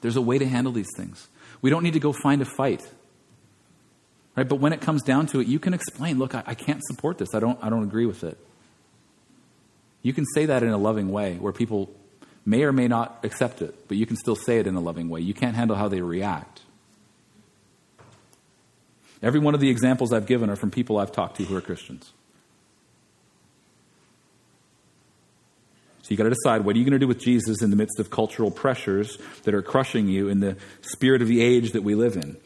There's 0.00 0.16
a 0.16 0.22
way 0.22 0.38
to 0.38 0.46
handle 0.46 0.72
these 0.72 0.90
things. 0.96 1.28
We 1.60 1.70
don't 1.70 1.82
need 1.82 1.92
to 1.92 2.00
go 2.00 2.12
find 2.12 2.42
a 2.42 2.44
fight. 2.44 2.82
Right? 4.34 4.48
But 4.48 4.56
when 4.56 4.72
it 4.72 4.80
comes 4.80 5.02
down 5.02 5.26
to 5.28 5.40
it, 5.40 5.46
you 5.46 5.58
can 5.58 5.74
explain, 5.74 6.18
look, 6.18 6.34
I, 6.34 6.42
I 6.46 6.54
can't 6.54 6.82
support 6.84 7.18
this. 7.18 7.28
I 7.34 7.40
don't, 7.40 7.58
I 7.62 7.68
don't 7.68 7.82
agree 7.82 8.06
with 8.06 8.24
it. 8.24 8.38
You 10.02 10.12
can 10.12 10.24
say 10.34 10.46
that 10.46 10.62
in 10.62 10.70
a 10.70 10.78
loving 10.78 11.10
way 11.12 11.36
where 11.36 11.52
people 11.52 11.94
may 12.44 12.64
or 12.64 12.72
may 12.72 12.88
not 12.88 13.20
accept 13.22 13.62
it, 13.62 13.88
but 13.88 13.96
you 13.96 14.06
can 14.06 14.16
still 14.16 14.36
say 14.36 14.58
it 14.58 14.66
in 14.66 14.74
a 14.74 14.80
loving 14.80 15.08
way. 15.08 15.20
You 15.20 15.34
can't 15.34 15.54
handle 15.54 15.76
how 15.76 15.88
they 15.88 16.00
react. 16.00 16.62
Every 19.22 19.38
one 19.38 19.54
of 19.54 19.60
the 19.60 19.70
examples 19.70 20.12
I've 20.12 20.26
given 20.26 20.50
are 20.50 20.56
from 20.56 20.70
people 20.70 20.98
I've 20.98 21.12
talked 21.12 21.36
to 21.36 21.44
who 21.44 21.56
are 21.56 21.60
Christians. 21.60 22.12
So 26.02 26.08
you 26.10 26.16
got 26.16 26.24
to 26.24 26.30
decide 26.30 26.64
what 26.64 26.74
are 26.74 26.78
you 26.80 26.84
going 26.84 26.92
to 26.92 26.98
do 26.98 27.06
with 27.06 27.20
Jesus 27.20 27.62
in 27.62 27.70
the 27.70 27.76
midst 27.76 28.00
of 28.00 28.10
cultural 28.10 28.50
pressures 28.50 29.18
that 29.44 29.54
are 29.54 29.62
crushing 29.62 30.08
you 30.08 30.28
in 30.28 30.40
the 30.40 30.56
spirit 30.80 31.22
of 31.22 31.28
the 31.28 31.40
age 31.40 31.72
that 31.72 31.84
we 31.84 31.94
live 31.94 32.16
in. 32.16 32.36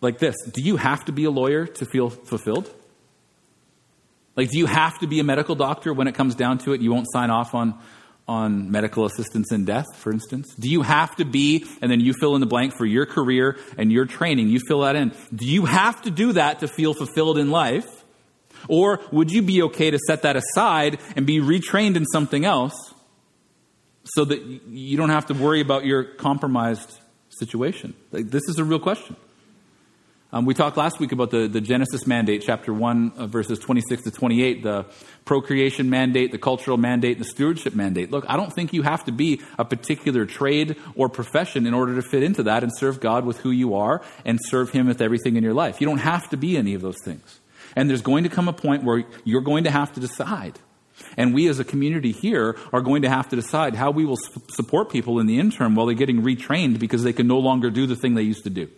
Like 0.00 0.18
this, 0.18 0.34
do 0.52 0.60
you 0.60 0.76
have 0.76 1.04
to 1.04 1.12
be 1.12 1.22
a 1.24 1.30
lawyer 1.30 1.66
to 1.66 1.86
feel 1.86 2.10
fulfilled? 2.10 2.74
Like 4.34 4.50
do 4.50 4.58
you 4.58 4.66
have 4.66 4.98
to 4.98 5.06
be 5.06 5.20
a 5.20 5.24
medical 5.24 5.54
doctor 5.54 5.92
when 5.92 6.08
it 6.08 6.16
comes 6.16 6.34
down 6.34 6.58
to 6.58 6.72
it? 6.72 6.80
You 6.80 6.92
won't 6.92 7.06
sign 7.12 7.30
off 7.30 7.54
on 7.54 7.78
on 8.28 8.70
medical 8.70 9.04
assistance 9.04 9.52
in 9.52 9.64
death, 9.64 9.86
for 9.94 10.12
instance? 10.12 10.54
Do 10.58 10.68
you 10.68 10.82
have 10.82 11.14
to 11.16 11.24
be, 11.24 11.64
and 11.80 11.90
then 11.90 12.00
you 12.00 12.12
fill 12.12 12.34
in 12.34 12.40
the 12.40 12.46
blank 12.46 12.74
for 12.76 12.84
your 12.84 13.06
career 13.06 13.56
and 13.78 13.92
your 13.92 14.04
training, 14.04 14.48
you 14.48 14.60
fill 14.66 14.80
that 14.80 14.96
in. 14.96 15.12
Do 15.34 15.46
you 15.46 15.66
have 15.66 16.02
to 16.02 16.10
do 16.10 16.32
that 16.32 16.60
to 16.60 16.68
feel 16.68 16.94
fulfilled 16.94 17.38
in 17.38 17.50
life? 17.50 17.86
Or 18.68 19.00
would 19.12 19.30
you 19.30 19.42
be 19.42 19.62
okay 19.62 19.90
to 19.90 19.98
set 20.06 20.22
that 20.22 20.36
aside 20.36 20.98
and 21.14 21.26
be 21.26 21.38
retrained 21.38 21.96
in 21.96 22.04
something 22.06 22.44
else 22.44 22.74
so 24.04 24.24
that 24.24 24.42
you 24.42 24.96
don't 24.96 25.10
have 25.10 25.26
to 25.26 25.34
worry 25.34 25.60
about 25.60 25.84
your 25.84 26.02
compromised 26.02 26.98
situation? 27.28 27.94
Like, 28.10 28.30
this 28.30 28.42
is 28.48 28.58
a 28.58 28.64
real 28.64 28.80
question. 28.80 29.16
Um, 30.36 30.44
we 30.44 30.52
talked 30.52 30.76
last 30.76 31.00
week 31.00 31.12
about 31.12 31.30
the, 31.30 31.48
the 31.48 31.62
Genesis 31.62 32.06
mandate, 32.06 32.42
chapter 32.44 32.70
1, 32.70 33.12
uh, 33.16 33.26
verses 33.26 33.58
26 33.58 34.02
to 34.02 34.10
28, 34.10 34.62
the 34.62 34.84
procreation 35.24 35.88
mandate, 35.88 36.30
the 36.30 36.36
cultural 36.36 36.76
mandate, 36.76 37.16
and 37.16 37.24
the 37.24 37.28
stewardship 37.30 37.74
mandate. 37.74 38.10
Look, 38.10 38.26
I 38.28 38.36
don't 38.36 38.52
think 38.52 38.74
you 38.74 38.82
have 38.82 39.02
to 39.06 39.12
be 39.12 39.40
a 39.58 39.64
particular 39.64 40.26
trade 40.26 40.76
or 40.94 41.08
profession 41.08 41.66
in 41.66 41.72
order 41.72 41.94
to 41.94 42.02
fit 42.02 42.22
into 42.22 42.42
that 42.42 42.62
and 42.62 42.70
serve 42.76 43.00
God 43.00 43.24
with 43.24 43.40
who 43.40 43.50
you 43.50 43.76
are 43.76 44.02
and 44.26 44.38
serve 44.42 44.68
Him 44.72 44.88
with 44.88 45.00
everything 45.00 45.36
in 45.36 45.42
your 45.42 45.54
life. 45.54 45.80
You 45.80 45.86
don't 45.86 46.04
have 46.04 46.28
to 46.28 46.36
be 46.36 46.58
any 46.58 46.74
of 46.74 46.82
those 46.82 47.02
things. 47.02 47.40
And 47.74 47.88
there's 47.88 48.02
going 48.02 48.24
to 48.24 48.28
come 48.28 48.46
a 48.46 48.52
point 48.52 48.84
where 48.84 49.04
you're 49.24 49.40
going 49.40 49.64
to 49.64 49.70
have 49.70 49.94
to 49.94 50.00
decide. 50.00 50.58
And 51.16 51.32
we 51.32 51.48
as 51.48 51.60
a 51.60 51.64
community 51.64 52.12
here 52.12 52.58
are 52.74 52.82
going 52.82 53.00
to 53.02 53.08
have 53.08 53.30
to 53.30 53.36
decide 53.36 53.74
how 53.74 53.90
we 53.90 54.04
will 54.04 54.18
support 54.50 54.90
people 54.90 55.18
in 55.18 55.26
the 55.26 55.38
interim 55.38 55.74
while 55.74 55.86
they're 55.86 55.94
getting 55.94 56.20
retrained 56.20 56.78
because 56.78 57.04
they 57.04 57.14
can 57.14 57.26
no 57.26 57.38
longer 57.38 57.70
do 57.70 57.86
the 57.86 57.96
thing 57.96 58.16
they 58.16 58.20
used 58.20 58.44
to 58.44 58.50
do. 58.50 58.68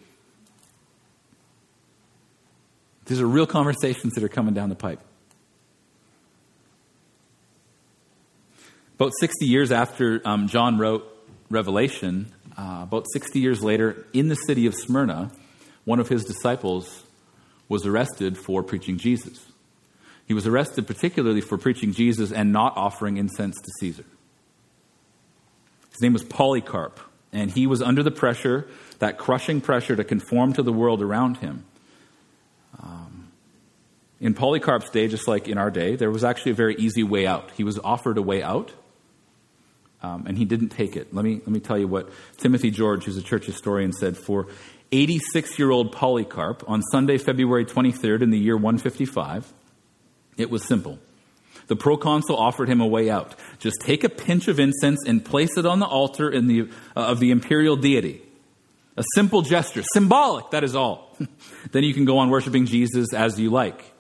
These 3.08 3.22
are 3.22 3.26
real 3.26 3.46
conversations 3.46 4.12
that 4.14 4.22
are 4.22 4.28
coming 4.28 4.52
down 4.52 4.68
the 4.68 4.74
pipe. 4.74 5.00
About 8.96 9.12
60 9.18 9.46
years 9.46 9.72
after 9.72 10.20
um, 10.26 10.46
John 10.46 10.76
wrote 10.76 11.06
Revelation, 11.48 12.34
uh, 12.56 12.80
about 12.82 13.06
60 13.10 13.40
years 13.40 13.62
later, 13.62 14.04
in 14.12 14.28
the 14.28 14.34
city 14.34 14.66
of 14.66 14.74
Smyrna, 14.74 15.30
one 15.86 16.00
of 16.00 16.08
his 16.08 16.24
disciples 16.24 17.04
was 17.66 17.86
arrested 17.86 18.36
for 18.36 18.62
preaching 18.62 18.98
Jesus. 18.98 19.46
He 20.26 20.34
was 20.34 20.46
arrested 20.46 20.86
particularly 20.86 21.40
for 21.40 21.56
preaching 21.56 21.94
Jesus 21.94 22.30
and 22.30 22.52
not 22.52 22.76
offering 22.76 23.16
incense 23.16 23.56
to 23.56 23.70
Caesar. 23.80 24.04
His 25.92 26.02
name 26.02 26.12
was 26.12 26.24
Polycarp, 26.24 27.00
and 27.32 27.50
he 27.50 27.66
was 27.66 27.80
under 27.80 28.02
the 28.02 28.10
pressure, 28.10 28.68
that 28.98 29.16
crushing 29.16 29.62
pressure 29.62 29.96
to 29.96 30.04
conform 30.04 30.52
to 30.52 30.62
the 30.62 30.72
world 30.72 31.00
around 31.00 31.38
him. 31.38 31.64
Um, 32.82 33.28
in 34.20 34.34
Polycarp's 34.34 34.90
day, 34.90 35.08
just 35.08 35.28
like 35.28 35.48
in 35.48 35.58
our 35.58 35.70
day, 35.70 35.96
there 35.96 36.10
was 36.10 36.24
actually 36.24 36.52
a 36.52 36.56
very 36.56 36.74
easy 36.76 37.02
way 37.02 37.26
out. 37.26 37.50
He 37.56 37.64
was 37.64 37.78
offered 37.78 38.18
a 38.18 38.22
way 38.22 38.42
out, 38.42 38.72
um, 40.02 40.26
and 40.26 40.36
he 40.36 40.44
didn't 40.44 40.70
take 40.70 40.96
it. 40.96 41.14
Let 41.14 41.24
me, 41.24 41.36
let 41.36 41.48
me 41.48 41.60
tell 41.60 41.78
you 41.78 41.88
what 41.88 42.10
Timothy 42.36 42.70
George, 42.70 43.04
who's 43.04 43.16
a 43.16 43.22
church 43.22 43.46
historian, 43.46 43.92
said. 43.92 44.16
For 44.16 44.48
86 44.90 45.58
year 45.58 45.70
old 45.70 45.92
Polycarp, 45.92 46.64
on 46.66 46.82
Sunday, 46.90 47.18
February 47.18 47.64
23rd, 47.64 48.22
in 48.22 48.30
the 48.30 48.38
year 48.38 48.56
155, 48.56 49.52
it 50.36 50.50
was 50.50 50.64
simple. 50.66 50.98
The 51.68 51.76
proconsul 51.76 52.36
offered 52.36 52.68
him 52.68 52.80
a 52.80 52.86
way 52.86 53.10
out. 53.10 53.34
Just 53.58 53.76
take 53.82 54.02
a 54.02 54.08
pinch 54.08 54.48
of 54.48 54.58
incense 54.58 55.00
and 55.06 55.22
place 55.22 55.56
it 55.56 55.66
on 55.66 55.80
the 55.80 55.86
altar 55.86 56.30
in 56.30 56.46
the, 56.46 56.62
uh, 56.96 57.00
of 57.00 57.20
the 57.20 57.30
imperial 57.30 57.76
deity. 57.76 58.22
A 58.98 59.04
simple 59.14 59.42
gesture, 59.42 59.84
symbolic, 59.92 60.50
that 60.50 60.64
is 60.64 60.74
all. 60.74 61.16
then 61.70 61.84
you 61.84 61.94
can 61.94 62.04
go 62.04 62.18
on 62.18 62.30
worshiping 62.30 62.66
Jesus 62.66 63.14
as 63.14 63.38
you 63.38 63.48
like. 63.48 63.94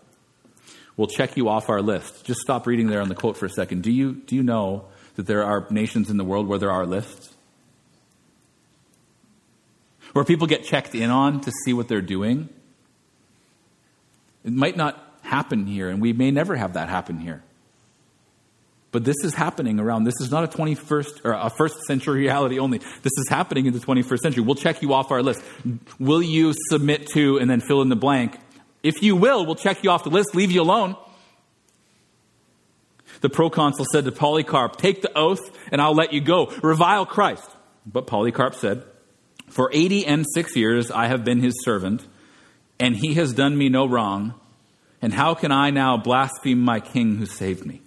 We'll 0.96 1.06
check 1.06 1.36
you 1.36 1.48
off 1.48 1.68
our 1.68 1.80
list. 1.80 2.24
Just 2.24 2.40
stop 2.40 2.66
reading 2.66 2.88
there 2.88 3.00
on 3.00 3.08
the 3.08 3.14
quote 3.14 3.36
for 3.36 3.46
a 3.46 3.50
second. 3.50 3.84
Do 3.84 3.92
you, 3.92 4.14
do 4.14 4.34
you 4.34 4.42
know 4.42 4.86
that 5.14 5.26
there 5.26 5.44
are 5.44 5.68
nations 5.70 6.10
in 6.10 6.16
the 6.16 6.24
world 6.24 6.48
where 6.48 6.58
there 6.58 6.72
are 6.72 6.84
lists? 6.84 7.32
Where 10.14 10.24
people 10.24 10.48
get 10.48 10.64
checked 10.64 10.96
in 10.96 11.10
on 11.10 11.42
to 11.42 11.52
see 11.64 11.72
what 11.72 11.86
they're 11.86 12.00
doing? 12.00 12.48
It 14.44 14.52
might 14.52 14.76
not 14.76 15.00
happen 15.22 15.66
here, 15.66 15.88
and 15.90 16.02
we 16.02 16.12
may 16.12 16.32
never 16.32 16.56
have 16.56 16.72
that 16.72 16.88
happen 16.88 17.18
here. 17.18 17.44
But 18.90 19.04
this 19.04 19.16
is 19.22 19.34
happening 19.34 19.78
around. 19.78 20.04
This 20.04 20.18
is 20.20 20.30
not 20.30 20.44
a 20.44 20.56
21st 20.56 21.24
or 21.24 21.32
a 21.32 21.50
first 21.50 21.76
century 21.86 22.20
reality 22.20 22.58
only. 22.58 22.78
This 22.78 23.12
is 23.18 23.26
happening 23.28 23.66
in 23.66 23.74
the 23.74 23.80
21st 23.80 24.18
century. 24.18 24.42
We'll 24.42 24.54
check 24.54 24.80
you 24.80 24.94
off 24.94 25.10
our 25.10 25.22
list. 25.22 25.42
Will 25.98 26.22
you 26.22 26.54
submit 26.70 27.06
to 27.08 27.38
and 27.38 27.50
then 27.50 27.60
fill 27.60 27.82
in 27.82 27.90
the 27.90 27.96
blank? 27.96 28.38
If 28.82 29.02
you 29.02 29.14
will, 29.16 29.44
we'll 29.44 29.56
check 29.56 29.84
you 29.84 29.90
off 29.90 30.04
the 30.04 30.10
list, 30.10 30.34
leave 30.34 30.50
you 30.50 30.62
alone. 30.62 30.96
The 33.20 33.28
proconsul 33.28 33.84
said 33.92 34.04
to 34.04 34.12
Polycarp, 34.12 34.76
Take 34.76 35.02
the 35.02 35.16
oath 35.16 35.40
and 35.70 35.82
I'll 35.82 35.94
let 35.94 36.12
you 36.12 36.20
go. 36.20 36.46
Revile 36.62 37.04
Christ. 37.04 37.48
But 37.84 38.06
Polycarp 38.06 38.54
said, 38.54 38.84
For 39.48 39.70
eighty 39.72 40.06
and 40.06 40.24
six 40.34 40.56
years 40.56 40.90
I 40.90 41.06
have 41.06 41.24
been 41.24 41.40
his 41.40 41.54
servant, 41.64 42.06
and 42.78 42.94
he 42.94 43.14
has 43.14 43.32
done 43.32 43.56
me 43.56 43.68
no 43.68 43.86
wrong. 43.86 44.34
And 45.00 45.12
how 45.12 45.34
can 45.34 45.52
I 45.52 45.70
now 45.70 45.96
blaspheme 45.96 46.60
my 46.60 46.80
king 46.80 47.16
who 47.16 47.26
saved 47.26 47.64
me? 47.66 47.80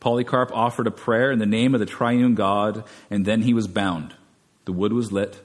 Polycarp 0.00 0.50
offered 0.52 0.86
a 0.86 0.90
prayer 0.90 1.30
in 1.30 1.38
the 1.38 1.46
name 1.46 1.74
of 1.74 1.80
the 1.80 1.86
triune 1.86 2.34
God, 2.34 2.84
and 3.10 3.24
then 3.24 3.42
he 3.42 3.54
was 3.54 3.68
bound. 3.68 4.14
The 4.64 4.72
wood 4.72 4.92
was 4.92 5.12
lit. 5.12 5.40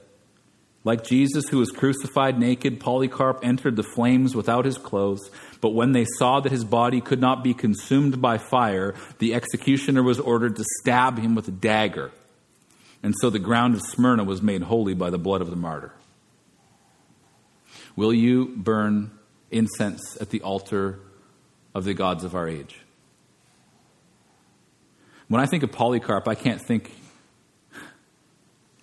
Like 0.85 1.03
Jesus, 1.03 1.49
who 1.49 1.57
was 1.57 1.71
crucified 1.71 2.39
naked, 2.39 2.79
Polycarp 2.79 3.39
entered 3.43 3.75
the 3.75 3.83
flames 3.83 4.35
without 4.35 4.65
his 4.65 4.77
clothes. 4.77 5.31
But 5.59 5.69
when 5.69 5.93
they 5.93 6.05
saw 6.19 6.39
that 6.39 6.51
his 6.51 6.63
body 6.63 7.01
could 7.01 7.19
not 7.19 7.43
be 7.43 7.55
consumed 7.55 8.21
by 8.21 8.37
fire, 8.37 8.93
the 9.17 9.33
executioner 9.33 10.03
was 10.03 10.19
ordered 10.19 10.55
to 10.57 10.65
stab 10.81 11.17
him 11.17 11.33
with 11.33 11.47
a 11.47 11.51
dagger. 11.51 12.11
And 13.01 13.15
so 13.19 13.31
the 13.31 13.39
ground 13.39 13.73
of 13.73 13.81
Smyrna 13.81 14.23
was 14.23 14.43
made 14.43 14.61
holy 14.61 14.93
by 14.93 15.09
the 15.09 15.17
blood 15.17 15.41
of 15.41 15.49
the 15.49 15.55
martyr. 15.55 15.91
Will 17.95 18.13
you 18.13 18.53
burn 18.55 19.11
incense 19.49 20.17
at 20.21 20.29
the 20.29 20.41
altar 20.41 20.99
of 21.73 21.83
the 21.83 21.93
gods 21.95 22.23
of 22.23 22.35
our 22.35 22.47
age? 22.47 22.84
When 25.27 25.41
I 25.41 25.45
think 25.45 25.63
of 25.63 25.71
Polycarp, 25.71 26.27
I 26.27 26.35
can't 26.35 26.61
think 26.61 26.91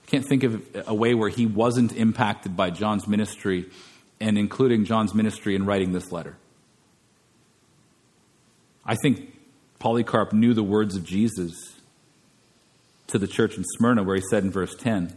can't 0.06 0.26
think 0.26 0.42
of 0.42 0.62
a 0.86 0.94
way 0.94 1.14
where 1.14 1.30
he 1.30 1.46
wasn't 1.46 1.96
impacted 1.96 2.54
by 2.54 2.68
John's 2.68 3.08
ministry 3.08 3.70
and 4.20 4.36
including 4.36 4.84
John's 4.84 5.14
ministry 5.14 5.54
in 5.54 5.64
writing 5.64 5.92
this 5.92 6.12
letter. 6.12 6.36
I 8.84 8.94
think 8.96 9.34
Polycarp 9.78 10.34
knew 10.34 10.52
the 10.52 10.62
words 10.62 10.96
of 10.96 11.04
Jesus 11.04 11.80
to 13.06 13.18
the 13.18 13.26
church 13.26 13.56
in 13.56 13.64
Smyrna, 13.64 14.02
where 14.02 14.16
he 14.16 14.22
said 14.28 14.44
in 14.44 14.50
verse 14.50 14.74
10 14.74 15.16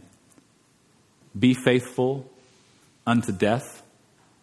Be 1.38 1.52
faithful 1.52 2.30
unto 3.06 3.32
death, 3.32 3.82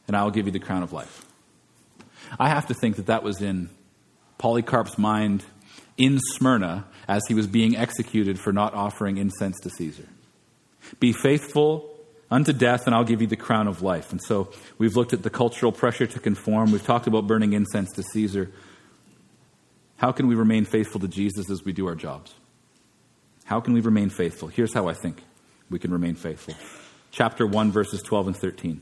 and 0.07 0.15
I 0.15 0.23
will 0.23 0.31
give 0.31 0.45
you 0.45 0.51
the 0.51 0.59
crown 0.59 0.83
of 0.83 0.93
life. 0.93 1.25
I 2.39 2.49
have 2.49 2.67
to 2.67 2.73
think 2.73 2.97
that 2.97 3.07
that 3.07 3.23
was 3.23 3.41
in 3.41 3.69
Polycarp's 4.37 4.97
mind 4.97 5.43
in 5.97 6.19
Smyrna 6.19 6.85
as 7.07 7.21
he 7.27 7.33
was 7.33 7.47
being 7.47 7.75
executed 7.75 8.39
for 8.39 8.51
not 8.51 8.73
offering 8.73 9.17
incense 9.17 9.59
to 9.61 9.69
Caesar. 9.69 10.07
Be 10.99 11.13
faithful 11.13 11.89
unto 12.31 12.51
death, 12.51 12.87
and 12.87 12.95
I'll 12.95 13.03
give 13.03 13.21
you 13.21 13.27
the 13.27 13.35
crown 13.35 13.67
of 13.67 13.81
life. 13.81 14.11
And 14.11 14.21
so 14.21 14.51
we've 14.77 14.95
looked 14.95 15.13
at 15.13 15.23
the 15.23 15.29
cultural 15.29 15.71
pressure 15.71 16.07
to 16.07 16.19
conform. 16.19 16.71
We've 16.71 16.85
talked 16.85 17.07
about 17.07 17.27
burning 17.27 17.53
incense 17.53 17.91
to 17.93 18.03
Caesar. 18.03 18.51
How 19.97 20.11
can 20.11 20.27
we 20.27 20.35
remain 20.35 20.65
faithful 20.65 20.99
to 21.01 21.07
Jesus 21.07 21.49
as 21.49 21.63
we 21.63 21.73
do 21.73 21.87
our 21.87 21.95
jobs? 21.95 22.33
How 23.45 23.59
can 23.59 23.73
we 23.73 23.81
remain 23.81 24.09
faithful? 24.09 24.47
Here's 24.47 24.73
how 24.73 24.87
I 24.87 24.93
think 24.93 25.21
we 25.69 25.79
can 25.79 25.91
remain 25.91 26.15
faithful. 26.15 26.55
Chapter 27.11 27.45
1, 27.45 27.71
verses 27.71 28.01
12 28.01 28.27
and 28.27 28.37
13. 28.37 28.81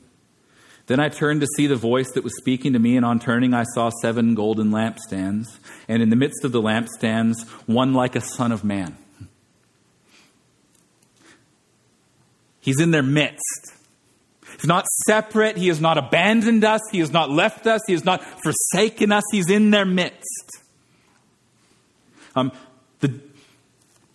Then 0.88 1.00
I 1.00 1.10
turned 1.10 1.42
to 1.42 1.48
see 1.56 1.68
the 1.68 1.76
voice 1.76 2.12
that 2.12 2.24
was 2.24 2.36
speaking 2.38 2.74
to 2.74 2.80
me, 2.80 2.98
and 2.98 3.06
on 3.06 3.20
turning, 3.20 3.54
I 3.54 3.64
saw 3.76 3.92
seven 4.02 4.36
golden 4.36 4.72
lampstands, 4.72 5.46
and 5.88 6.02
in 6.02 6.10
the 6.10 6.16
midst 6.16 6.44
of 6.44 6.52
the 6.52 6.62
lampstands, 6.62 7.48
one 7.68 7.94
like 7.94 8.16
a 8.16 8.22
son 8.22 8.52
of 8.52 8.64
man. 8.64 8.98
He's 12.60 12.80
in 12.80 12.92
their 12.92 13.04
midst. 13.04 13.74
He's 14.56 14.68
not 14.68 14.86
separate. 15.08 15.58
He 15.58 15.70
has 15.70 15.82
not 15.82 15.98
abandoned 15.98 16.64
us. 16.64 16.82
He 16.92 17.00
has 17.00 17.12
not 17.12 17.32
left 17.32 17.66
us. 17.66 17.82
He 17.88 17.94
has 17.94 18.06
not 18.06 18.24
forsaken 18.44 19.12
us. 19.12 19.24
He's 19.32 19.50
in 19.50 19.72
their 19.72 19.86
midst. 19.86 20.60
Um, 22.36 22.52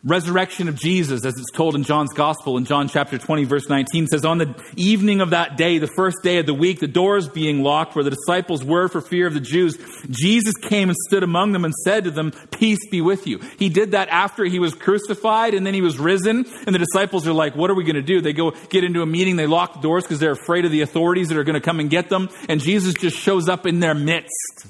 resurrection 0.06 0.68
of 0.68 0.76
Jesus, 0.76 1.24
as 1.24 1.34
it's 1.36 1.50
told 1.50 1.74
in 1.74 1.82
John's 1.82 2.12
Gospel 2.12 2.56
in 2.56 2.64
John 2.64 2.88
chapter 2.88 3.18
20, 3.18 3.44
verse 3.44 3.68
19, 3.68 4.06
says, 4.06 4.24
On 4.24 4.38
the 4.38 4.54
evening 4.76 5.20
of 5.20 5.30
that 5.30 5.56
day, 5.56 5.78
the 5.78 5.88
first 5.88 6.18
day 6.22 6.38
of 6.38 6.46
the 6.46 6.54
week, 6.54 6.78
the 6.78 6.86
doors 6.86 7.28
being 7.28 7.62
locked 7.62 7.96
where 7.96 8.04
the 8.04 8.10
disciples 8.10 8.64
were 8.64 8.88
for 8.88 9.00
fear 9.00 9.26
of 9.26 9.34
the 9.34 9.40
Jews, 9.40 9.76
Jesus 10.08 10.54
came 10.56 10.88
and 10.88 10.96
stood 11.08 11.24
among 11.24 11.52
them 11.52 11.64
and 11.64 11.74
said 11.74 12.04
to 12.04 12.12
them, 12.12 12.30
Peace 12.52 12.78
be 12.88 13.00
with 13.00 13.26
you. 13.26 13.40
He 13.58 13.68
did 13.68 13.90
that 13.90 14.08
after 14.08 14.44
he 14.44 14.60
was 14.60 14.74
crucified 14.74 15.54
and 15.54 15.66
then 15.66 15.74
he 15.74 15.82
was 15.82 15.98
risen. 15.98 16.46
And 16.66 16.74
the 16.74 16.78
disciples 16.78 17.26
are 17.26 17.32
like, 17.32 17.56
What 17.56 17.70
are 17.70 17.74
we 17.74 17.82
going 17.82 17.96
to 17.96 18.02
do? 18.02 18.20
They 18.20 18.32
go 18.32 18.52
get 18.70 18.84
into 18.84 19.02
a 19.02 19.06
meeting, 19.06 19.34
they 19.34 19.48
lock 19.48 19.74
the 19.74 19.80
doors 19.80 20.04
because 20.04 20.20
they're 20.20 20.32
afraid 20.32 20.64
of 20.64 20.70
the 20.70 20.82
authorities 20.82 21.28
that 21.28 21.36
are 21.36 21.44
going 21.44 21.54
to 21.54 21.60
come 21.60 21.80
and 21.80 21.90
get 21.90 22.08
them. 22.08 22.28
And 22.48 22.60
Jesus 22.60 22.94
just 22.94 23.16
shows 23.16 23.48
up 23.48 23.66
in 23.66 23.80
their 23.80 23.94
midst. 23.94 24.66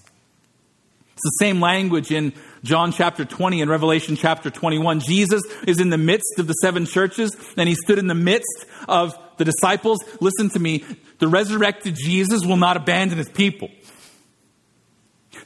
It's 1.16 1.24
the 1.24 1.36
same 1.40 1.60
language 1.60 2.10
in 2.10 2.34
John 2.66 2.90
chapter 2.90 3.24
20 3.24 3.62
and 3.62 3.70
Revelation 3.70 4.16
chapter 4.16 4.50
21. 4.50 4.98
Jesus 5.00 5.40
is 5.68 5.78
in 5.78 5.90
the 5.90 5.98
midst 5.98 6.38
of 6.38 6.48
the 6.48 6.52
seven 6.54 6.84
churches 6.84 7.34
and 7.56 7.68
he 7.68 7.76
stood 7.76 7.98
in 7.98 8.08
the 8.08 8.14
midst 8.14 8.66
of 8.88 9.16
the 9.36 9.44
disciples. 9.44 10.00
Listen 10.20 10.50
to 10.50 10.58
me. 10.58 10.84
The 11.20 11.28
resurrected 11.28 11.94
Jesus 11.94 12.44
will 12.44 12.56
not 12.56 12.76
abandon 12.76 13.18
his 13.18 13.28
people. 13.28 13.70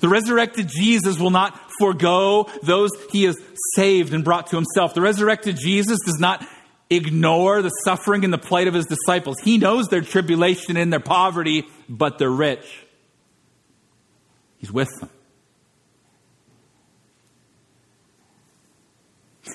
The 0.00 0.08
resurrected 0.08 0.68
Jesus 0.68 1.18
will 1.18 1.30
not 1.30 1.60
forego 1.78 2.48
those 2.62 2.90
he 3.10 3.24
has 3.24 3.36
saved 3.74 4.14
and 4.14 4.24
brought 4.24 4.46
to 4.48 4.56
himself. 4.56 4.94
The 4.94 5.02
resurrected 5.02 5.58
Jesus 5.58 5.98
does 6.06 6.18
not 6.18 6.46
ignore 6.88 7.60
the 7.60 7.68
suffering 7.84 8.24
and 8.24 8.32
the 8.32 8.38
plight 8.38 8.66
of 8.66 8.72
his 8.72 8.86
disciples. 8.86 9.36
He 9.40 9.58
knows 9.58 9.88
their 9.88 10.00
tribulation 10.00 10.78
and 10.78 10.90
their 10.90 11.00
poverty, 11.00 11.68
but 11.86 12.18
they're 12.18 12.30
rich. 12.30 12.86
He's 14.56 14.72
with 14.72 14.88
them. 15.00 15.10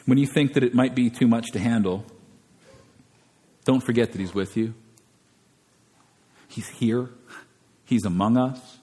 When 0.05 0.17
you 0.17 0.27
think 0.27 0.53
that 0.53 0.63
it 0.63 0.73
might 0.73 0.95
be 0.95 1.09
too 1.09 1.27
much 1.27 1.51
to 1.51 1.59
handle, 1.59 2.05
don't 3.63 3.81
forget 3.81 4.11
that 4.11 4.19
He's 4.19 4.33
with 4.33 4.55
you. 4.55 4.73
He's 6.47 6.69
here. 6.69 7.09
He's 7.85 8.05
among 8.05 8.37
us. 8.37 8.79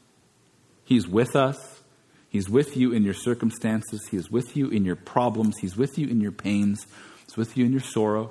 He's 0.84 1.08
with 1.08 1.34
us. 1.36 1.80
He's 2.28 2.48
with 2.48 2.76
you 2.76 2.92
in 2.92 3.02
your 3.02 3.14
circumstances. 3.14 4.08
He 4.10 4.16
is 4.16 4.30
with 4.30 4.56
you 4.56 4.68
in 4.68 4.84
your 4.84 4.96
problems. 4.96 5.58
He's 5.60 5.76
with 5.76 5.98
you 5.98 6.08
in 6.08 6.20
your 6.20 6.32
pains. 6.32 6.86
He's 7.26 7.36
with 7.36 7.56
you 7.56 7.64
in 7.64 7.72
your 7.72 7.80
sorrow. 7.80 8.30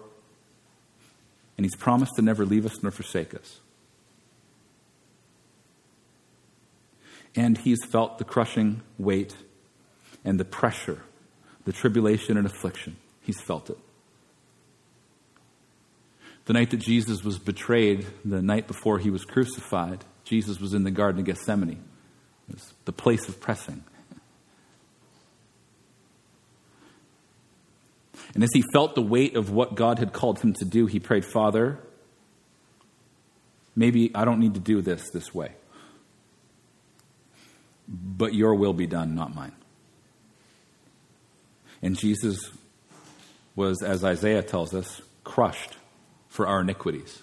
And 1.58 1.66
He's 1.66 1.76
promised 1.76 2.16
to 2.16 2.22
never 2.22 2.46
leave 2.46 2.66
us 2.66 2.82
nor 2.82 2.92
forsake 2.92 3.36
us. 3.36 3.60
And 7.36 7.58
He's 7.60 7.84
felt 7.86 8.18
the 8.18 8.24
crushing 8.24 8.82
weight 8.98 9.36
and 10.26 10.40
the 10.40 10.46
pressure 10.46 11.04
the 11.66 11.72
tribulation 11.72 12.38
and 12.38 12.46
affliction. 12.46 12.98
He's 13.22 13.40
felt 13.40 13.70
it. 13.70 13.78
The 16.46 16.54
night 16.54 16.72
that 16.72 16.78
Jesus 16.78 17.24
was 17.24 17.38
betrayed, 17.38 18.08
the 18.26 18.42
night 18.42 18.68
before 18.68 18.98
he 18.98 19.10
was 19.10 19.24
crucified, 19.26 20.04
Jesus 20.24 20.60
was 20.60 20.74
in 20.74 20.84
the 20.84 20.92
Garden 20.92 21.20
of 21.20 21.26
Gethsemane. 21.26 21.84
It 22.50 22.56
was 22.56 22.74
the 22.86 22.92
place 22.92 23.30
of 23.30 23.40
pressing. 23.40 23.84
And 28.34 28.44
as 28.44 28.50
he 28.54 28.64
felt 28.74 28.96
the 28.96 29.02
weight 29.02 29.36
of 29.36 29.52
what 29.52 29.76
God 29.76 30.00
had 30.00 30.14
called 30.14 30.40
him 30.40 30.54
to 30.54 30.66
do, 30.66 30.86
he 30.86 31.00
prayed, 31.00 31.26
Father, 31.26 31.80
maybe 33.76 34.12
I 34.16 34.26
don't 34.26 34.40
need 34.40 34.54
to 34.54 34.60
do 34.60 34.82
this 34.82 35.10
this 35.12 35.34
way. 35.34 35.52
But 37.88 38.34
your 38.34 38.56
will 38.56 38.74
be 38.74 38.88
done, 38.88 39.16
not 39.16 39.36
mine. 39.36 39.52
And 41.82 41.98
Jesus 41.98 42.52
was, 43.56 43.82
as 43.82 44.04
Isaiah 44.04 44.44
tells 44.44 44.74
us, 44.74 45.02
crushed 45.24 45.76
for 46.30 46.48
our 46.48 46.62
iniquities. 46.62 47.22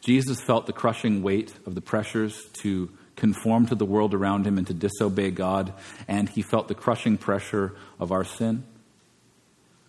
Jesus 0.00 0.40
felt 0.40 0.66
the 0.66 0.72
crushing 0.72 1.22
weight 1.22 1.54
of 1.64 1.74
the 1.74 1.80
pressures 1.80 2.44
to 2.54 2.90
conform 3.14 3.66
to 3.66 3.74
the 3.74 3.84
world 3.84 4.14
around 4.14 4.46
him 4.46 4.58
and 4.58 4.66
to 4.66 4.74
disobey 4.74 5.30
God, 5.30 5.72
and 6.08 6.28
he 6.28 6.42
felt 6.42 6.68
the 6.68 6.74
crushing 6.74 7.16
pressure 7.16 7.74
of 8.00 8.10
our 8.10 8.24
sin. 8.24 8.64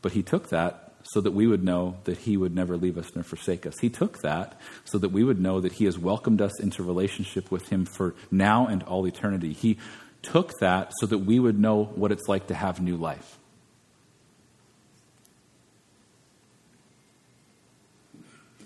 But 0.01 0.11
he 0.11 0.21
took 0.21 0.49
that 0.49 0.93
so 1.03 1.19
that 1.21 1.31
we 1.31 1.47
would 1.47 1.63
know 1.63 1.97
that 2.03 2.19
he 2.19 2.37
would 2.37 2.55
never 2.55 2.77
leave 2.77 2.97
us 2.97 3.11
nor 3.15 3.23
forsake 3.23 3.65
us. 3.65 3.79
He 3.79 3.89
took 3.89 4.21
that 4.21 4.59
so 4.85 4.97
that 4.97 5.09
we 5.09 5.23
would 5.23 5.39
know 5.39 5.59
that 5.59 5.73
he 5.73 5.85
has 5.85 5.97
welcomed 5.97 6.41
us 6.41 6.59
into 6.59 6.83
relationship 6.83 7.51
with 7.51 7.69
him 7.69 7.85
for 7.85 8.15
now 8.31 8.67
and 8.67 8.83
all 8.83 9.05
eternity. 9.07 9.53
He 9.53 9.77
took 10.21 10.59
that 10.59 10.91
so 10.99 11.05
that 11.07 11.19
we 11.19 11.39
would 11.39 11.59
know 11.59 11.85
what 11.95 12.11
it's 12.11 12.27
like 12.27 12.47
to 12.47 12.53
have 12.53 12.81
new 12.81 12.95
life. 12.95 13.37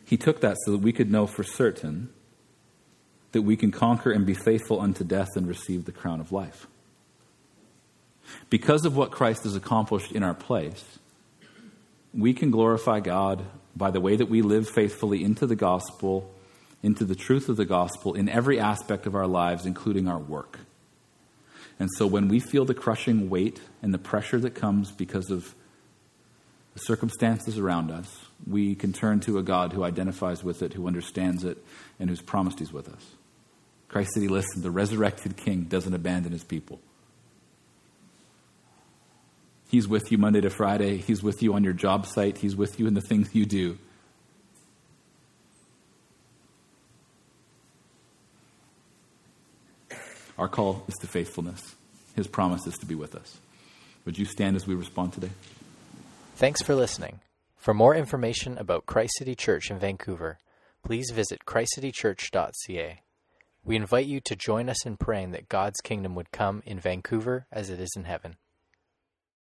He 0.07 0.15
took 0.15 0.39
that 0.39 0.55
so 0.63 0.71
that 0.71 0.77
we 0.77 0.93
could 0.93 1.11
know 1.11 1.27
for 1.27 1.43
certain 1.43 2.09
that 3.33 3.41
we 3.41 3.57
can 3.57 3.71
conquer 3.71 4.09
and 4.09 4.25
be 4.25 4.33
faithful 4.33 4.79
unto 4.79 5.03
death 5.03 5.27
and 5.35 5.45
receive 5.45 5.83
the 5.83 5.91
crown 5.91 6.21
of 6.21 6.31
life. 6.31 6.65
Because 8.49 8.85
of 8.85 8.95
what 8.95 9.11
Christ 9.11 9.43
has 9.43 9.53
accomplished 9.53 10.13
in 10.13 10.23
our 10.23 10.33
place, 10.33 10.97
we 12.13 12.33
can 12.33 12.51
glorify 12.51 13.01
God 13.01 13.43
by 13.75 13.91
the 13.91 13.99
way 13.99 14.15
that 14.15 14.29
we 14.29 14.41
live 14.41 14.69
faithfully 14.69 15.25
into 15.25 15.45
the 15.45 15.57
gospel, 15.57 16.33
into 16.81 17.03
the 17.03 17.13
truth 17.13 17.49
of 17.49 17.57
the 17.57 17.65
gospel 17.65 18.13
in 18.13 18.29
every 18.29 18.57
aspect 18.57 19.07
of 19.07 19.13
our 19.13 19.27
lives, 19.27 19.65
including 19.65 20.07
our 20.07 20.19
work. 20.19 20.59
And 21.79 21.89
so 21.97 22.07
when 22.07 22.29
we 22.29 22.39
feel 22.39 22.63
the 22.63 22.73
crushing 22.73 23.29
weight 23.29 23.59
and 23.81 23.93
the 23.93 23.99
pressure 23.99 24.39
that 24.39 24.55
comes 24.55 24.89
because 24.89 25.29
of 25.29 25.53
the 26.77 26.83
circumstances 26.85 27.57
around 27.57 27.89
us, 27.89 28.25
we 28.45 28.75
can 28.75 28.93
turn 28.93 29.19
to 29.21 29.39
a 29.39 29.43
God 29.43 29.73
who 29.73 29.83
identifies 29.83 30.43
with 30.43 30.61
it, 30.61 30.73
who 30.73 30.87
understands 30.87 31.43
it, 31.43 31.57
and 31.99 32.09
who's 32.09 32.21
promised 32.21 32.59
He's 32.59 32.71
with 32.71 32.87
us. 32.87 33.03
Christ 33.87 34.11
said, 34.13 34.21
He 34.21 34.29
listened. 34.29 34.63
The 34.63 34.69
resurrected 34.69 35.37
King 35.37 35.63
doesn't 35.63 35.93
abandon 35.93 36.33
His 36.33 36.43
people. 36.43 36.79
He's 39.69 39.87
with 39.87 40.11
you 40.11 40.19
Monday 40.19 40.39
to 40.41 40.51
Friday. 40.51 40.97
He's 40.97 41.23
with 41.23 41.41
you 41.41 41.55
on 41.55 41.63
your 41.63 41.73
job 41.73 42.05
site. 42.05 42.37
He's 42.37 42.55
with 42.55 42.79
you 42.79 42.85
in 42.85 42.93
the 42.93 43.01
things 43.01 43.33
you 43.33 43.45
do. 43.45 43.79
Our 50.37 50.47
call 50.47 50.85
is 50.87 50.93
to 51.01 51.07
faithfulness. 51.07 51.75
His 52.15 52.27
promise 52.27 52.67
is 52.67 52.77
to 52.77 52.85
be 52.85 52.93
with 52.93 53.15
us. 53.15 53.39
Would 54.05 54.19
you 54.19 54.25
stand 54.25 54.55
as 54.55 54.67
we 54.67 54.75
respond 54.75 55.13
today? 55.13 55.31
Thanks 56.37 56.61
for 56.61 56.75
listening. 56.75 57.21
For 57.55 57.73
more 57.73 57.95
information 57.95 58.59
about 58.59 58.85
Christ 58.85 59.13
City 59.17 59.33
Church 59.33 59.71
in 59.71 59.79
Vancouver, 59.79 60.37
please 60.83 61.09
visit 61.09 61.47
christcitychurch.ca. 61.47 63.01
We 63.65 63.75
invite 63.75 64.05
you 64.05 64.21
to 64.21 64.35
join 64.35 64.69
us 64.69 64.85
in 64.85 64.97
praying 64.97 65.31
that 65.31 65.49
God's 65.49 65.81
kingdom 65.81 66.13
would 66.13 66.29
come 66.29 66.61
in 66.63 66.79
Vancouver 66.79 67.47
as 67.51 67.71
it 67.71 67.79
is 67.79 67.89
in 67.97 68.03
heaven. 68.03 68.35